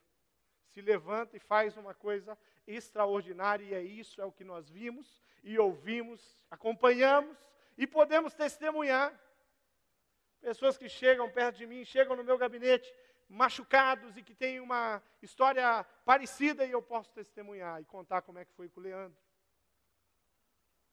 se 0.68 0.80
levanta 0.80 1.36
e 1.36 1.40
faz 1.40 1.76
uma 1.76 1.94
coisa 1.94 2.38
extraordinária, 2.66 3.64
e 3.64 3.74
é 3.74 3.82
isso, 3.82 4.20
é 4.20 4.24
o 4.24 4.32
que 4.32 4.44
nós 4.44 4.68
vimos 4.68 5.20
e 5.42 5.58
ouvimos, 5.58 6.44
acompanhamos 6.50 7.36
e 7.76 7.86
podemos 7.86 8.34
testemunhar. 8.34 9.18
Pessoas 10.40 10.78
que 10.78 10.88
chegam 10.88 11.30
perto 11.30 11.56
de 11.56 11.66
mim, 11.66 11.84
chegam 11.84 12.16
no 12.16 12.24
meu 12.24 12.38
gabinete 12.38 12.94
machucados 13.28 14.16
e 14.16 14.22
que 14.22 14.34
têm 14.34 14.60
uma 14.60 15.02
história 15.22 15.84
parecida 16.04 16.64
e 16.64 16.70
eu 16.70 16.82
posso 16.82 17.12
testemunhar 17.12 17.80
e 17.80 17.84
contar 17.84 18.22
como 18.22 18.38
é 18.38 18.44
que 18.44 18.52
foi 18.52 18.68
com 18.68 18.80
o 18.80 18.82
Leandro. 18.82 19.18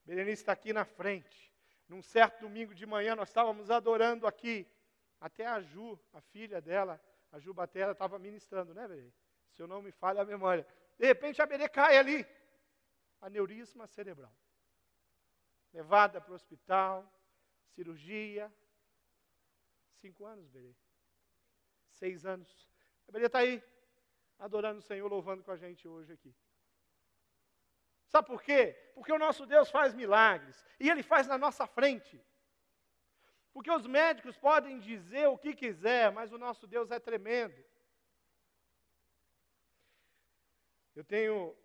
Berenice 0.04 0.42
está 0.42 0.52
aqui 0.52 0.72
na 0.72 0.84
frente. 0.84 1.52
Num 1.88 2.02
certo 2.02 2.40
domingo 2.40 2.74
de 2.74 2.86
manhã 2.86 3.14
nós 3.14 3.28
estávamos 3.28 3.70
adorando 3.70 4.26
aqui. 4.26 4.66
Até 5.20 5.46
a 5.46 5.60
Ju, 5.60 5.98
a 6.12 6.20
filha 6.20 6.60
dela, 6.60 7.00
a 7.32 7.38
Ju 7.38 7.52
Batera, 7.52 7.92
estava 7.92 8.18
ministrando, 8.18 8.72
né, 8.72 8.86
Berê? 8.86 9.12
Se 9.52 9.62
eu 9.62 9.66
não 9.66 9.82
me 9.82 9.90
falha 9.90 10.22
a 10.22 10.24
memória. 10.24 10.66
De 10.98 11.06
repente 11.06 11.42
a 11.42 11.46
Berê 11.46 11.68
cai 11.68 11.96
ali 11.96 12.26
aneurisma 13.20 13.86
cerebral. 13.86 14.32
Levada 15.72 16.20
para 16.20 16.32
o 16.32 16.34
hospital, 16.34 17.12
cirurgia. 17.74 18.52
Cinco 20.00 20.24
anos, 20.24 20.48
Berê. 20.48 20.74
Seis 21.90 22.24
anos. 22.24 22.68
A 23.08 23.12
Berê 23.12 23.26
está 23.26 23.40
aí, 23.40 23.62
adorando 24.38 24.78
o 24.78 24.82
Senhor, 24.82 25.08
louvando 25.10 25.42
com 25.42 25.50
a 25.50 25.56
gente 25.56 25.88
hoje 25.88 26.12
aqui. 26.12 26.34
Sabe 28.06 28.26
por 28.26 28.42
quê? 28.42 28.72
Porque 28.94 29.12
o 29.12 29.18
nosso 29.18 29.44
Deus 29.44 29.70
faz 29.70 29.92
milagres. 29.94 30.64
E 30.80 30.88
Ele 30.88 31.02
faz 31.02 31.26
na 31.26 31.36
nossa 31.36 31.66
frente. 31.66 32.24
Porque 33.52 33.70
os 33.70 33.86
médicos 33.86 34.36
podem 34.36 34.78
dizer 34.78 35.26
o 35.28 35.38
que 35.38 35.54
quiser, 35.54 36.12
mas 36.12 36.32
o 36.32 36.38
nosso 36.38 36.66
Deus 36.66 36.90
é 36.90 36.98
tremendo. 36.98 37.64
Eu 40.94 41.04
tenho 41.04 41.56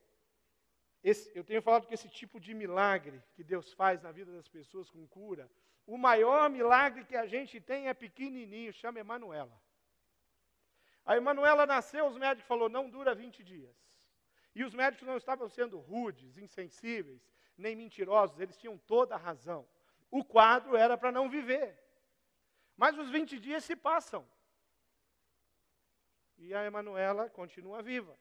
esse, 1.04 1.30
eu 1.38 1.44
tenho 1.44 1.62
falado 1.62 1.86
que 1.86 1.94
esse 1.94 2.08
tipo 2.08 2.40
de 2.40 2.54
milagre 2.54 3.22
que 3.36 3.44
Deus 3.44 3.74
faz 3.74 4.02
na 4.02 4.12
vida 4.12 4.32
das 4.32 4.48
pessoas 4.48 4.90
com 4.90 5.06
cura, 5.08 5.52
o 5.86 5.98
maior 5.98 6.50
milagre 6.50 7.04
que 7.04 7.16
a 7.16 7.26
gente 7.26 7.60
tem 7.60 7.90
é 7.90 7.94
pequenininho, 7.94 8.72
chama 8.72 9.00
Emanuela. 9.00 9.62
A 11.06 11.18
Emanuela 11.18 11.66
nasceu, 11.66 12.08
os 12.08 12.18
médicos 12.18 12.48
falaram, 12.48 12.70
não 12.70 12.90
dura 12.90 13.14
20 13.14 13.44
dias. 13.44 13.76
E 14.56 14.64
os 14.64 14.74
médicos 14.74 15.06
não 15.06 15.18
estavam 15.18 15.50
sendo 15.50 15.78
rudes, 15.78 16.38
insensíveis, 16.38 17.22
nem 17.58 17.76
mentirosos, 17.76 18.40
eles 18.40 18.56
tinham 18.56 18.78
toda 18.78 19.16
a 19.16 19.18
razão. 19.18 19.68
O 20.20 20.24
quadro 20.24 20.76
era 20.76 20.96
para 20.98 21.12
não 21.12 21.30
viver. 21.30 21.68
Mas 22.78 22.98
os 22.98 23.10
20 23.10 23.40
dias 23.40 23.64
se 23.64 23.76
passam. 23.76 24.22
E 26.38 26.54
a 26.54 26.66
Emanuela 26.66 27.30
continua 27.30 27.82
viva 27.82 28.16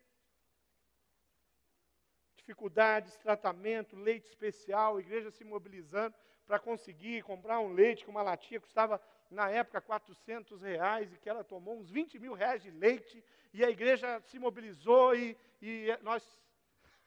dificuldades, 2.42 3.16
tratamento, 3.16 3.96
leite 3.96 4.26
especial, 4.26 4.98
igreja 4.98 5.30
se 5.30 5.44
mobilizando 5.44 6.14
para 6.44 6.58
conseguir 6.58 7.22
comprar 7.22 7.60
um 7.60 7.72
leite 7.72 8.04
que 8.04 8.10
uma 8.10 8.22
latinha 8.22 8.60
custava, 8.60 9.00
na 9.30 9.48
época, 9.48 9.80
400 9.80 10.60
reais, 10.60 11.12
e 11.12 11.18
que 11.18 11.28
ela 11.28 11.44
tomou 11.44 11.78
uns 11.78 11.88
20 11.88 12.18
mil 12.18 12.34
reais 12.34 12.62
de 12.62 12.70
leite, 12.70 13.24
e 13.52 13.64
a 13.64 13.70
igreja 13.70 14.20
se 14.22 14.38
mobilizou 14.38 15.14
e, 15.14 15.36
e 15.62 15.96
nós. 16.02 16.22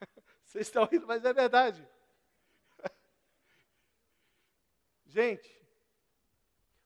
Vocês 0.43 0.67
estão 0.67 0.85
rindo, 0.85 1.05
mas 1.05 1.23
é 1.25 1.33
verdade. 1.33 1.87
Gente, 5.15 5.49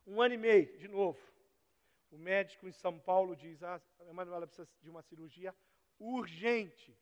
um 0.06 0.22
ano 0.22 0.36
e 0.36 0.38
meio, 0.38 0.78
de 0.78 0.88
novo. 0.88 1.20
O 2.12 2.18
médico 2.20 2.68
em 2.68 2.72
São 2.72 3.00
Paulo 3.00 3.36
diz: 3.36 3.64
ah, 3.64 3.82
a 4.02 4.06
Emanuela 4.06 4.46
precisa 4.46 4.70
de 4.84 4.88
uma 4.88 5.02
cirurgia 5.02 5.52
urgente. 5.98 6.96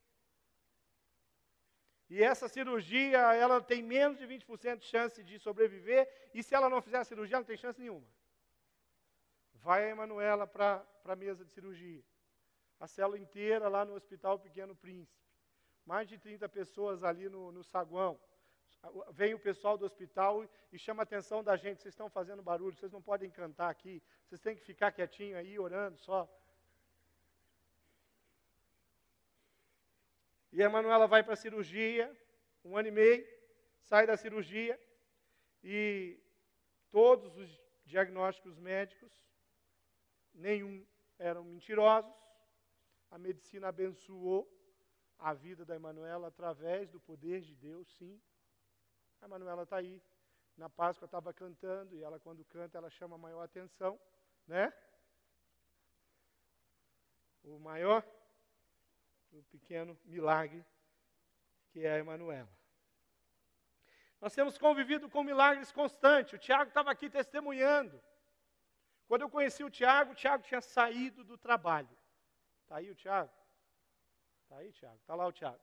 E 2.09 2.23
essa 2.23 2.47
cirurgia, 2.47 3.17
ela 3.33 3.59
tem 3.59 3.83
menos 3.83 4.17
de 4.17 4.25
20% 4.25 4.77
de 4.77 4.85
chance 4.85 5.21
de 5.21 5.37
sobreviver, 5.37 6.09
e 6.33 6.41
se 6.41 6.55
ela 6.55 6.69
não 6.69 6.81
fizer 6.81 6.99
a 6.99 7.03
cirurgia, 7.03 7.35
ela 7.35 7.41
não 7.41 7.47
tem 7.47 7.57
chance 7.57 7.77
nenhuma. 7.77 8.07
Vai 9.55 9.83
a 9.83 9.89
Emanuela 9.89 10.47
para 10.47 10.87
a 11.03 11.15
mesa 11.17 11.43
de 11.43 11.51
cirurgia. 11.51 12.05
A 12.79 12.87
célula 12.87 13.19
inteira 13.19 13.67
lá 13.67 13.83
no 13.83 13.95
Hospital 13.95 14.39
Pequeno 14.39 14.73
Príncipe. 14.73 15.27
Mais 15.85 16.07
de 16.07 16.17
30 16.17 16.47
pessoas 16.47 17.03
ali 17.03 17.27
no, 17.27 17.51
no 17.51 17.65
saguão. 17.65 18.17
Vem 19.11 19.33
o 19.33 19.39
pessoal 19.39 19.77
do 19.77 19.85
hospital 19.85 20.47
e 20.71 20.77
chama 20.77 21.01
a 21.01 21.03
atenção 21.03 21.43
da 21.43 21.55
gente. 21.55 21.81
Vocês 21.81 21.93
estão 21.93 22.09
fazendo 22.09 22.41
barulho, 22.41 22.75
vocês 22.75 22.91
não 22.91 23.01
podem 23.01 23.29
cantar 23.29 23.69
aqui. 23.69 24.01
Vocês 24.25 24.41
têm 24.41 24.55
que 24.55 24.61
ficar 24.61 24.91
quietinho 24.91 25.37
aí, 25.37 25.57
orando 25.57 25.97
só. 25.97 26.27
E 30.51 30.63
a 30.63 30.69
Manuela 30.69 31.07
vai 31.07 31.23
para 31.23 31.33
a 31.33 31.37
cirurgia, 31.37 32.15
um 32.63 32.77
ano 32.77 32.87
e 32.87 32.91
meio, 32.91 33.27
sai 33.81 34.07
da 34.07 34.17
cirurgia 34.17 34.79
e 35.63 36.19
todos 36.89 37.37
os 37.37 37.61
diagnósticos 37.85 38.57
médicos, 38.57 39.11
nenhum 40.33 40.85
eram 41.19 41.43
mentirosos. 41.43 42.11
A 43.11 43.17
medicina 43.17 43.67
abençoou 43.67 44.51
a 45.19 45.33
vida 45.33 45.65
da 45.65 45.75
Emanuela 45.75 46.27
através 46.27 46.89
do 46.89 46.99
poder 46.99 47.41
de 47.41 47.55
Deus, 47.55 47.87
sim. 47.97 48.19
A 49.21 49.27
Manuela 49.27 49.63
está 49.63 49.77
aí. 49.77 50.01
Na 50.55 50.69
Páscoa 50.69 51.05
estava 51.05 51.31
cantando 51.33 51.95
e 51.95 52.03
ela, 52.03 52.19
quando 52.19 52.43
canta, 52.45 52.77
ela 52.77 52.89
chama 52.89 53.15
a 53.15 53.19
maior 53.19 53.43
atenção, 53.43 53.99
né? 54.47 54.73
O 57.43 57.59
maior, 57.59 58.03
o 59.31 59.43
pequeno 59.43 59.97
milagre 60.03 60.65
que 61.69 61.85
é 61.85 61.91
a 61.91 61.99
Emanuela. 61.99 62.49
Nós 64.19 64.33
temos 64.33 64.57
convivido 64.57 65.07
com 65.09 65.23
milagres 65.23 65.71
constantes. 65.71 66.33
O 66.33 66.39
Tiago 66.39 66.69
estava 66.69 66.89
aqui 66.89 67.07
testemunhando. 67.07 68.01
Quando 69.07 69.21
eu 69.21 69.29
conheci 69.29 69.63
o 69.63 69.69
Tiago, 69.69 70.11
o 70.11 70.15
Tiago 70.15 70.43
tinha 70.43 70.59
saído 70.59 71.23
do 71.23 71.37
trabalho. 71.37 71.95
Está 72.63 72.77
aí 72.77 72.89
o 72.89 72.95
Tiago? 72.95 73.31
Está 74.43 74.57
aí, 74.57 74.71
Tiago? 74.71 74.95
Está 74.95 75.13
lá 75.13 75.27
o 75.27 75.31
Tiago. 75.31 75.59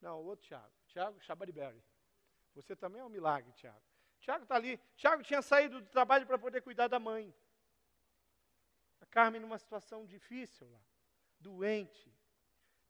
Não, 0.00 0.20
o 0.20 0.24
outro 0.24 0.46
Tiago. 0.46 0.72
Tiago 0.88 1.20
Chabariberry. 1.20 1.82
Você 2.54 2.76
também 2.76 3.00
é 3.00 3.04
um 3.04 3.08
milagre, 3.08 3.52
Tiago. 3.52 3.82
Tiago 4.20 4.44
está 4.44 4.54
ali. 4.54 4.78
Tiago 4.96 5.22
tinha 5.22 5.42
saído 5.42 5.80
do 5.80 5.88
trabalho 5.88 6.26
para 6.26 6.38
poder 6.38 6.60
cuidar 6.60 6.88
da 6.88 6.98
mãe. 6.98 7.34
A 9.00 9.06
Carmen 9.06 9.40
numa 9.40 9.58
situação 9.58 10.06
difícil 10.06 10.70
lá, 10.70 10.80
doente, 11.40 12.14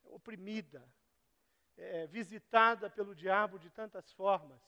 oprimida, 0.04 0.86
é, 1.76 2.06
visitada 2.06 2.90
pelo 2.90 3.14
diabo 3.14 3.58
de 3.58 3.70
tantas 3.70 4.12
formas. 4.12 4.60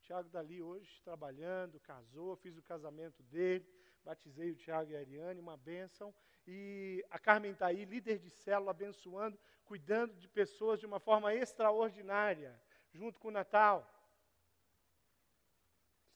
Tiago 0.00 0.26
está 0.26 0.38
ali 0.38 0.62
hoje 0.62 1.00
trabalhando, 1.02 1.80
casou, 1.80 2.36
fiz 2.36 2.56
o 2.56 2.62
casamento 2.62 3.22
dele, 3.24 3.66
batizei 4.02 4.50
o 4.50 4.56
Tiago 4.56 4.90
e 4.90 4.96
a 4.96 5.00
Ariane, 5.00 5.40
uma 5.40 5.56
bênção. 5.56 6.14
E 6.46 7.04
a 7.10 7.18
Carmen 7.18 7.52
está 7.52 7.66
aí, 7.66 7.84
líder 7.84 8.18
de 8.18 8.30
célula, 8.30 8.70
abençoando, 8.70 9.38
cuidando 9.64 10.14
de 10.14 10.28
pessoas 10.28 10.78
de 10.78 10.86
uma 10.86 11.00
forma 11.00 11.34
extraordinária, 11.34 12.58
junto 12.92 13.18
com 13.18 13.28
o 13.28 13.30
Natal 13.30 13.93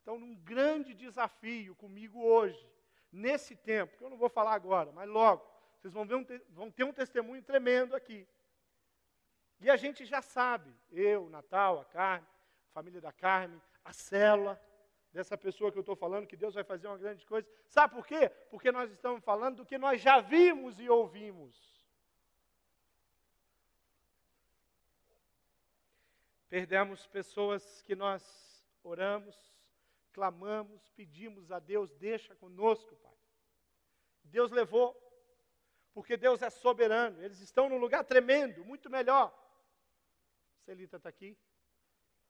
estão 0.08 0.18
num 0.18 0.34
grande 0.36 0.94
desafio 0.94 1.74
comigo 1.74 2.24
hoje, 2.24 2.66
nesse 3.12 3.54
tempo, 3.54 3.94
que 3.98 4.02
eu 4.02 4.08
não 4.08 4.16
vou 4.16 4.30
falar 4.30 4.54
agora, 4.54 4.90
mas 4.90 5.06
logo, 5.06 5.46
vocês 5.76 5.92
vão, 5.92 6.06
ver 6.06 6.14
um 6.14 6.26
vão 6.48 6.70
ter 6.70 6.84
um 6.84 6.94
testemunho 6.94 7.42
tremendo 7.42 7.94
aqui. 7.94 8.26
E 9.60 9.68
a 9.68 9.76
gente 9.76 10.06
já 10.06 10.22
sabe, 10.22 10.74
eu, 10.90 11.28
Natal, 11.28 11.80
a 11.80 11.84
Carmen, 11.84 12.26
a 12.70 12.72
família 12.72 13.02
da 13.02 13.12
Carmen, 13.12 13.60
a 13.84 13.92
célula 13.92 14.58
dessa 15.12 15.36
pessoa 15.36 15.70
que 15.70 15.76
eu 15.76 15.82
estou 15.82 15.96
falando, 15.96 16.26
que 16.26 16.38
Deus 16.38 16.54
vai 16.54 16.64
fazer 16.64 16.86
uma 16.86 16.96
grande 16.96 17.26
coisa. 17.26 17.46
Sabe 17.66 17.94
por 17.94 18.06
quê? 18.06 18.30
Porque 18.50 18.72
nós 18.72 18.90
estamos 18.90 19.22
falando 19.22 19.56
do 19.56 19.66
que 19.66 19.76
nós 19.76 20.00
já 20.00 20.20
vimos 20.20 20.80
e 20.80 20.88
ouvimos. 20.88 21.54
Perdemos 26.48 27.06
pessoas 27.06 27.82
que 27.82 27.94
nós 27.94 28.22
oramos, 28.82 29.57
clamamos, 30.12 30.88
pedimos 30.90 31.50
a 31.50 31.58
Deus, 31.58 31.92
deixa 31.94 32.34
conosco, 32.34 32.96
Pai. 32.96 33.16
Deus 34.24 34.50
levou, 34.50 34.96
porque 35.92 36.16
Deus 36.16 36.42
é 36.42 36.50
soberano, 36.50 37.22
eles 37.22 37.40
estão 37.40 37.68
num 37.68 37.78
lugar 37.78 38.04
tremendo, 38.04 38.64
muito 38.64 38.90
melhor. 38.90 39.32
Celita 40.64 40.96
está 40.96 41.08
aqui. 41.08 41.36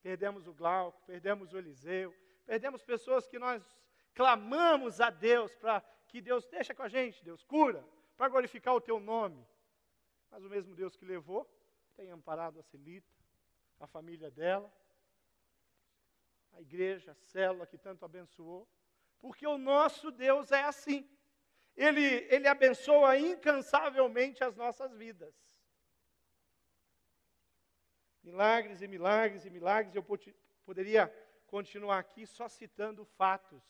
Perdemos 0.00 0.46
o 0.46 0.54
Glauco, 0.54 1.02
perdemos 1.06 1.52
o 1.52 1.58
Eliseu, 1.58 2.14
perdemos 2.46 2.82
pessoas 2.82 3.26
que 3.26 3.38
nós 3.38 3.62
clamamos 4.14 5.00
a 5.00 5.10
Deus 5.10 5.54
para 5.56 5.80
que 6.06 6.20
Deus 6.20 6.46
deixa 6.46 6.74
com 6.74 6.82
a 6.82 6.88
gente, 6.88 7.24
Deus 7.24 7.42
cura, 7.42 7.84
para 8.16 8.28
glorificar 8.28 8.74
o 8.74 8.80
teu 8.80 9.00
nome. 9.00 9.46
Mas 10.30 10.44
o 10.44 10.48
mesmo 10.48 10.74
Deus 10.74 10.96
que 10.96 11.04
levou 11.04 11.48
tem 11.96 12.10
amparado 12.10 12.60
a 12.60 12.62
Celita, 12.62 13.12
a 13.80 13.86
família 13.86 14.30
dela, 14.30 14.72
a 16.52 16.60
igreja, 16.60 17.12
a 17.12 17.14
célula 17.14 17.66
que 17.66 17.78
tanto 17.78 18.04
abençoou, 18.04 18.68
porque 19.18 19.46
o 19.46 19.58
nosso 19.58 20.10
Deus 20.10 20.52
é 20.52 20.62
assim. 20.62 21.08
Ele, 21.76 22.26
ele 22.28 22.48
abençoa 22.48 23.18
incansavelmente 23.18 24.42
as 24.42 24.56
nossas 24.56 24.92
vidas. 24.94 25.34
Milagres 28.22 28.82
e 28.82 28.88
milagres 28.88 29.44
e 29.44 29.50
milagres, 29.50 29.94
eu 29.94 30.04
poderia 30.64 31.08
continuar 31.46 31.98
aqui 31.98 32.26
só 32.26 32.48
citando 32.48 33.04
fatos 33.04 33.62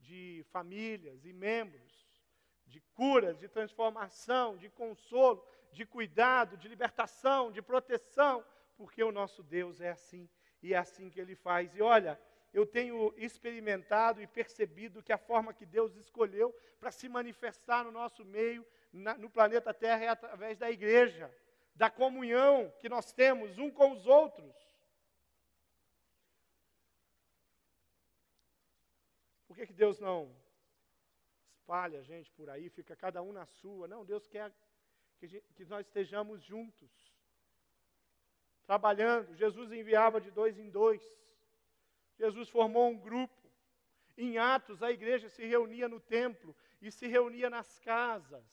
de 0.00 0.44
famílias 0.50 1.24
e 1.24 1.32
membros, 1.32 2.04
de 2.66 2.80
curas, 2.80 3.38
de 3.38 3.48
transformação, 3.48 4.56
de 4.56 4.68
consolo, 4.68 5.46
de 5.72 5.84
cuidado, 5.86 6.56
de 6.56 6.68
libertação, 6.68 7.52
de 7.52 7.62
proteção, 7.62 8.44
porque 8.76 9.02
o 9.02 9.12
nosso 9.12 9.42
Deus 9.42 9.80
é 9.80 9.90
assim 9.90 10.28
e 10.64 10.72
é 10.72 10.78
assim 10.78 11.10
que 11.10 11.20
ele 11.20 11.36
faz. 11.36 11.76
E 11.76 11.82
olha, 11.82 12.18
eu 12.50 12.64
tenho 12.64 13.12
experimentado 13.18 14.22
e 14.22 14.26
percebido 14.26 15.02
que 15.02 15.12
a 15.12 15.18
forma 15.18 15.52
que 15.52 15.66
Deus 15.66 15.94
escolheu 15.94 16.54
para 16.80 16.90
se 16.90 17.06
manifestar 17.06 17.84
no 17.84 17.92
nosso 17.92 18.24
meio, 18.24 18.66
na, 18.90 19.14
no 19.18 19.28
planeta 19.28 19.74
Terra, 19.74 20.04
é 20.04 20.08
através 20.08 20.56
da 20.56 20.70
igreja, 20.70 21.30
da 21.74 21.90
comunhão 21.90 22.72
que 22.80 22.88
nós 22.88 23.12
temos 23.12 23.58
um 23.58 23.70
com 23.70 23.92
os 23.92 24.06
outros. 24.06 24.56
Por 29.46 29.54
que, 29.54 29.66
que 29.66 29.74
Deus 29.74 30.00
não 30.00 30.34
espalha 31.58 32.00
a 32.00 32.02
gente 32.02 32.30
por 32.32 32.48
aí, 32.48 32.70
fica 32.70 32.96
cada 32.96 33.20
um 33.20 33.34
na 33.34 33.44
sua? 33.44 33.86
Não, 33.86 34.02
Deus 34.02 34.26
quer 34.26 34.50
que, 35.18 35.26
gente, 35.26 35.44
que 35.52 35.66
nós 35.66 35.84
estejamos 35.84 36.42
juntos 36.42 37.13
trabalhando. 38.66 39.34
Jesus 39.34 39.72
enviava 39.72 40.20
de 40.20 40.30
dois 40.30 40.58
em 40.58 40.70
dois. 40.70 41.02
Jesus 42.18 42.48
formou 42.48 42.90
um 42.90 42.98
grupo. 42.98 43.34
Em 44.16 44.38
Atos, 44.38 44.82
a 44.82 44.92
igreja 44.92 45.28
se 45.28 45.44
reunia 45.44 45.88
no 45.88 45.98
templo 45.98 46.54
e 46.80 46.90
se 46.90 47.06
reunia 47.06 47.50
nas 47.50 47.78
casas. 47.80 48.44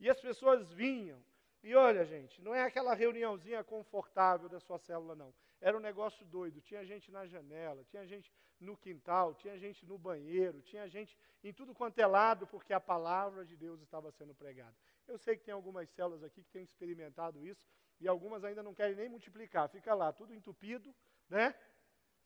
E 0.00 0.10
as 0.10 0.20
pessoas 0.20 0.72
vinham. 0.72 1.22
E 1.62 1.74
olha, 1.74 2.04
gente, 2.04 2.42
não 2.42 2.54
é 2.54 2.62
aquela 2.62 2.94
reuniãozinha 2.94 3.62
confortável 3.62 4.48
da 4.48 4.60
sua 4.60 4.78
célula, 4.78 5.14
não. 5.14 5.32
Era 5.64 5.78
um 5.78 5.80
negócio 5.80 6.26
doido. 6.26 6.60
Tinha 6.60 6.84
gente 6.84 7.10
na 7.10 7.26
janela, 7.26 7.82
tinha 7.84 8.06
gente 8.06 8.30
no 8.60 8.76
quintal, 8.76 9.34
tinha 9.34 9.58
gente 9.58 9.86
no 9.86 9.96
banheiro, 9.96 10.60
tinha 10.60 10.86
gente 10.86 11.18
em 11.42 11.54
tudo 11.54 11.74
quanto 11.74 11.98
é 11.98 12.06
lado, 12.06 12.46
porque 12.46 12.74
a 12.74 12.78
palavra 12.78 13.46
de 13.46 13.56
Deus 13.56 13.80
estava 13.80 14.12
sendo 14.12 14.34
pregada. 14.34 14.76
Eu 15.08 15.16
sei 15.16 15.38
que 15.38 15.44
tem 15.44 15.54
algumas 15.54 15.88
células 15.88 16.22
aqui 16.22 16.44
que 16.44 16.50
têm 16.50 16.64
experimentado 16.64 17.46
isso, 17.46 17.66
e 17.98 18.06
algumas 18.06 18.44
ainda 18.44 18.62
não 18.62 18.74
querem 18.74 18.94
nem 18.94 19.08
multiplicar. 19.08 19.66
Fica 19.70 19.94
lá, 19.94 20.12
tudo 20.12 20.34
entupido, 20.34 20.94
né? 21.30 21.54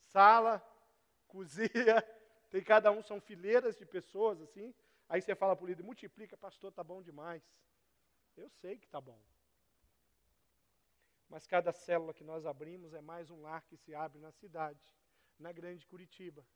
Sala, 0.06 0.60
cozinha, 1.28 1.68
tem 2.50 2.64
cada 2.64 2.90
um, 2.90 3.04
são 3.04 3.20
fileiras 3.20 3.76
de 3.76 3.86
pessoas 3.86 4.40
assim. 4.40 4.74
Aí 5.08 5.22
você 5.22 5.36
fala 5.36 5.54
para 5.54 5.64
o 5.64 5.68
líder, 5.68 5.84
multiplica, 5.84 6.36
pastor, 6.36 6.72
tá 6.72 6.82
bom 6.82 7.00
demais. 7.00 7.42
Eu 8.36 8.48
sei 8.48 8.78
que 8.78 8.88
tá 8.88 9.00
bom. 9.00 9.22
Mas 11.28 11.46
cada 11.46 11.72
célula 11.72 12.14
que 12.14 12.24
nós 12.24 12.46
abrimos 12.46 12.94
é 12.94 13.00
mais 13.00 13.30
um 13.30 13.42
lar 13.42 13.62
que 13.62 13.76
se 13.76 13.94
abre 13.94 14.18
na 14.18 14.32
cidade, 14.32 14.80
na 15.38 15.52
grande 15.52 15.86
Curitiba. 15.86 16.46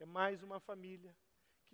É 0.00 0.06
mais 0.06 0.42
uma 0.42 0.58
família, 0.58 1.14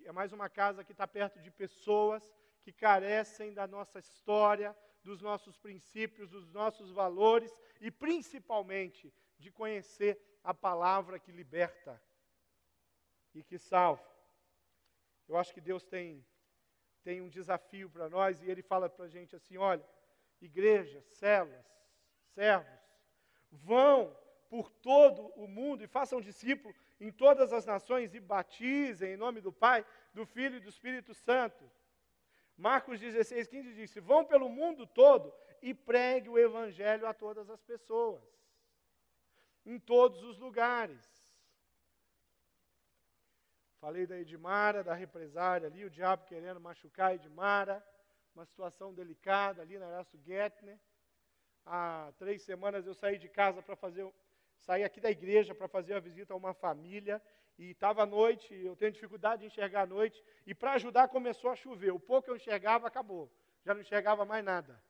é 0.03 0.11
mais 0.11 0.33
uma 0.33 0.49
casa 0.49 0.83
que 0.83 0.91
está 0.91 1.07
perto 1.07 1.39
de 1.39 1.49
pessoas 1.49 2.29
que 2.61 2.73
carecem 2.73 3.53
da 3.53 3.67
nossa 3.67 3.99
história, 3.99 4.75
dos 5.03 5.21
nossos 5.21 5.57
princípios, 5.57 6.31
dos 6.31 6.51
nossos 6.51 6.91
valores 6.91 7.55
e 7.79 7.91
principalmente 7.91 9.13
de 9.37 9.51
conhecer 9.51 10.19
a 10.43 10.53
palavra 10.53 11.19
que 11.19 11.31
liberta 11.31 12.01
e 13.33 13.43
que 13.43 13.57
salva. 13.57 14.03
Eu 15.27 15.37
acho 15.37 15.53
que 15.53 15.61
Deus 15.61 15.85
tem, 15.85 16.25
tem 17.03 17.21
um 17.21 17.29
desafio 17.29 17.89
para 17.89 18.09
nós 18.09 18.41
e 18.41 18.49
Ele 18.49 18.61
fala 18.61 18.89
para 18.89 19.05
a 19.05 19.07
gente 19.09 19.35
assim: 19.35 19.57
olha, 19.57 19.87
igrejas, 20.41 21.05
celas, 21.05 21.65
servos, 22.35 22.75
Vão 23.51 24.15
por 24.49 24.69
todo 24.69 25.27
o 25.35 25.47
mundo 25.47 25.83
e 25.83 25.87
façam 25.87 26.21
discípulo 26.21 26.73
em 26.99 27.11
todas 27.11 27.51
as 27.51 27.65
nações 27.65 28.13
e 28.13 28.19
batizem 28.19 29.13
em 29.13 29.17
nome 29.17 29.41
do 29.41 29.51
Pai, 29.51 29.85
do 30.13 30.25
Filho 30.25 30.57
e 30.57 30.59
do 30.59 30.69
Espírito 30.69 31.13
Santo. 31.13 31.63
Marcos 32.57 32.99
16, 32.99 33.47
15 33.47 33.73
disse: 33.73 33.99
Vão 33.99 34.23
pelo 34.25 34.49
mundo 34.49 34.85
todo 34.85 35.33
e 35.61 35.73
pregue 35.73 36.29
o 36.29 36.37
Evangelho 36.37 37.07
a 37.07 37.13
todas 37.13 37.49
as 37.49 37.61
pessoas, 37.61 38.23
em 39.65 39.79
todos 39.79 40.23
os 40.23 40.37
lugares. 40.37 41.03
Falei 43.79 44.07
da 44.07 44.17
Edmara, 44.17 44.83
da 44.83 44.93
represária 44.93 45.67
ali, 45.67 45.85
o 45.85 45.89
diabo 45.89 46.25
querendo 46.25 46.59
machucar 46.59 47.11
a 47.11 47.15
Edmara, 47.15 47.85
uma 48.33 48.45
situação 48.45 48.93
delicada 48.93 49.61
ali 49.61 49.77
na 49.77 49.87
Erasto 49.87 50.17
Gettner. 50.17 50.79
Há 51.65 52.13
três 52.17 52.43
semanas 52.43 52.85
eu 52.85 52.93
saí 52.93 53.17
de 53.17 53.27
casa 53.27 53.61
para 53.61 53.75
fazer, 53.75 54.07
saí 54.59 54.83
aqui 54.83 55.01
da 55.01 55.09
igreja 55.09 55.55
para 55.55 55.67
fazer 55.67 55.93
uma 55.93 56.01
visita 56.01 56.33
a 56.33 56.37
uma 56.37 56.53
família 56.53 57.21
e 57.57 57.71
estava 57.71 58.03
à 58.03 58.05
noite, 58.05 58.53
eu 58.53 58.75
tenho 58.75 58.91
dificuldade 58.91 59.41
de 59.41 59.47
enxergar 59.47 59.81
à 59.81 59.85
noite, 59.85 60.21
e 60.45 60.53
para 60.53 60.73
ajudar 60.73 61.07
começou 61.07 61.49
a 61.49 61.55
chover. 61.55 61.91
O 61.91 61.99
pouco 61.99 62.25
que 62.25 62.29
eu 62.29 62.35
enxergava 62.35 62.87
acabou, 62.87 63.31
já 63.63 63.73
não 63.73 63.81
enxergava 63.81 64.25
mais 64.25 64.43
nada. 64.43 64.81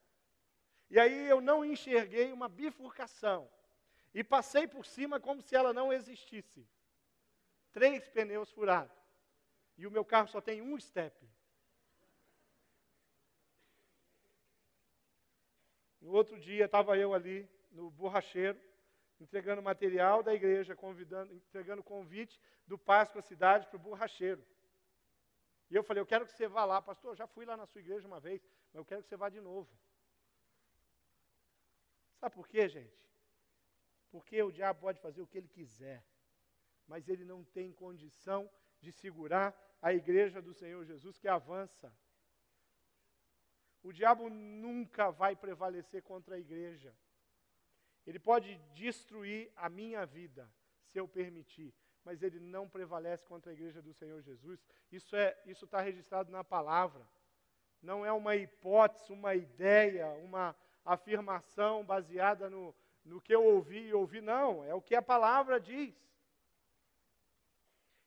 E 0.90 1.00
aí 1.00 1.30
eu 1.30 1.40
não 1.40 1.64
enxerguei 1.64 2.32
uma 2.32 2.50
bifurcação, 2.50 3.50
e 4.14 4.24
passei 4.24 4.68
por 4.68 4.86
cima 4.86 5.20
como 5.20 5.42
se 5.42 5.56
ela 5.56 5.74
não 5.74 5.94
existisse. 5.94 6.68
Três 7.72 8.08
pneus 8.10 8.52
furados, 8.52 8.98
e 9.78 9.86
o 9.86 9.92
meu 9.92 10.04
carro 10.04 10.28
só 10.28 10.42
tem 10.42 10.62
um 10.62 10.80
step. 10.80 11.16
No 16.06 16.12
outro 16.12 16.40
dia 16.40 16.66
estava 16.66 16.96
eu 16.96 17.16
ali 17.16 17.50
no 17.72 17.90
borracheiro, 17.90 18.62
entregando 19.20 19.60
material 19.60 20.22
da 20.22 20.36
igreja, 20.36 20.76
convidando, 20.76 21.34
entregando 21.34 21.82
convite 21.82 22.40
do 22.68 22.78
Páscoa 22.78 23.24
Cidade 23.24 23.66
para 23.66 23.78
o 23.78 23.80
borracheiro. 23.80 24.46
E 25.68 25.76
eu 25.76 25.84
falei, 25.84 26.02
eu 26.02 26.06
quero 26.06 26.28
que 26.28 26.32
você 26.32 26.48
vá 26.48 26.64
lá, 26.64 26.80
pastor, 26.80 27.14
eu 27.14 27.16
já 27.16 27.26
fui 27.26 27.44
lá 27.44 27.58
na 27.58 27.66
sua 27.66 27.82
igreja 27.82 28.08
uma 28.08 28.20
vez, 28.20 28.40
mas 28.72 28.76
eu 28.76 28.86
quero 28.86 29.02
que 29.02 29.10
você 29.10 29.18
vá 29.18 29.30
de 29.30 29.42
novo. 29.42 29.68
Sabe 32.20 32.36
por 32.36 32.48
quê, 32.48 32.70
gente? 32.70 33.04
Porque 34.12 34.44
o 34.44 34.52
diabo 34.52 34.82
pode 34.82 35.00
fazer 35.02 35.24
o 35.24 35.28
que 35.28 35.40
ele 35.40 35.48
quiser, 35.48 36.06
mas 36.86 37.10
ele 37.10 37.26
não 37.26 37.44
tem 37.44 37.74
condição 37.74 38.48
de 38.80 38.92
segurar 38.92 39.60
a 39.82 39.92
igreja 39.92 40.40
do 40.40 40.54
Senhor 40.54 40.86
Jesus 40.86 41.18
que 41.18 41.28
avança. 41.28 41.92
O 43.86 43.94
diabo 43.94 44.32
nunca 44.32 45.12
vai 45.12 45.36
prevalecer 45.36 46.02
contra 46.02 46.34
a 46.34 46.40
igreja. 46.40 46.92
Ele 48.04 48.18
pode 48.18 48.58
destruir 48.74 49.52
a 49.56 49.70
minha 49.70 50.04
vida, 50.08 50.50
se 50.88 51.00
eu 51.00 51.08
permitir, 51.08 51.72
mas 52.04 52.24
ele 52.24 52.40
não 52.40 52.68
prevalece 52.68 53.24
contra 53.28 53.52
a 53.52 53.54
igreja 53.54 53.84
do 53.84 53.94
Senhor 53.94 54.20
Jesus. 54.24 54.60
Isso 54.92 55.16
é, 55.16 55.40
isso 55.46 55.66
está 55.66 55.82
registrado 55.82 56.32
na 56.32 56.44
palavra. 56.44 57.08
Não 57.80 58.04
é 58.04 58.12
uma 58.12 58.36
hipótese, 58.36 59.14
uma 59.14 59.36
ideia, 59.36 60.08
uma 60.14 60.56
afirmação 60.84 61.86
baseada 61.86 62.50
no, 62.50 62.74
no 63.04 63.22
que 63.22 63.36
eu 63.36 63.44
ouvi 63.44 63.90
e 63.90 63.94
ouvi, 63.94 64.20
não. 64.20 64.66
É 64.66 64.74
o 64.74 64.82
que 64.82 64.96
a 64.96 65.02
palavra 65.02 65.60
diz. 65.60 65.94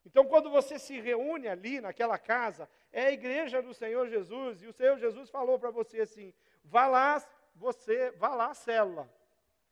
Então, 0.08 0.24
quando 0.26 0.50
você 0.50 0.78
se 0.78 0.98
reúne 0.98 1.48
ali 1.48 1.80
naquela 1.80 2.18
casa, 2.18 2.68
é 2.90 3.04
a 3.04 3.12
igreja 3.12 3.60
do 3.60 3.74
Senhor 3.74 4.08
Jesus, 4.08 4.62
e 4.62 4.66
o 4.66 4.72
Senhor 4.72 4.98
Jesus 4.98 5.28
falou 5.28 5.58
para 5.58 5.70
você 5.70 6.00
assim: 6.00 6.32
vá 6.64 6.86
lá, 6.86 7.22
você, 7.54 8.10
vá 8.12 8.34
lá, 8.34 8.54
célula 8.54 9.08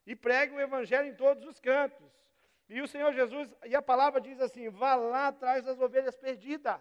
e 0.06 0.14
pregue 0.14 0.54
o 0.54 0.60
evangelho 0.60 1.08
em 1.08 1.14
todos 1.14 1.44
os 1.44 1.58
cantos. 1.58 2.06
E 2.68 2.80
o 2.80 2.88
Senhor 2.88 3.12
Jesus, 3.12 3.52
e 3.64 3.74
a 3.74 3.82
palavra 3.82 4.20
diz 4.20 4.40
assim: 4.40 4.68
vá 4.68 4.94
lá 4.94 5.28
atrás 5.28 5.64
das 5.64 5.80
ovelhas 5.80 6.16
perdidas. 6.16 6.80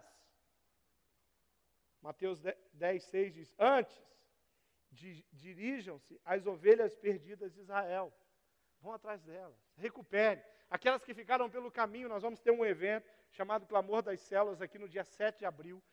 Mateus 2.02 2.42
10, 2.74 3.04
6 3.04 3.34
diz: 3.34 3.56
Antes, 3.58 4.06
dirijam-se 5.32 6.22
às 6.24 6.46
ovelhas 6.46 6.96
perdidas 6.96 7.52
de 7.54 7.62
Israel. 7.62 8.14
Vão 8.82 8.94
atrás 8.94 9.22
delas, 9.24 9.58
recupere. 9.78 10.44
Aquelas 10.70 11.04
que 11.04 11.14
ficaram 11.14 11.50
pelo 11.50 11.72
caminho, 11.72 12.10
nós 12.10 12.22
vamos 12.22 12.42
ter 12.42 12.52
um 12.52 12.66
evento 12.66 13.12
chamado 13.36 13.66
Clamor 13.66 14.02
das 14.02 14.22
Células 14.22 14.62
aqui 14.62 14.80
no 14.80 14.88
dia 14.88 15.04
7 15.04 15.40
de 15.40 15.46
abril. 15.46 15.84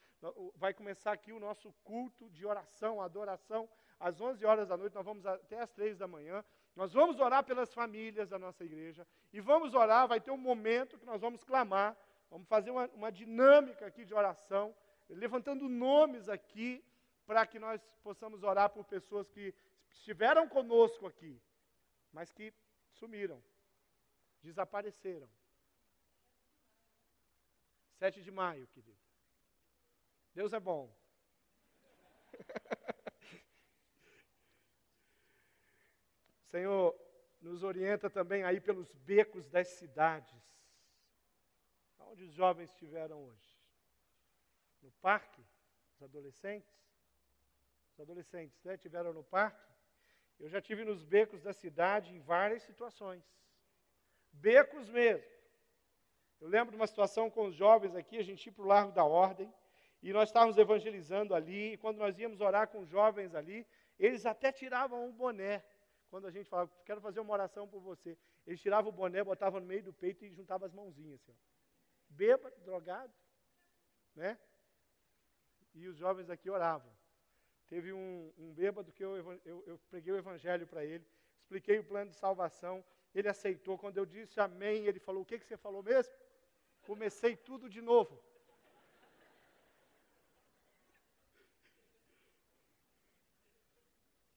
Vai 0.55 0.73
começar 0.73 1.13
aqui 1.13 1.33
o 1.33 1.41
nosso 1.41 1.73
culto 1.83 2.31
de 2.31 2.47
oração, 2.47 3.01
adoração, 3.01 3.69
às 3.99 4.21
11 4.21 4.45
horas 4.45 4.69
da 4.69 4.77
noite, 4.77 4.95
nós 4.95 5.05
vamos 5.05 5.27
até 5.27 5.61
às 5.61 5.71
3 5.71 5.99
da 5.99 6.07
manhã. 6.07 6.45
Nós 6.75 6.93
vamos 6.93 7.19
orar 7.21 7.45
pelas 7.45 7.75
famílias 7.75 8.29
da 8.29 8.39
nossa 8.39 8.65
igreja. 8.65 9.07
E 9.33 9.41
vamos 9.41 9.75
orar, 9.75 10.07
vai 10.09 10.21
ter 10.21 10.31
um 10.31 10.37
momento 10.37 10.99
que 10.99 11.05
nós 11.05 11.21
vamos 11.21 11.43
clamar. 11.45 11.97
Vamos 12.31 12.49
fazer 12.49 12.71
uma, 12.71 12.87
uma 12.95 13.13
dinâmica 13.13 13.87
aqui 13.87 14.05
de 14.05 14.15
oração, 14.15 14.75
levantando 15.09 15.69
nomes 15.69 16.29
aqui, 16.29 16.83
para 17.27 17.45
que 17.47 17.59
nós 17.59 17.81
possamos 18.03 18.43
orar 18.43 18.71
por 18.71 18.85
pessoas 18.85 19.29
que 19.29 19.55
estiveram 19.91 20.49
conosco 20.49 21.07
aqui, 21.07 21.41
mas 22.13 22.33
que 22.33 22.53
sumiram, 22.93 23.43
desapareceram. 24.43 25.29
7 28.03 28.21
de 28.21 28.33
maio, 28.33 28.67
querido. 28.67 28.99
Deus 30.35 30.53
é 30.53 30.59
bom. 30.59 30.93
Senhor, 36.51 36.99
nos 37.41 37.63
orienta 37.63 38.11
também 38.11 38.43
aí 38.43 38.61
pelos 38.61 38.93
becos 38.93 39.49
das 39.49 39.69
cidades. 39.69 40.35
Onde 42.01 42.25
os 42.25 42.33
jovens 42.33 42.71
estiveram 42.71 43.23
hoje? 43.23 43.57
No 44.83 44.91
parque? 45.01 45.47
Os 45.95 46.03
adolescentes? 46.03 46.75
Os 47.93 48.01
adolescentes, 48.01 48.65
né? 48.65 48.77
Tiveram 48.77 49.13
no 49.13 49.23
parque? 49.23 49.73
Eu 50.41 50.49
já 50.49 50.61
tive 50.61 50.85
nos 50.85 51.05
becos 51.05 51.41
da 51.41 51.53
cidade 51.53 52.13
em 52.13 52.19
várias 52.19 52.65
situações. 52.65 53.23
Becos 54.33 54.89
mesmo. 54.89 55.32
Eu 56.43 56.49
lembro 56.49 56.73
de 56.73 56.77
uma 56.77 56.89
situação 56.89 57.31
com 57.31 57.47
os 57.47 57.55
jovens 57.55 57.95
aqui, 57.95 58.19
a 58.19 58.23
gente 58.25 58.45
ia 58.45 58.53
para 58.53 58.65
o 58.65 58.67
Largo 58.67 58.91
da 58.91 59.05
Ordem, 59.05 59.49
e 60.03 60.13
nós 60.13 60.29
estávamos 60.29 60.59
evangelizando 60.59 61.37
ali, 61.37 61.75
e 61.75 61.77
quando 61.77 61.99
nós 61.99 62.19
íamos 62.19 62.41
orar 62.41 62.67
com 62.67 62.81
os 62.81 62.89
jovens 62.89 63.33
ali, 63.33 63.65
eles 63.97 64.27
até 64.27 64.51
tiravam 64.51 65.09
o 65.09 65.13
boné 65.13 65.65
quando 66.11 66.27
a 66.27 66.33
gente 66.33 66.51
falava, 66.51 66.69
quero 66.85 67.01
fazer 67.01 67.21
uma 67.21 67.33
oração 67.33 67.69
por 67.69 67.81
você, 67.81 68.19
ele 68.45 68.59
tirava 68.59 68.89
o 68.89 68.93
boné, 68.93 69.23
botava 69.23 69.61
no 69.61 69.67
meio 69.67 69.85
do 69.85 69.93
peito 69.93 70.25
e 70.25 70.33
juntava 70.33 70.67
as 70.67 70.73
mãozinhas, 70.73 71.21
assim, 71.23 71.35
bêbado, 72.09 72.61
drogado, 72.63 73.15
né? 74.15 74.37
E 75.73 75.87
os 75.87 75.97
jovens 75.97 76.29
aqui 76.29 76.51
oravam. 76.51 76.93
Teve 77.69 77.93
um, 77.93 78.33
um 78.37 78.53
bêbado 78.53 78.91
que 78.93 79.03
eu, 79.03 79.41
eu, 79.45 79.65
eu 79.65 79.79
preguei 79.89 80.13
o 80.13 80.19
evangelho 80.19 80.67
para 80.67 80.85
ele, 80.85 81.07
expliquei 81.41 81.79
o 81.79 81.85
plano 81.85 82.11
de 82.11 82.17
salvação, 82.17 82.85
ele 83.15 83.29
aceitou. 83.29 83.79
Quando 83.79 83.97
eu 83.97 84.05
disse 84.05 84.41
amém, 84.41 84.87
ele 84.87 84.99
falou: 84.99 85.23
O 85.23 85.25
que, 85.25 85.39
que 85.39 85.47
você 85.47 85.57
falou 85.57 85.83
mesmo? 85.83 86.13
Comecei 86.83 87.37
tudo 87.37 87.69
de 87.69 87.81
novo. 87.81 88.23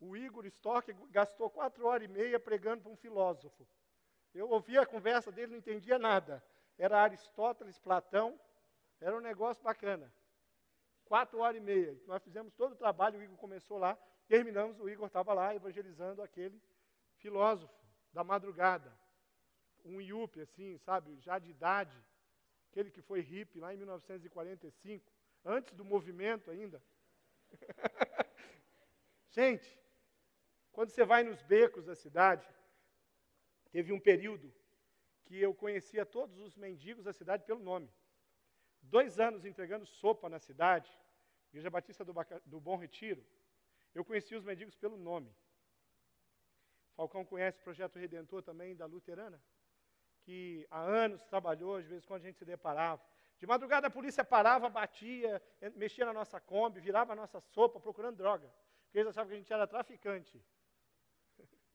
o 0.07 0.15
Igor 0.15 0.45
Stock 0.45 0.93
gastou 1.09 1.49
quatro 1.49 1.87
horas 1.87 2.07
e 2.07 2.11
meia 2.11 2.39
pregando 2.39 2.83
para 2.83 2.91
um 2.91 2.95
filósofo. 2.95 3.67
Eu 4.33 4.49
ouvia 4.49 4.81
a 4.81 4.85
conversa 4.85 5.31
dele, 5.31 5.51
não 5.51 5.57
entendia 5.57 5.97
nada. 5.97 6.43
Era 6.77 7.01
Aristóteles, 7.01 7.79
Platão, 7.79 8.39
era 8.99 9.15
um 9.15 9.21
negócio 9.21 9.63
bacana. 9.63 10.13
Quatro 11.05 11.39
horas 11.39 11.57
e 11.57 11.63
meia. 11.63 11.99
Nós 12.05 12.23
fizemos 12.23 12.53
todo 12.53 12.73
o 12.73 12.77
trabalho, 12.77 13.19
o 13.19 13.23
Igor 13.23 13.37
começou 13.37 13.77
lá, 13.77 13.97
terminamos, 14.27 14.79
o 14.79 14.89
Igor 14.89 15.07
estava 15.07 15.33
lá 15.33 15.55
evangelizando 15.55 16.21
aquele 16.21 16.61
filósofo 17.17 17.73
da 18.11 18.23
madrugada. 18.23 18.91
Um 19.83 20.01
Iupe, 20.01 20.41
assim, 20.41 20.77
sabe, 20.79 21.19
já 21.19 21.39
de 21.39 21.49
idade, 21.49 21.95
aquele 22.75 22.91
que 22.91 23.01
foi 23.01 23.21
hippie 23.21 23.61
lá 23.61 23.73
em 23.73 23.77
1945, 23.77 25.09
antes 25.45 25.73
do 25.73 25.85
movimento 25.85 26.51
ainda. 26.51 26.83
Gente, 29.31 29.79
quando 30.73 30.89
você 30.89 31.05
vai 31.05 31.23
nos 31.23 31.41
becos 31.43 31.85
da 31.85 31.95
cidade, 31.95 32.45
teve 33.71 33.93
um 33.93 33.99
período 33.99 34.53
que 35.23 35.41
eu 35.41 35.53
conhecia 35.55 36.05
todos 36.05 36.37
os 36.37 36.57
mendigos 36.57 37.05
da 37.05 37.13
cidade 37.13 37.45
pelo 37.45 37.61
nome. 37.61 37.89
Dois 38.81 39.21
anos 39.21 39.45
entregando 39.45 39.85
sopa 39.85 40.27
na 40.27 40.37
cidade, 40.37 40.91
Igreja 41.51 41.69
Batista 41.69 42.03
do, 42.03 42.13
Baca, 42.13 42.41
do 42.45 42.59
Bom 42.59 42.75
Retiro, 42.75 43.25
eu 43.93 44.03
conhecia 44.03 44.37
os 44.37 44.43
mendigos 44.43 44.75
pelo 44.75 44.97
nome. 44.97 45.33
Falcão 46.93 47.23
conhece 47.23 47.57
o 47.61 47.63
Projeto 47.63 47.97
Redentor 47.97 48.43
também 48.43 48.75
da 48.75 48.85
Luterana, 48.85 49.41
que 50.25 50.67
há 50.71 50.81
anos 50.81 51.23
trabalhou, 51.25 51.75
às 51.75 51.85
vezes 51.85 52.05
quando 52.05 52.21
a 52.23 52.25
gente 52.25 52.39
se 52.39 52.45
deparava. 52.45 53.01
De 53.37 53.45
madrugada 53.45 53.87
a 53.87 53.91
polícia 53.91 54.23
parava, 54.23 54.67
batia, 54.69 55.41
mexia 55.75 56.05
na 56.05 56.13
nossa 56.13 56.39
Kombi, 56.39 56.79
virava 56.79 57.13
a 57.13 57.15
nossa 57.15 57.39
sopa 57.39 57.79
procurando 57.79 58.17
droga. 58.17 58.51
Porque 58.85 58.99
eles 58.99 59.09
achavam 59.09 59.29
que 59.29 59.35
a 59.35 59.37
gente 59.37 59.53
era 59.53 59.67
traficante. 59.67 60.43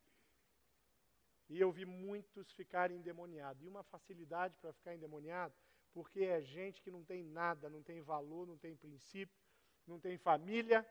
E 1.52 1.60
eu 1.60 1.72
vi 1.72 1.84
muitos 1.84 2.52
ficarem 2.52 2.98
endemoniados. 2.98 3.60
E 3.64 3.66
uma 3.66 3.82
facilidade 3.82 4.56
para 4.60 4.72
ficar 4.72 4.94
endemoniado, 4.94 5.52
porque 5.92 6.20
é 6.22 6.40
gente 6.40 6.80
que 6.80 6.92
não 6.92 7.02
tem 7.02 7.24
nada, 7.24 7.68
não 7.68 7.82
tem 7.82 8.00
valor, 8.00 8.46
não 8.46 8.56
tem 8.56 8.76
princípio, 8.76 9.36
não 9.84 9.98
tem 9.98 10.16
família, 10.16 10.86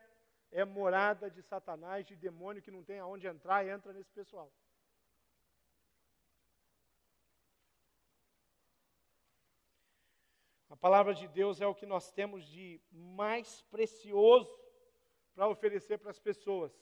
é 0.50 0.62
morada 0.62 1.30
de 1.30 1.40
Satanás, 1.40 2.06
de 2.06 2.14
demônio 2.14 2.60
que 2.60 2.70
não 2.70 2.84
tem 2.84 2.98
aonde 2.98 3.26
entrar 3.26 3.64
e 3.64 3.70
entra 3.70 3.90
nesse 3.94 4.12
pessoal. 4.12 4.52
Palavra 10.80 11.12
de 11.14 11.28
Deus 11.28 11.60
é 11.60 11.66
o 11.66 11.74
que 11.74 11.84
nós 11.84 12.10
temos 12.10 12.44
de 12.46 12.80
mais 12.90 13.60
precioso 13.62 14.58
para 15.34 15.46
oferecer 15.46 15.98
para 15.98 16.10
as 16.10 16.18
pessoas, 16.18 16.72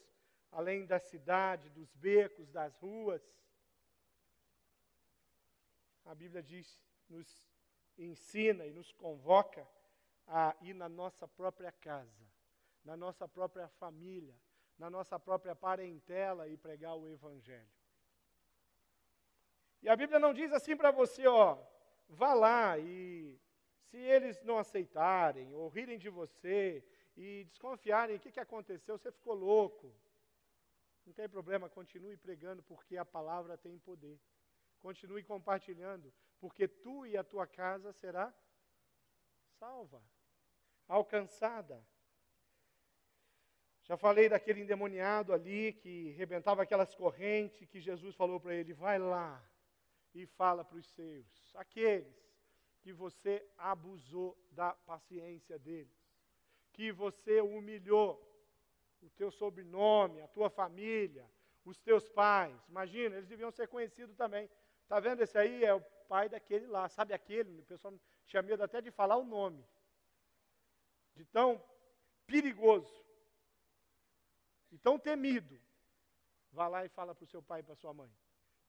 além 0.52 0.86
da 0.86 0.98
cidade, 1.00 1.68
dos 1.70 1.92
becos, 1.94 2.48
das 2.50 2.78
ruas. 2.78 3.22
A 6.04 6.14
Bíblia 6.14 6.42
diz, 6.42 6.80
nos 7.08 7.50
ensina 7.98 8.64
e 8.64 8.72
nos 8.72 8.92
convoca 8.92 9.68
a 10.26 10.54
ir 10.62 10.74
na 10.74 10.88
nossa 10.88 11.26
própria 11.26 11.72
casa, 11.72 12.24
na 12.84 12.96
nossa 12.96 13.26
própria 13.26 13.68
família, 13.68 14.38
na 14.78 14.88
nossa 14.88 15.18
própria 15.18 15.56
parentela 15.56 16.48
e 16.48 16.56
pregar 16.56 16.96
o 16.96 17.08
Evangelho. 17.08 17.68
E 19.82 19.88
a 19.88 19.96
Bíblia 19.96 20.20
não 20.20 20.32
diz 20.32 20.52
assim 20.52 20.76
para 20.76 20.92
você, 20.92 21.26
ó, 21.26 21.58
vá 22.08 22.32
lá 22.32 22.78
e 22.78 23.38
se 23.90 23.96
eles 23.96 24.42
não 24.42 24.58
aceitarem 24.58 25.54
ou 25.54 25.68
rirem 25.68 25.98
de 25.98 26.08
você 26.08 26.84
e 27.16 27.44
desconfiarem 27.44 28.16
o 28.16 28.20
que, 28.20 28.30
que 28.30 28.40
aconteceu, 28.40 28.98
você 28.98 29.10
ficou 29.10 29.34
louco. 29.34 29.94
Não 31.06 31.12
tem 31.12 31.28
problema, 31.28 31.70
continue 31.70 32.16
pregando, 32.16 32.62
porque 32.62 32.96
a 32.96 33.04
palavra 33.04 33.56
tem 33.56 33.78
poder. 33.78 34.20
Continue 34.78 35.24
compartilhando, 35.24 36.12
porque 36.38 36.68
tu 36.68 37.06
e 37.06 37.16
a 37.16 37.24
tua 37.24 37.46
casa 37.46 37.92
será 37.92 38.32
salva, 39.58 40.02
alcançada. 40.86 41.84
Já 43.82 43.96
falei 43.96 44.28
daquele 44.28 44.60
endemoniado 44.60 45.32
ali 45.32 45.72
que 45.72 46.10
rebentava 46.10 46.62
aquelas 46.62 46.94
correntes, 46.94 47.66
que 47.66 47.80
Jesus 47.80 48.14
falou 48.14 48.38
para 48.38 48.54
ele: 48.54 48.74
vai 48.74 48.98
lá 48.98 49.42
e 50.14 50.26
fala 50.26 50.62
para 50.62 50.76
os 50.76 50.86
seus, 50.90 51.56
aqueles 51.56 52.27
que 52.88 52.92
você 52.94 53.46
abusou 53.58 54.34
da 54.50 54.72
paciência 54.72 55.58
deles, 55.58 55.94
que 56.72 56.90
você 56.90 57.38
humilhou 57.38 58.18
o 59.02 59.10
teu 59.10 59.30
sobrenome, 59.30 60.22
a 60.22 60.28
tua 60.28 60.48
família, 60.48 61.30
os 61.66 61.78
teus 61.78 62.08
pais. 62.08 62.58
Imagina, 62.66 63.16
eles 63.16 63.28
deviam 63.28 63.50
ser 63.50 63.68
conhecidos 63.68 64.16
também. 64.16 64.48
Está 64.84 64.98
vendo 65.00 65.20
esse 65.20 65.36
aí? 65.36 65.62
É 65.62 65.74
o 65.74 65.82
pai 66.08 66.30
daquele 66.30 66.66
lá. 66.66 66.88
Sabe 66.88 67.12
aquele? 67.12 67.60
O 67.60 67.64
pessoal 67.66 67.92
tinha 68.24 68.40
medo 68.40 68.62
até 68.62 68.80
de 68.80 68.90
falar 68.90 69.18
o 69.18 69.24
nome. 69.24 69.62
De 71.14 71.26
tão 71.26 71.62
perigoso. 72.26 73.04
E 74.72 74.78
tão 74.78 74.98
temido. 74.98 75.60
Vá 76.52 76.68
lá 76.68 76.86
e 76.86 76.88
fala 76.88 77.14
para 77.14 77.24
o 77.24 77.28
seu 77.28 77.42
pai 77.42 77.60
e 77.60 77.64
para 77.64 77.74
sua 77.74 77.92
mãe 77.92 78.10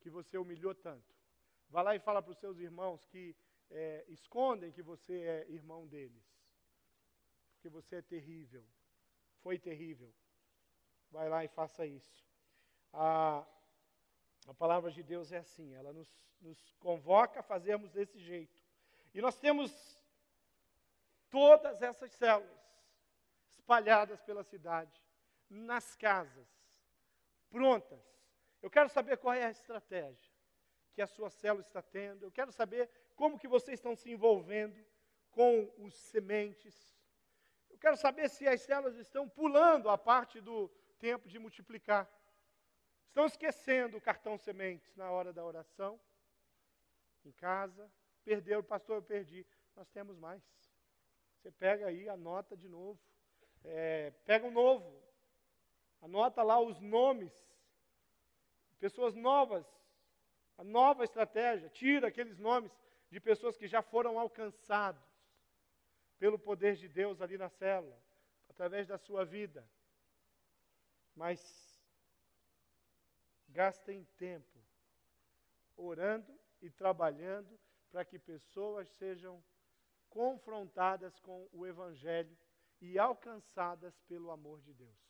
que 0.02 0.10
você 0.10 0.38
humilhou 0.38 0.76
tanto. 0.76 1.16
Vá 1.70 1.82
lá 1.82 1.96
e 1.96 2.00
fala 2.00 2.22
para 2.22 2.32
os 2.32 2.38
seus 2.38 2.58
irmãos 2.58 3.06
que 3.06 3.34
é, 3.72 4.06
escondem 4.08 4.72
que 4.72 4.82
você 4.82 5.14
é 5.22 5.46
irmão 5.50 5.88
deles. 5.88 6.24
Porque 7.54 7.70
você 7.70 7.98
é 7.98 8.02
terrível. 8.02 8.66
Foi 9.42 9.58
terrível. 9.58 10.14
Vai 11.12 11.30
lá 11.30 11.44
e 11.44 11.48
faça 11.48 11.86
isso. 11.86 12.26
A, 12.94 13.46
a 14.48 14.54
palavra 14.54 14.92
de 14.92 15.04
Deus 15.04 15.32
é 15.32 15.38
assim, 15.38 15.74
ela 15.74 15.94
nos, 15.94 16.10
nos 16.42 16.74
convoca 16.80 17.40
a 17.40 17.44
fazermos 17.44 17.92
desse 17.92 18.20
jeito. 18.20 18.60
E 19.14 19.22
nós 19.22 19.38
temos 19.38 19.72
todas 21.30 21.82
essas 21.82 22.12
células 22.14 22.60
espalhadas 23.58 24.22
pela 24.22 24.44
cidade, 24.44 25.00
nas 25.50 25.96
casas, 25.96 26.48
prontas. 27.50 28.04
Eu 28.62 28.70
quero 28.70 28.90
saber 28.90 29.18
qual 29.18 29.34
é 29.34 29.46
a 29.46 29.52
estratégia 29.52 30.32
que 30.94 31.02
a 31.02 31.08
sua 31.08 31.30
célula 31.30 31.62
está 31.62 31.82
tendo. 31.82 32.24
Eu 32.24 32.32
quero 32.32 32.52
saber 32.52 32.90
como 33.20 33.38
que 33.38 33.50
vocês 33.50 33.78
estão 33.78 33.98
se 33.98 34.10
envolvendo 34.10 34.82
com 35.32 35.70
os 35.78 35.94
sementes. 35.94 36.74
Eu 37.70 37.78
quero 37.78 37.98
saber 37.98 38.30
se 38.30 38.48
as 38.48 38.62
células 38.62 38.96
estão 38.96 39.28
pulando 39.28 39.90
a 39.90 39.98
parte 39.98 40.40
do 40.40 40.70
tempo 40.98 41.28
de 41.28 41.38
multiplicar. 41.38 42.10
Estão 43.08 43.26
esquecendo 43.26 43.98
o 43.98 44.02
cartão 44.02 44.38
sementes 44.38 44.96
na 44.96 45.12
hora 45.12 45.34
da 45.34 45.44
oração, 45.44 46.00
em 47.26 47.34
casa. 47.34 47.92
Perderam, 48.24 48.64
pastor, 48.64 48.96
eu 48.96 49.04
perdi. 49.04 49.46
Nós 49.76 49.90
temos 49.90 50.18
mais. 50.18 50.42
Você 51.36 51.52
pega 51.52 51.88
aí, 51.88 52.08
anota 52.08 52.56
de 52.56 52.70
novo. 52.70 52.98
É, 53.66 54.12
pega 54.26 54.48
um 54.48 54.52
novo. 54.52 54.90
Anota 56.02 56.42
lá 56.42 56.58
os 56.58 56.80
nomes. 56.80 57.34
Pessoas 58.80 59.14
novas. 59.14 59.68
A 60.58 60.64
nova 60.64 61.04
estratégia. 61.04 61.68
Tira 61.68 62.08
aqueles 62.08 62.38
nomes 62.38 62.72
de 63.10 63.20
pessoas 63.20 63.58
que 63.58 63.68
já 63.68 63.82
foram 63.82 64.20
alcançados 64.20 65.04
pelo 66.18 66.38
poder 66.38 66.76
de 66.76 66.88
Deus 66.88 67.22
ali 67.22 67.38
na 67.38 67.50
célula, 67.50 67.98
através 68.50 68.88
da 68.88 68.98
sua 68.98 69.26
vida. 69.26 69.68
Mas 71.16 71.40
gastem 73.48 74.04
tempo 74.18 74.60
orando 75.76 76.38
e 76.62 76.70
trabalhando 76.70 77.60
para 77.90 78.06
que 78.06 78.20
pessoas 78.20 78.88
sejam 78.90 79.44
confrontadas 80.10 81.20
com 81.20 81.48
o 81.52 81.66
Evangelho 81.66 82.38
e 82.82 83.00
alcançadas 83.00 83.98
pelo 84.02 84.32
amor 84.32 84.62
de 84.62 84.74
Deus. 84.74 85.10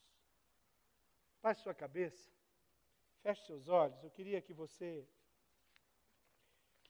Baixe 1.42 1.62
sua 1.62 1.74
cabeça, 1.74 2.30
feche 3.22 3.44
seus 3.46 3.68
olhos. 3.68 4.02
Eu 4.02 4.10
queria 4.10 4.40
que 4.40 4.52
você 4.52 5.08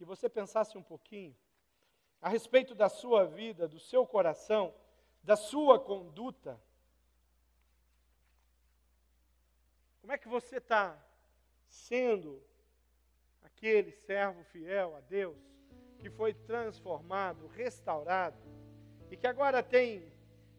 que 0.01 0.05
você 0.07 0.31
pensasse 0.31 0.79
um 0.79 0.83
pouquinho 0.83 1.37
a 2.23 2.31
respeito 2.31 2.75
da 2.75 2.89
sua 2.89 3.27
vida, 3.27 3.69
do 3.69 3.79
seu 3.79 4.07
coração, 4.07 4.75
da 5.23 5.37
sua 5.37 5.79
conduta. 5.79 6.59
Como 10.01 10.11
é 10.11 10.17
que 10.17 10.27
você 10.27 10.57
está 10.57 10.99
sendo 11.69 12.43
aquele 13.43 13.93
servo 13.93 14.43
fiel 14.45 14.97
a 14.97 15.01
Deus, 15.01 15.37
que 15.99 16.09
foi 16.09 16.33
transformado, 16.33 17.47
restaurado, 17.49 18.41
e 19.11 19.19
que 19.19 19.27
agora 19.27 19.63
tem 19.63 20.11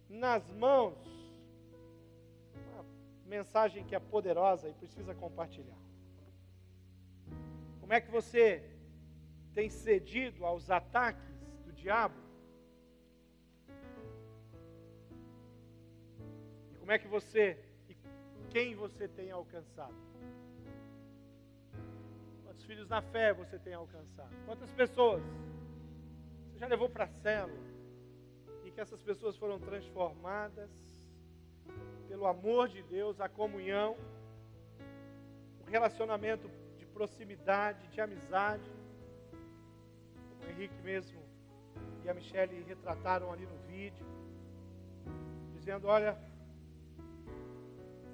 nas 0.07 0.51
mãos 0.51 0.99
uma 2.67 2.85
mensagem 3.25 3.83
que 3.87 3.95
é 3.95 3.99
poderosa 3.99 4.69
e 4.69 4.73
precisa 4.75 5.15
compartilhar? 5.15 5.81
Como 7.79 7.91
é 7.91 7.99
que 7.99 8.11
você 8.11 8.70
tem 9.53 9.69
cedido 9.69 10.45
aos 10.45 10.69
ataques 10.69 11.29
do 11.65 11.71
diabo? 11.71 12.15
E 16.71 16.75
como 16.77 16.91
é 16.91 16.97
que 16.97 17.07
você 17.07 17.57
e 17.89 17.95
quem 18.49 18.75
você 18.75 19.07
tem 19.07 19.31
alcançado? 19.31 19.95
Quantos 22.43 22.63
filhos 22.65 22.87
na 22.87 23.01
fé 23.01 23.33
você 23.33 23.59
tem 23.59 23.73
alcançado? 23.73 24.31
Quantas 24.45 24.71
pessoas 24.71 25.23
você 26.47 26.57
já 26.57 26.67
levou 26.67 26.89
para 26.89 27.05
a 27.05 27.07
célula 27.07 27.71
e 28.63 28.71
que 28.71 28.79
essas 28.79 29.01
pessoas 29.01 29.35
foram 29.37 29.59
transformadas 29.59 30.69
pelo 32.07 32.25
amor 32.25 32.67
de 32.67 32.83
Deus, 32.83 33.19
a 33.19 33.29
comunhão, 33.29 33.97
o 35.61 35.69
relacionamento 35.69 36.49
de 36.77 36.85
proximidade, 36.85 37.87
de 37.87 38.01
amizade? 38.01 38.80
O 40.45 40.49
Henrique 40.49 40.81
mesmo 40.83 41.21
e 42.03 42.09
a 42.09 42.13
Michelle 42.13 42.63
retrataram 42.63 43.31
ali 43.31 43.45
no 43.45 43.57
vídeo, 43.67 44.05
dizendo: 45.53 45.87
Olha, 45.87 46.17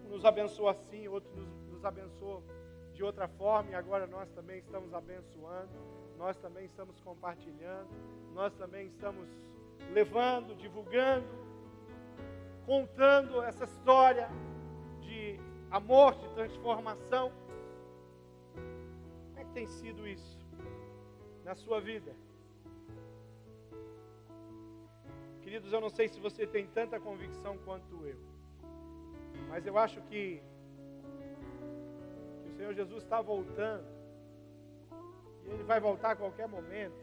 um 0.06 0.10
nos 0.10 0.26
abençoou 0.26 0.70
assim, 0.70 1.08
outro 1.08 1.30
nos, 1.36 1.50
nos 1.70 1.86
abençoou 1.86 2.44
de 2.94 3.04
outra 3.04 3.28
forma, 3.28 3.72
e 3.72 3.76
agora 3.76 4.08
nós 4.08 4.30
também 4.32 4.60
estamos 4.60 4.94
abençoando, 4.94 5.70
nós 6.18 6.36
também 6.38 6.66
estamos 6.66 7.00
compartilhando, 7.02 7.90
nós 8.34 8.54
também 8.56 8.88
estamos 8.88 9.30
levando, 9.94 10.56
divulgando, 10.56 11.28
contando 12.66 13.42
essa 13.44 13.64
história 13.64 14.30
de 15.00 15.40
amor, 15.70 16.16
de 16.16 16.28
transformação. 16.30 17.32
Como 18.54 19.40
é 19.40 19.44
que 19.44 19.52
tem 19.52 19.68
sido 19.68 20.08
isso? 20.08 20.47
Na 21.48 21.56
sua 21.56 21.80
vida. 21.80 22.14
Queridos, 25.42 25.72
eu 25.72 25.80
não 25.80 25.90
sei 25.90 26.10
se 26.10 26.20
você 26.20 26.46
tem 26.46 26.68
tanta 26.68 27.00
convicção 27.00 27.58
quanto 27.60 28.06
eu, 28.06 28.18
mas 29.48 29.66
eu 29.66 29.78
acho 29.78 30.02
que, 30.02 30.44
que 32.44 32.50
o 32.50 32.56
Senhor 32.58 32.74
Jesus 32.74 33.02
está 33.02 33.22
voltando 33.22 33.88
E 35.46 35.50
ele 35.50 35.64
vai 35.64 35.80
voltar 35.80 36.12
a 36.12 36.16
qualquer 36.18 36.50
momento. 36.50 37.02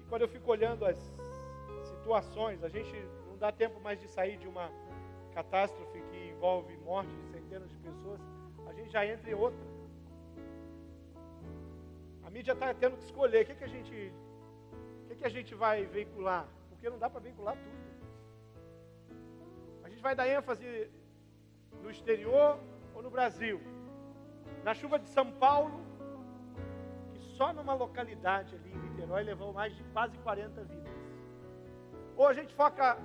E 0.00 0.04
quando 0.10 0.22
eu 0.22 0.28
fico 0.28 0.50
olhando 0.50 0.84
as 0.84 0.98
situações, 1.86 2.62
a 2.62 2.68
gente 2.68 2.94
não 3.26 3.38
dá 3.38 3.50
tempo 3.50 3.80
mais 3.80 3.98
de 3.98 4.06
sair 4.06 4.36
de 4.36 4.46
uma 4.46 4.70
catástrofe 5.32 5.98
que 6.10 6.28
envolve 6.28 6.76
morte 6.76 7.10
de 7.16 7.26
centenas 7.32 7.70
de 7.70 7.78
pessoas, 7.78 8.20
a 8.66 8.72
gente 8.74 8.90
já 8.90 9.06
entra 9.06 9.30
em 9.30 9.34
outra. 9.34 9.73
A 12.24 12.30
mídia 12.30 12.52
está 12.52 12.72
tendo 12.74 12.96
que 12.96 13.04
escolher 13.04 13.42
o 13.42 13.46
que, 13.46 13.54
que 13.54 13.64
a 13.64 13.68
gente 13.68 14.12
o 15.02 15.08
que, 15.08 15.16
que 15.16 15.26
a 15.26 15.28
gente 15.28 15.54
vai 15.54 15.84
veicular, 15.84 16.46
porque 16.68 16.88
não 16.88 16.98
dá 16.98 17.08
para 17.10 17.20
veicular 17.20 17.56
tudo. 17.56 17.84
A 19.84 19.88
gente 19.88 20.02
vai 20.02 20.14
dar 20.14 20.26
ênfase 20.26 20.90
no 21.82 21.90
exterior 21.90 22.58
ou 22.94 23.02
no 23.02 23.10
Brasil. 23.10 23.60
Na 24.64 24.72
chuva 24.74 24.98
de 24.98 25.08
São 25.08 25.30
Paulo, 25.32 25.80
que 27.12 27.20
só 27.36 27.52
numa 27.52 27.74
localidade 27.74 28.54
ali 28.54 28.72
em 28.72 28.78
Niterói 28.78 29.22
levou 29.22 29.52
mais 29.52 29.76
de 29.76 29.84
quase 29.92 30.16
40 30.18 30.64
vidas. 30.64 30.94
Ou 32.16 32.26
a 32.26 32.32
gente 32.32 32.54
foca 32.54 32.96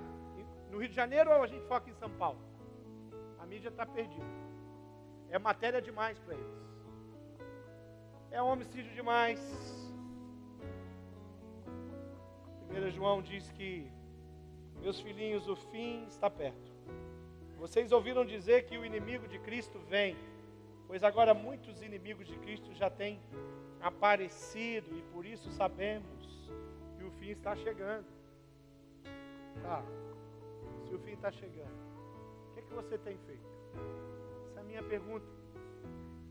no 0.70 0.78
Rio 0.78 0.88
de 0.88 0.94
Janeiro 0.94 1.30
ou 1.30 1.42
a 1.42 1.46
gente 1.46 1.66
foca 1.66 1.90
em 1.90 1.94
São 1.94 2.10
Paulo. 2.10 2.40
A 3.38 3.46
mídia 3.46 3.68
está 3.68 3.84
perdida. 3.84 4.24
É 5.28 5.38
matéria 5.38 5.82
demais 5.82 6.18
para 6.20 6.34
eles. 6.34 6.69
É 8.32 8.40
homicídio 8.40 8.92
demais. 8.94 9.40
1 12.70 12.90
João 12.90 13.20
diz 13.20 13.50
que, 13.50 13.90
meus 14.80 15.00
filhinhos, 15.00 15.48
o 15.48 15.56
fim 15.56 16.06
está 16.06 16.30
perto. 16.30 16.70
Vocês 17.58 17.90
ouviram 17.90 18.24
dizer 18.24 18.66
que 18.66 18.78
o 18.78 18.84
inimigo 18.84 19.26
de 19.26 19.40
Cristo 19.40 19.80
vem, 19.80 20.16
pois 20.86 21.02
agora 21.02 21.34
muitos 21.34 21.82
inimigos 21.82 22.28
de 22.28 22.38
Cristo 22.38 22.72
já 22.72 22.88
têm 22.88 23.20
aparecido 23.80 24.96
e 24.96 25.02
por 25.12 25.26
isso 25.26 25.50
sabemos 25.50 26.48
que 26.96 27.02
o 27.02 27.10
fim 27.10 27.30
está 27.30 27.56
chegando. 27.56 28.06
Tá, 29.60 29.82
se 30.86 30.94
o 30.94 30.98
fim 31.00 31.12
está 31.12 31.32
chegando, 31.32 31.74
o 32.50 32.54
que, 32.54 32.60
é 32.60 32.62
que 32.62 32.72
você 32.72 32.96
tem 32.96 33.18
feito? 33.26 33.50
Essa 34.46 34.60
é 34.60 34.62
a 34.62 34.64
minha 34.64 34.82
pergunta. 34.84 35.26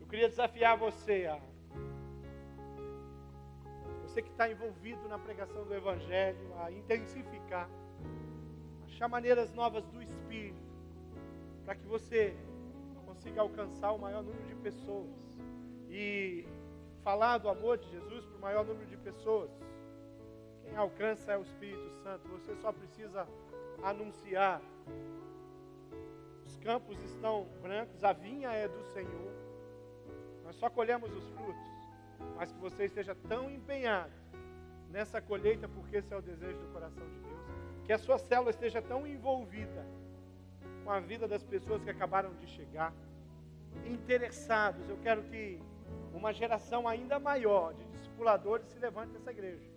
Eu 0.00 0.06
queria 0.06 0.30
desafiar 0.30 0.78
você 0.78 1.26
a. 1.26 1.59
Você 4.10 4.22
que 4.22 4.30
está 4.30 4.50
envolvido 4.50 5.08
na 5.08 5.16
pregação 5.20 5.62
do 5.64 5.72
Evangelho, 5.72 6.52
a 6.58 6.72
intensificar, 6.72 7.70
achar 8.84 9.06
maneiras 9.06 9.54
novas 9.54 9.86
do 9.86 10.02
Espírito, 10.02 10.58
para 11.64 11.76
que 11.76 11.86
você 11.86 12.36
consiga 13.06 13.40
alcançar 13.40 13.92
o 13.92 14.00
maior 14.00 14.24
número 14.24 14.44
de 14.48 14.56
pessoas 14.56 15.38
e 15.88 16.44
falar 17.04 17.38
do 17.38 17.48
amor 17.48 17.78
de 17.78 17.88
Jesus 17.88 18.24
para 18.24 18.36
o 18.36 18.40
maior 18.40 18.64
número 18.64 18.84
de 18.84 18.96
pessoas. 18.96 19.52
Quem 20.64 20.76
alcança 20.76 21.30
é 21.30 21.38
o 21.38 21.42
Espírito 21.42 21.88
Santo. 22.02 22.26
Você 22.30 22.56
só 22.56 22.72
precisa 22.72 23.28
anunciar. 23.80 24.60
Os 26.44 26.56
campos 26.56 27.00
estão 27.04 27.46
brancos, 27.62 28.02
a 28.02 28.12
vinha 28.12 28.50
é 28.50 28.66
do 28.66 28.82
Senhor. 28.92 29.32
Nós 30.42 30.56
só 30.56 30.68
colhemos 30.68 31.12
os 31.12 31.28
frutos. 31.28 31.79
Mas 32.36 32.52
que 32.52 32.58
você 32.58 32.84
esteja 32.84 33.14
tão 33.28 33.50
empenhado 33.50 34.12
nessa 34.90 35.20
colheita, 35.20 35.68
porque 35.68 35.96
esse 35.96 36.12
é 36.12 36.16
o 36.16 36.22
desejo 36.22 36.58
do 36.58 36.72
coração 36.72 37.06
de 37.06 37.18
Deus. 37.18 37.40
Que 37.84 37.92
a 37.92 37.98
sua 37.98 38.18
célula 38.18 38.50
esteja 38.50 38.80
tão 38.82 39.06
envolvida 39.06 39.86
com 40.84 40.90
a 40.90 41.00
vida 41.00 41.28
das 41.28 41.42
pessoas 41.44 41.82
que 41.82 41.90
acabaram 41.90 42.34
de 42.34 42.46
chegar. 42.46 42.92
Interessados. 43.84 44.88
Eu 44.88 44.98
quero 44.98 45.22
que 45.24 45.60
uma 46.12 46.32
geração 46.32 46.88
ainda 46.88 47.18
maior 47.18 47.74
de 47.74 47.84
discipuladores 47.86 48.66
se 48.66 48.78
levante 48.78 49.12
nessa 49.12 49.30
igreja. 49.30 49.70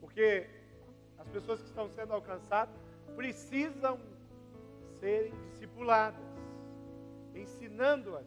Porque 0.00 0.48
as 1.18 1.28
pessoas 1.28 1.60
que 1.60 1.66
estão 1.66 1.88
sendo 1.90 2.12
alcançadas 2.12 2.74
precisam 3.14 3.98
serem 5.00 5.32
discipuladas, 5.50 6.24
ensinando-as 7.34 8.26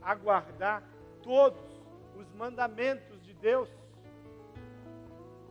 a 0.00 0.14
guardar 0.14 0.82
todos 1.22 1.67
os 2.18 2.32
mandamentos 2.32 3.22
de 3.24 3.32
Deus. 3.34 3.68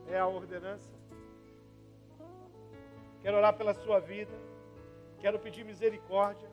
É 0.06 0.18
a 0.18 0.26
ordenança. 0.26 0.90
Quero 3.22 3.36
orar 3.36 3.56
pela 3.56 3.74
sua 3.74 3.98
vida. 3.98 4.32
Quero 5.20 5.38
pedir 5.38 5.64
misericórdia. 5.64 6.48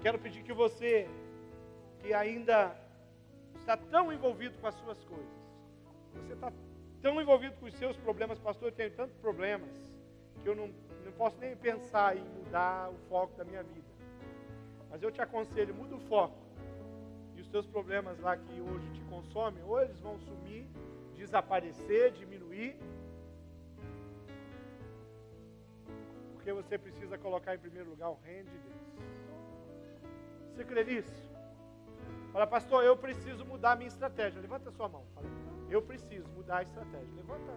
Quero 0.00 0.18
pedir 0.18 0.42
que 0.42 0.52
você, 0.52 1.08
que 2.00 2.12
ainda 2.12 2.76
está 3.58 3.76
tão 3.76 4.12
envolvido 4.12 4.56
com 4.58 4.66
as 4.66 4.74
suas 4.76 5.02
coisas, 5.04 5.38
você 6.14 6.34
está 6.34 6.52
tão 7.02 7.20
envolvido 7.20 7.56
com 7.56 7.66
os 7.66 7.74
seus 7.74 7.96
problemas, 7.96 8.38
pastor, 8.38 8.68
eu 8.68 8.72
tenho 8.72 8.92
tantos 8.92 9.16
problemas 9.16 9.68
que 10.40 10.48
eu 10.48 10.54
não, 10.54 10.68
não 11.04 11.12
posso 11.12 11.36
nem 11.38 11.56
pensar 11.56 12.16
em 12.16 12.22
mudar 12.22 12.90
o 12.90 12.98
foco 13.08 13.36
da 13.36 13.44
minha 13.44 13.62
vida. 13.62 13.88
Mas 14.88 15.02
eu 15.02 15.10
te 15.10 15.20
aconselho, 15.20 15.74
muda 15.74 15.96
o 15.96 16.00
foco. 16.00 16.38
E 17.36 17.40
os 17.40 17.48
teus 17.48 17.66
problemas 17.66 18.18
lá 18.20 18.36
que 18.36 18.60
hoje 18.60 18.97
te 19.08 19.14
consomem, 19.14 19.62
ou 19.64 19.80
eles 19.80 19.98
vão 20.00 20.18
sumir, 20.18 20.66
desaparecer, 21.16 22.12
diminuir. 22.12 22.76
Porque 26.34 26.52
você 26.52 26.78
precisa 26.78 27.16
colocar 27.16 27.54
em 27.54 27.58
primeiro 27.58 27.90
lugar 27.90 28.10
o 28.10 28.18
reino 28.22 28.50
de 28.50 28.58
Deus. 28.58 28.76
Você 30.52 30.64
crê 30.64 30.84
nisso? 30.84 31.28
Fala, 32.32 32.46
pastor, 32.46 32.84
eu 32.84 32.96
preciso 32.96 33.44
mudar 33.44 33.72
a 33.72 33.76
minha 33.76 33.88
estratégia. 33.88 34.40
Levanta 34.40 34.68
a 34.68 34.72
sua 34.72 34.88
mão. 34.88 35.04
Fala, 35.14 35.26
eu 35.70 35.80
preciso 35.82 36.28
mudar 36.30 36.58
a 36.58 36.62
estratégia. 36.62 37.08
Levanta 37.16 37.52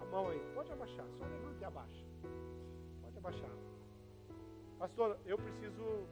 a 0.00 0.04
mão 0.06 0.28
aí. 0.28 0.40
Pode 0.54 0.72
abaixar. 0.72 1.06
Só 1.18 1.24
levanta 1.24 1.60
e 1.60 1.64
abaixa. 1.64 2.04
Pode 3.02 3.18
abaixar. 3.18 3.50
Pastor, 4.78 5.18
eu 5.26 5.38
preciso 5.38 6.06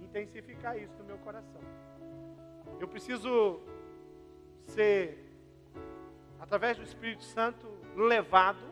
intensificar 0.00 0.78
isso 0.78 0.96
no 0.98 1.04
meu 1.04 1.18
coração. 1.18 1.60
Eu 2.78 2.88
preciso 2.88 3.60
ser, 4.66 5.18
através 6.38 6.76
do 6.76 6.82
Espírito 6.82 7.24
Santo, 7.24 7.66
levado 7.96 8.70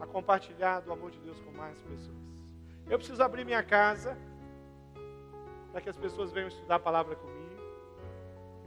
a 0.00 0.06
compartilhar 0.06 0.80
do 0.80 0.92
amor 0.92 1.10
de 1.10 1.18
Deus 1.20 1.40
com 1.40 1.52
mais 1.52 1.80
pessoas. 1.82 2.14
Eu 2.88 2.98
preciso 2.98 3.22
abrir 3.22 3.44
minha 3.44 3.62
casa 3.62 4.16
para 5.72 5.80
que 5.80 5.88
as 5.88 5.96
pessoas 5.96 6.32
venham 6.32 6.48
estudar 6.48 6.76
a 6.76 6.80
palavra 6.80 7.16
comigo. 7.16 7.34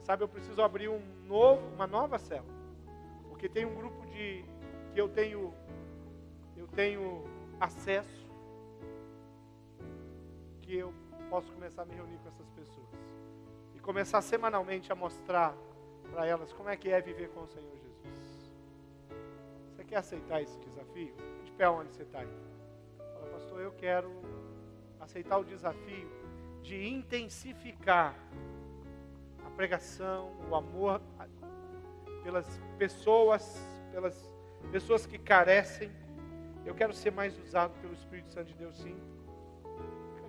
Sabe, 0.04 0.24
eu 0.24 0.28
preciso 0.30 0.62
abrir 0.62 0.88
um 0.88 1.02
novo, 1.26 1.68
uma 1.76 1.86
nova 1.86 2.18
célula. 2.18 2.54
Porque 3.28 3.50
tem 3.50 3.66
um 3.66 3.76
grupo 3.76 4.06
de 4.08 4.46
que 4.94 5.02
eu 5.02 5.10
tenho 5.10 5.54
eu 6.56 6.66
tenho 6.68 7.24
acesso 7.60 8.26
que 10.62 10.76
eu 10.78 10.94
posso 11.30 11.52
começar 11.52 11.84
a 11.84 11.86
me 11.86 11.94
reunir 11.94 12.18
com 12.20 12.30
essas 12.30 12.47
começar 13.88 14.22
semanalmente 14.22 14.92
a 14.92 14.96
mostrar 14.96 15.56
para 16.12 16.26
elas 16.26 16.52
como 16.52 16.68
é 16.68 16.76
que 16.76 16.90
é 16.90 17.00
viver 17.00 17.30
com 17.30 17.44
o 17.44 17.48
Senhor 17.48 17.72
Jesus. 17.72 18.52
Você 19.72 19.86
quer 19.86 19.96
aceitar 19.96 20.42
esse 20.42 20.60
desafio? 20.60 21.16
De 21.46 21.52
pé 21.54 21.70
onde 21.70 21.94
você 21.94 22.04
está 22.04 22.20
aí. 22.20 22.38
Fala, 22.98 23.28
pastor, 23.28 23.62
eu 23.62 23.72
quero 23.72 24.12
aceitar 25.00 25.38
o 25.38 25.46
desafio 25.46 26.12
de 26.62 26.86
intensificar 26.86 28.14
pregação, 29.56 30.34
o 30.52 30.56
amor 30.56 31.02
pelas 32.24 32.62
pessoas, 32.78 33.58
pelas 33.90 34.32
pessoas 34.70 35.06
que 35.06 35.18
carecem. 35.18 35.90
Eu 36.66 36.76
quero 36.76 36.94
ser 36.94 37.12
mais 37.12 37.40
usado 37.40 37.74
pelo 37.80 37.94
Espírito 37.94 38.30
Santo 38.34 38.48
de 38.48 38.54
Deus, 38.54 38.78
sim. 38.78 38.96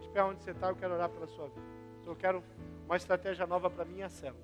De 0.00 0.08
pé 0.10 0.22
onde 0.22 0.44
você 0.44 0.52
está, 0.52 0.68
eu 0.68 0.76
quero 0.76 0.94
orar 0.94 1.10
pela 1.10 1.26
sua 1.26 1.48
vida. 1.48 1.66
Eu 2.06 2.16
quero 2.16 2.42
uma 2.88 2.96
estratégia 2.96 3.46
nova 3.46 3.68
para 3.68 3.84
minha 3.84 4.08
célula. 4.08 4.42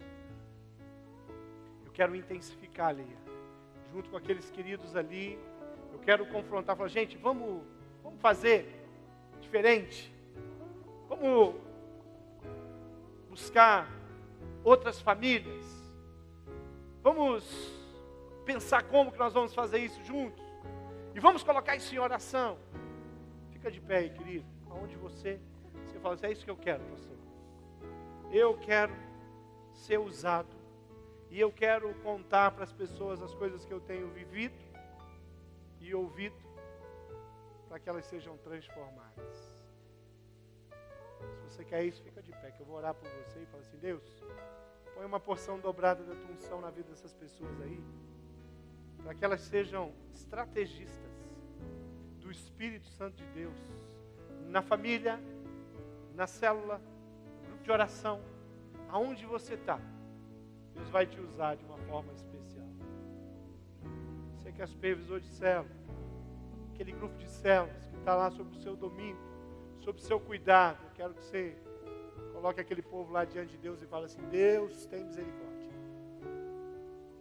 Eu 1.87 1.91
quero 1.93 2.15
intensificar 2.15 2.89
ali, 2.89 3.17
junto 3.91 4.11
com 4.11 4.19
aqueles 4.19 4.51
queridos 4.51 4.95
ali. 4.95 5.39
Eu 5.91 5.99
quero 6.01 6.27
confrontar, 6.27 6.77
falar, 6.77 6.91
gente, 6.91 7.17
vamos, 7.17 7.63
vamos 8.03 8.21
fazer 8.21 8.67
diferente. 9.41 10.15
Vamos 11.09 11.55
buscar 13.31 13.91
outras 14.63 15.01
famílias. 15.01 15.65
Vamos 17.03 17.45
pensar 18.45 18.83
como 18.83 19.11
que 19.11 19.19
nós 19.19 19.33
vamos 19.33 19.55
fazer 19.55 19.79
isso 19.79 20.05
juntos. 20.05 20.45
E 21.15 21.21
vamos 21.21 21.43
colocar 21.43 21.77
isso 21.77 21.95
em 21.95 21.99
oração. 21.99 22.59
Fica 23.53 23.71
de 23.71 23.81
pé 23.81 23.99
aí, 23.99 24.11
querido. 24.11 24.45
Aonde 24.71 24.97
você, 24.97 25.41
você 25.87 25.99
fala 25.99 26.15
assim, 26.15 26.27
é 26.27 26.33
isso 26.33 26.45
que 26.45 26.51
eu 26.51 26.57
quero, 26.59 26.85
pastor. 26.85 27.14
Eu 28.31 28.57
quero 28.59 28.95
ser 29.73 29.99
usado. 29.99 30.55
E 31.31 31.41
eu 31.41 31.51
quero 31.53 31.93
contar 32.03 32.53
para 32.53 32.65
as 32.65 32.73
pessoas 32.73 33.21
as 33.23 33.35
coisas 33.35 33.65
que 33.65 33.73
eu 33.73 33.81
tenho 33.81 34.09
vivido 34.09 34.55
e 35.81 35.95
ouvido, 35.95 36.37
para 37.69 37.79
que 37.79 37.89
elas 37.89 38.05
sejam 38.07 38.37
transformadas. 38.39 39.37
Se 41.41 41.57
você 41.57 41.65
quer 41.65 41.85
isso, 41.85 42.03
fica 42.03 42.23
de 42.23 42.31
pé, 42.31 42.53
que 42.53 42.61
eu 42.61 42.67
vou 42.67 42.77
orar 42.77 42.95
por 42.95 43.09
você 43.09 43.41
e 43.41 43.47
falar 43.47 43.63
assim: 43.63 43.79
Deus, 43.79 44.03
Põe 44.95 45.05
uma 45.05 45.19
porção 45.19 45.59
dobrada 45.59 46.05
da 46.05 46.15
tua 46.15 46.31
unção 46.31 46.61
na 46.61 46.71
vida 46.71 46.89
dessas 46.89 47.13
pessoas 47.13 47.61
aí, 47.63 47.83
para 49.03 49.13
que 49.13 49.25
elas 49.25 49.41
sejam 49.41 49.93
estrategistas 50.15 51.13
do 52.21 52.31
Espírito 52.31 52.87
Santo 52.91 53.17
de 53.17 53.27
Deus, 53.33 53.59
na 54.49 54.63
família, 54.63 55.19
na 56.15 56.29
célula, 56.29 56.81
de 57.65 57.73
oração, 57.73 58.21
aonde 58.89 59.25
você 59.25 59.55
está. 59.55 59.81
Deus 60.75 60.89
vai 60.91 61.07
te 61.07 61.19
usar 61.19 61.57
de 61.57 61.65
uma 61.65 61.79
forma 61.79 62.13
especial. 62.13 62.67
Você 64.37 64.53
que 64.53 64.61
é 64.61 64.67
supervisor 64.67 65.19
de 65.19 65.29
célula, 65.29 65.75
aquele 66.73 66.93
grupo 66.93 67.17
de 67.17 67.29
células 67.29 67.87
que 67.87 67.97
está 67.97 68.15
lá 68.15 68.31
sob 68.31 68.55
o 68.55 68.61
seu 68.61 68.77
domínio, 68.77 69.19
sob 69.81 69.99
o 69.99 70.03
seu 70.03 70.21
cuidado, 70.21 70.79
eu 70.85 70.91
quero 70.95 71.15
que 71.15 71.25
você 71.25 71.57
coloque 72.35 72.61
aquele 72.61 72.83
povo 72.83 73.11
lá 73.13 73.25
diante 73.25 73.53
de 73.53 73.59
Deus 73.59 73.81
e 73.81 73.87
fale 73.87 74.05
assim: 74.05 74.23
Deus 74.29 74.85
tem 74.87 75.03
misericórdia. 75.05 75.55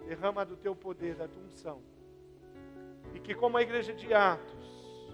Derrama 0.05 0.45
do 0.45 0.57
teu 0.57 0.75
poder, 0.75 1.15
da 1.15 1.27
tua 1.27 1.41
unção. 1.41 1.81
E 3.13 3.19
que 3.19 3.33
como 3.33 3.57
a 3.57 3.61
igreja 3.61 3.93
de 3.93 4.13
Atos, 4.13 5.13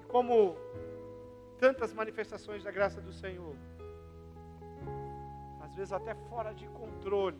que 0.00 0.06
como 0.06 0.56
tantas 1.58 1.92
manifestações 1.92 2.64
da 2.64 2.70
graça 2.70 3.00
do 3.00 3.12
Senhor, 3.12 3.54
vezes 5.78 5.92
até 5.92 6.12
fora 6.28 6.52
de 6.52 6.66
controle, 6.68 7.38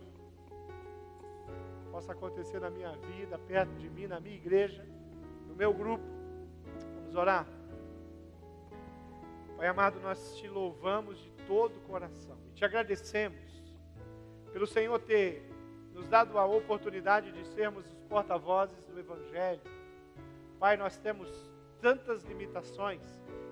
possa 1.90 2.12
acontecer 2.12 2.60
na 2.60 2.70
minha 2.70 2.92
vida, 2.92 3.36
perto 3.36 3.74
de 3.74 3.90
mim, 3.90 4.06
na 4.06 4.20
minha 4.20 4.36
igreja, 4.36 4.86
no 5.48 5.56
meu 5.56 5.74
grupo. 5.74 6.04
Vamos 7.00 7.16
orar. 7.16 7.46
Pai 9.56 9.66
amado, 9.66 9.98
nós 9.98 10.36
te 10.36 10.46
louvamos 10.46 11.18
de 11.18 11.30
todo 11.48 11.76
o 11.78 11.80
coração 11.80 12.38
e 12.48 12.52
te 12.52 12.64
agradecemos 12.64 13.60
pelo 14.52 14.68
Senhor 14.68 15.00
ter 15.00 15.42
nos 15.92 16.08
dado 16.08 16.38
a 16.38 16.46
oportunidade 16.46 17.32
de 17.32 17.44
sermos 17.44 17.84
os 17.90 18.04
porta-vozes 18.04 18.84
do 18.84 19.00
Evangelho. 19.00 19.60
Pai, 20.60 20.76
nós 20.76 20.96
temos 20.96 21.28
tantas 21.80 22.22
limitações 22.22 23.02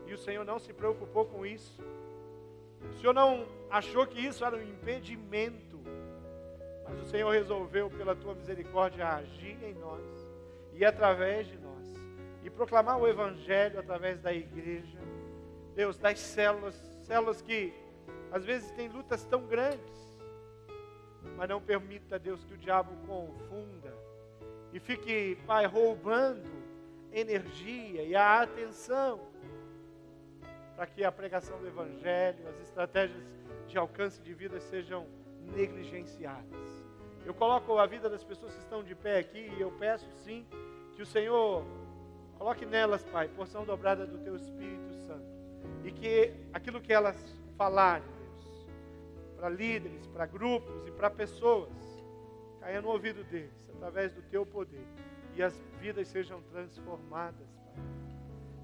e 0.06 0.14
o 0.14 0.18
Senhor 0.18 0.44
não 0.44 0.60
se 0.60 0.72
preocupou 0.72 1.26
com 1.26 1.44
isso. 1.44 1.82
O 2.82 2.92
Senhor 2.94 3.12
não 3.12 3.46
achou 3.70 4.06
que 4.06 4.20
isso 4.20 4.44
era 4.44 4.56
um 4.56 4.62
impedimento, 4.62 5.80
mas 6.84 7.00
o 7.00 7.06
Senhor 7.06 7.30
resolveu, 7.30 7.90
pela 7.90 8.14
tua 8.14 8.34
misericórdia, 8.34 9.08
agir 9.08 9.62
em 9.62 9.74
nós 9.74 10.02
e 10.72 10.84
através 10.84 11.46
de 11.46 11.58
nós 11.58 11.66
e 12.44 12.50
proclamar 12.50 12.98
o 12.98 13.08
Evangelho 13.08 13.80
através 13.80 14.20
da 14.20 14.32
igreja, 14.32 14.98
Deus, 15.74 15.98
das 15.98 16.18
células, 16.20 16.74
células 17.02 17.42
que 17.42 17.72
às 18.30 18.44
vezes 18.44 18.70
têm 18.72 18.88
lutas 18.88 19.24
tão 19.24 19.46
grandes, 19.46 20.20
mas 21.36 21.48
não 21.48 21.60
permita, 21.60 22.18
Deus, 22.18 22.44
que 22.44 22.54
o 22.54 22.58
diabo 22.58 22.92
confunda 23.06 23.92
e 24.72 24.78
fique, 24.78 25.38
Pai, 25.46 25.66
roubando 25.66 26.48
energia 27.12 28.02
e 28.02 28.14
a 28.14 28.42
atenção 28.42 29.20
para 30.76 30.86
que 30.86 31.02
a 31.02 31.10
pregação 31.10 31.58
do 31.58 31.66
Evangelho, 31.66 32.46
as 32.48 32.60
estratégias 32.60 33.24
de 33.66 33.78
alcance 33.78 34.20
de 34.20 34.34
vida 34.34 34.60
sejam 34.60 35.06
negligenciadas. 35.54 36.84
Eu 37.24 37.32
coloco 37.32 37.78
a 37.78 37.86
vida 37.86 38.10
das 38.10 38.22
pessoas 38.22 38.52
que 38.52 38.60
estão 38.60 38.84
de 38.84 38.94
pé 38.94 39.18
aqui 39.18 39.50
e 39.56 39.60
eu 39.60 39.72
peço 39.72 40.06
sim 40.22 40.46
que 40.94 41.02
o 41.02 41.06
Senhor 41.06 41.64
coloque 42.38 42.66
nelas, 42.66 43.02
Pai, 43.04 43.26
porção 43.28 43.64
dobrada 43.64 44.06
do 44.06 44.18
Teu 44.18 44.36
Espírito 44.36 44.92
Santo 45.06 45.26
e 45.82 45.90
que 45.90 46.34
aquilo 46.52 46.80
que 46.80 46.92
elas 46.92 47.16
falarem, 47.56 48.06
Deus, 48.18 48.68
para 49.36 49.48
líderes, 49.48 50.06
para 50.08 50.26
grupos 50.26 50.86
e 50.86 50.90
para 50.90 51.08
pessoas, 51.08 51.72
caia 52.60 52.82
no 52.82 52.88
ouvido 52.88 53.24
deles 53.24 53.70
através 53.74 54.12
do 54.12 54.20
Teu 54.22 54.44
poder 54.44 54.86
e 55.34 55.42
as 55.42 55.58
vidas 55.80 56.06
sejam 56.08 56.42
transformadas, 56.42 57.48
Pai. 57.64 57.84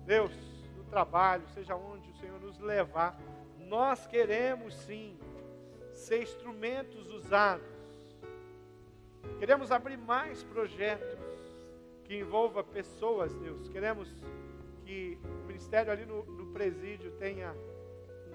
Deus, 0.05 0.52
trabalho, 0.93 1.43
seja 1.55 1.75
onde 1.75 2.11
o 2.11 2.15
Senhor 2.17 2.39
nos 2.39 2.59
levar, 2.59 3.19
nós 3.61 4.07
queremos 4.07 4.75
sim 4.75 5.19
ser 5.95 6.23
instrumentos 6.23 7.09
usados. 7.09 7.65
Queremos 9.39 9.73
abrir 9.73 9.97
mais 9.97 10.43
projetos 10.43 11.19
que 12.05 12.19
envolva 12.19 12.63
pessoas, 12.63 13.35
Deus. 13.37 13.71
Queremos 13.71 14.15
que 14.85 15.19
o 15.25 15.47
ministério 15.47 15.91
ali 15.91 16.05
no, 16.05 16.25
no 16.25 16.53
presídio 16.53 17.11
tenha 17.13 17.55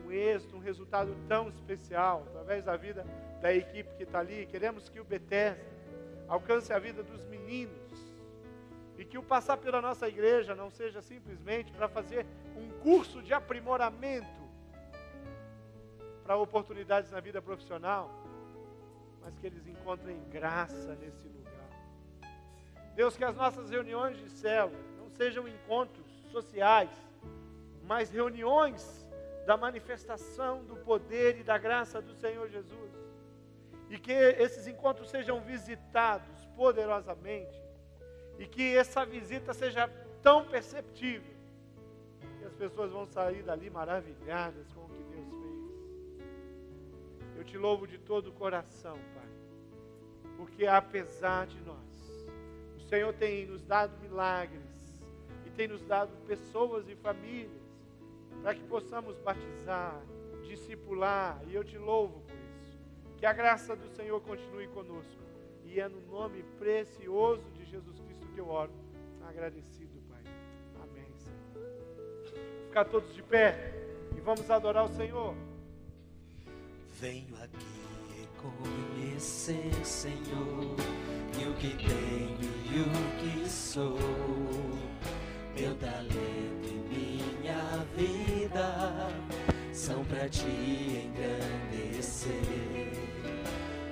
um 0.04 0.12
êxito, 0.12 0.56
um 0.56 0.60
resultado 0.60 1.16
tão 1.28 1.50
especial, 1.50 2.24
através 2.30 2.64
da 2.64 2.76
vida 2.76 3.06
da 3.40 3.54
equipe 3.54 3.96
que 3.98 4.04
está 4.04 4.18
ali. 4.20 4.48
Queremos 4.48 4.90
que 4.90 5.00
o 5.00 5.04
Bethesda 5.04 5.64
alcance 6.28 6.74
a 6.74 6.80
vida 6.80 7.04
dos 7.04 7.24
meninos 7.26 7.87
e 8.98 9.06
que 9.06 9.18
o 9.18 9.24
passar 9.24 9.58
pela 9.58 9.82
nossa 9.82 10.08
igreja 10.08 10.56
não 10.56 10.72
seja 10.72 11.02
simplesmente 11.02 11.72
para 11.72 11.88
fazer 11.88 12.26
um 12.56 12.70
curso 12.80 13.22
de 13.22 13.34
aprimoramento 13.34 14.28
para 16.24 16.36
oportunidades 16.36 17.12
na 17.12 17.20
vida 17.20 17.42
profissional, 17.42 18.10
mas 19.22 19.38
que 19.38 19.46
eles 19.46 19.68
encontrem 19.68 20.20
graça 20.30 20.96
nesse 20.96 21.28
lugar. 21.28 21.48
Deus, 22.96 23.16
que 23.16 23.24
as 23.24 23.36
nossas 23.36 23.70
reuniões 23.70 24.18
de 24.18 24.30
célula 24.30 24.84
não 24.98 25.10
sejam 25.12 25.48
encontros 25.48 26.08
sociais, 26.32 26.90
mas 27.84 28.10
reuniões 28.10 29.08
da 29.46 29.56
manifestação 29.56 30.66
do 30.66 30.76
poder 30.78 31.40
e 31.40 31.44
da 31.44 31.58
graça 31.58 32.02
do 32.02 32.14
Senhor 32.16 32.50
Jesus. 32.50 32.92
E 33.90 33.98
que 33.98 34.12
esses 34.12 34.68
encontros 34.68 35.10
sejam 35.10 35.40
visitados 35.40 36.46
poderosamente 36.58 37.67
e 38.40 38.46
que 38.46 38.76
essa 38.76 39.06
visita 39.06 39.54
seja 39.54 39.88
tão 40.22 40.46
perceptível 40.46 41.34
que 42.40 42.46
as 42.46 42.54
pessoas 42.54 42.92
vão 42.92 43.06
sair 43.06 43.44
dali 43.44 43.70
maravilhadas 43.70 44.68
com 44.74 44.82
o 44.82 44.90
que 44.90 45.04
Deus 45.04 45.30
fez. 45.30 46.18
Eu 47.38 47.44
te 47.44 47.58
louvo 47.58 47.88
de 47.88 47.98
todo 47.98 48.28
o 48.28 48.34
coração, 48.34 48.98
Pai, 49.16 49.30
porque 50.38 50.68
apesar 50.68 51.48
de 51.48 51.60
nós, 51.62 51.78
o 52.78 52.82
Senhor 52.82 53.14
tem 53.14 53.46
nos 53.48 53.64
dado 53.64 53.98
milagres 54.02 55.02
e 55.46 55.50
tem 55.50 55.68
nos 55.68 55.84
dado 55.84 56.12
pessoas 56.28 56.88
e 56.88 56.96
famílias 56.96 57.68
para 58.42 58.54
que 58.54 58.64
possamos 58.64 59.18
batizar, 59.18 60.00
discipular, 60.44 61.42
e 61.48 61.56
eu 61.56 61.64
te 61.64 61.78
louvo 61.78 62.22
por 62.22 62.36
isso. 62.36 62.78
Que 63.18 63.26
a 63.26 63.34
graça 63.34 63.76
do 63.76 63.88
Senhor 63.90 64.22
continue 64.22 64.68
conosco. 64.68 65.18
E 65.66 65.80
é 65.80 65.88
no 65.90 66.00
nome 66.08 66.44
precioso 66.58 67.44
de 67.52 67.66
Jesus 67.66 68.00
Cristo 68.00 68.07
que 68.38 68.42
eu 68.42 68.50
oro, 68.50 68.72
agradecido, 69.28 70.00
Pai. 70.08 70.22
Amém, 70.80 71.12
Senhor. 71.18 71.66
Ficar 72.68 72.86
todos 72.86 73.12
de 73.16 73.24
pé 73.24 73.74
e 74.16 74.22
vamos 74.22 74.48
adorar 74.52 74.86
o 74.86 74.90
Senhor. 74.90 75.36
Venho 77.02 77.36
aqui 77.42 77.66
reconhecer, 78.16 79.74
Senhor, 79.84 80.76
que 81.34 81.50
o 81.50 81.54
que 81.56 81.76
tenho 81.78 82.38
e 82.70 82.82
o 82.84 82.86
que 83.18 83.50
sou, 83.50 83.98
meu 85.60 85.76
talento 85.80 86.68
e 86.68 87.42
minha 87.42 87.84
vida 87.96 89.10
são 89.74 90.06
para 90.06 90.30
te 90.30 90.46
engrandecer. 91.08 92.34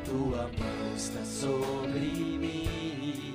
Tua 0.06 0.44
mão 0.44 0.96
está 0.96 1.26
sobre 1.26 2.38
mim, 2.38 3.35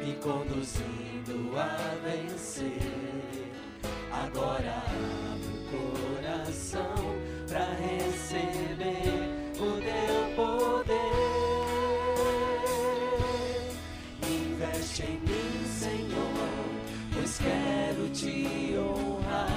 me 0.00 0.14
conduzindo 0.14 1.56
a 1.56 1.94
vencer. 2.02 2.80
Agora 4.10 4.82
abro 5.32 5.52
o 5.54 5.68
coração 6.16 6.94
para 7.48 7.66
receber 7.74 9.28
o 9.56 9.80
teu 9.80 10.16
poder. 10.36 10.90
Investe 14.26 15.02
em 15.02 15.20
mim, 15.20 15.66
Senhor, 15.66 16.48
pois 17.12 17.38
quero 17.38 18.08
te 18.10 18.76
honrar. 18.78 19.50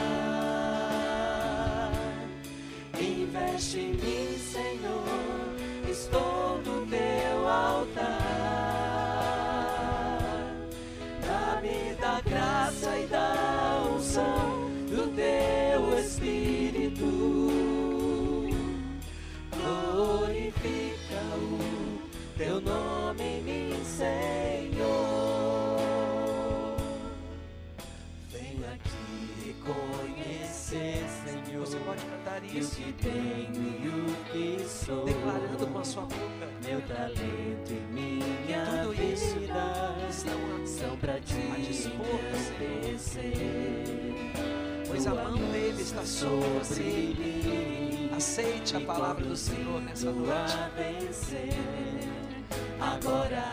Investe 3.00 3.80
em 3.80 3.94
mim, 3.94 4.23
isso, 32.46 32.76
que 32.76 32.94
tenho 32.94 33.54
e 33.54 33.88
o 33.88 34.16
que 34.32 34.68
sou. 34.68 35.06
declarando 35.06 35.68
com 35.68 35.80
a 35.80 35.84
sua 35.84 36.04
boca. 36.04 36.48
Meu 36.66 36.82
talento 36.82 37.72
e 37.72 37.94
minha 37.94 38.84
Tudo 38.84 38.94
isso 39.04 39.40
vida 39.40 39.96
estão 40.10 40.66
são 40.66 40.98
pra 40.98 41.20
ti 41.20 41.36
a 41.54 41.60
dispor. 41.60 42.20
Pois 44.88 45.08
a 45.08 45.16
mão 45.16 45.38
dele 45.52 45.82
está 45.82 46.06
sobre 46.06 46.48
você. 46.60 46.82
mim. 46.84 48.12
Aceite 48.16 48.78
a 48.78 48.82
palavra 48.82 49.26
do 49.26 49.36
Senhor 49.36 49.82
nessa 49.82 50.12
noite. 50.12 50.56
Agora 52.80 53.44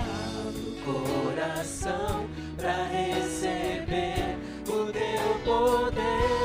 abre 0.46 0.60
o 0.60 0.82
coração 0.84 2.28
para 2.56 2.84
receber 2.88 4.36
o 4.66 4.92
teu 4.92 5.40
poder. 5.44 6.39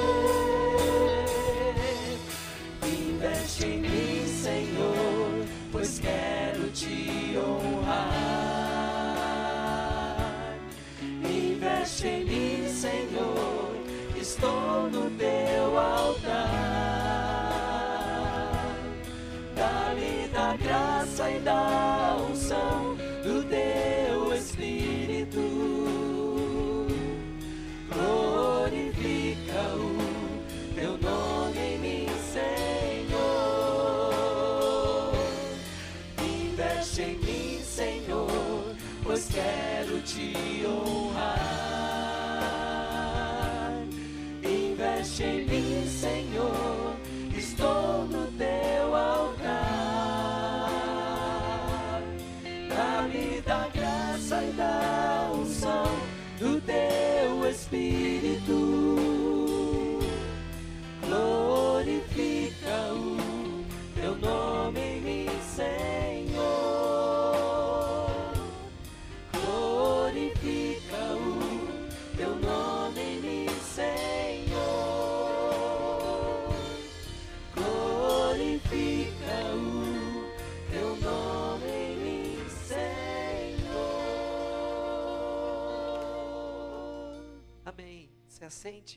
Estou 14.46 14.85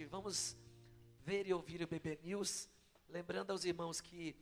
Vamos 0.09 0.57
ver 1.27 1.47
e 1.47 1.53
ouvir 1.53 1.83
o 1.83 1.87
BB 1.87 2.21
News. 2.23 2.71
Lembrando 3.07 3.51
aos 3.51 3.66
irmãos 3.66 4.01
que 4.01 4.35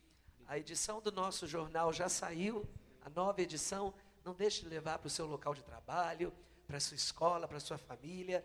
a 0.47 0.57
edição 0.57 1.01
do 1.01 1.11
nosso 1.11 1.49
jornal 1.49 1.93
já 1.93 2.09
saiu, 2.09 2.65
a 3.01 3.11
nova 3.11 3.43
edição. 3.43 3.93
Não 4.25 4.33
deixe 4.33 4.63
de 4.63 4.69
levar 4.69 5.01
para 5.01 5.09
o 5.09 5.11
seu 5.11 5.27
local 5.27 5.53
de 5.53 5.65
trabalho, 5.65 6.33
para 6.65 6.77
a 6.77 6.81
sua 6.81 6.95
escola, 6.95 7.49
para 7.49 7.57
a 7.57 7.61
sua 7.61 7.77
família. 7.77 8.45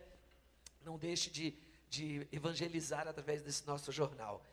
Não 0.83 0.97
deixe 0.97 1.29
de, 1.29 1.55
de 1.87 2.27
evangelizar 2.31 3.07
através 3.07 3.43
desse 3.43 3.67
nosso 3.67 3.91
jornal. 3.91 4.43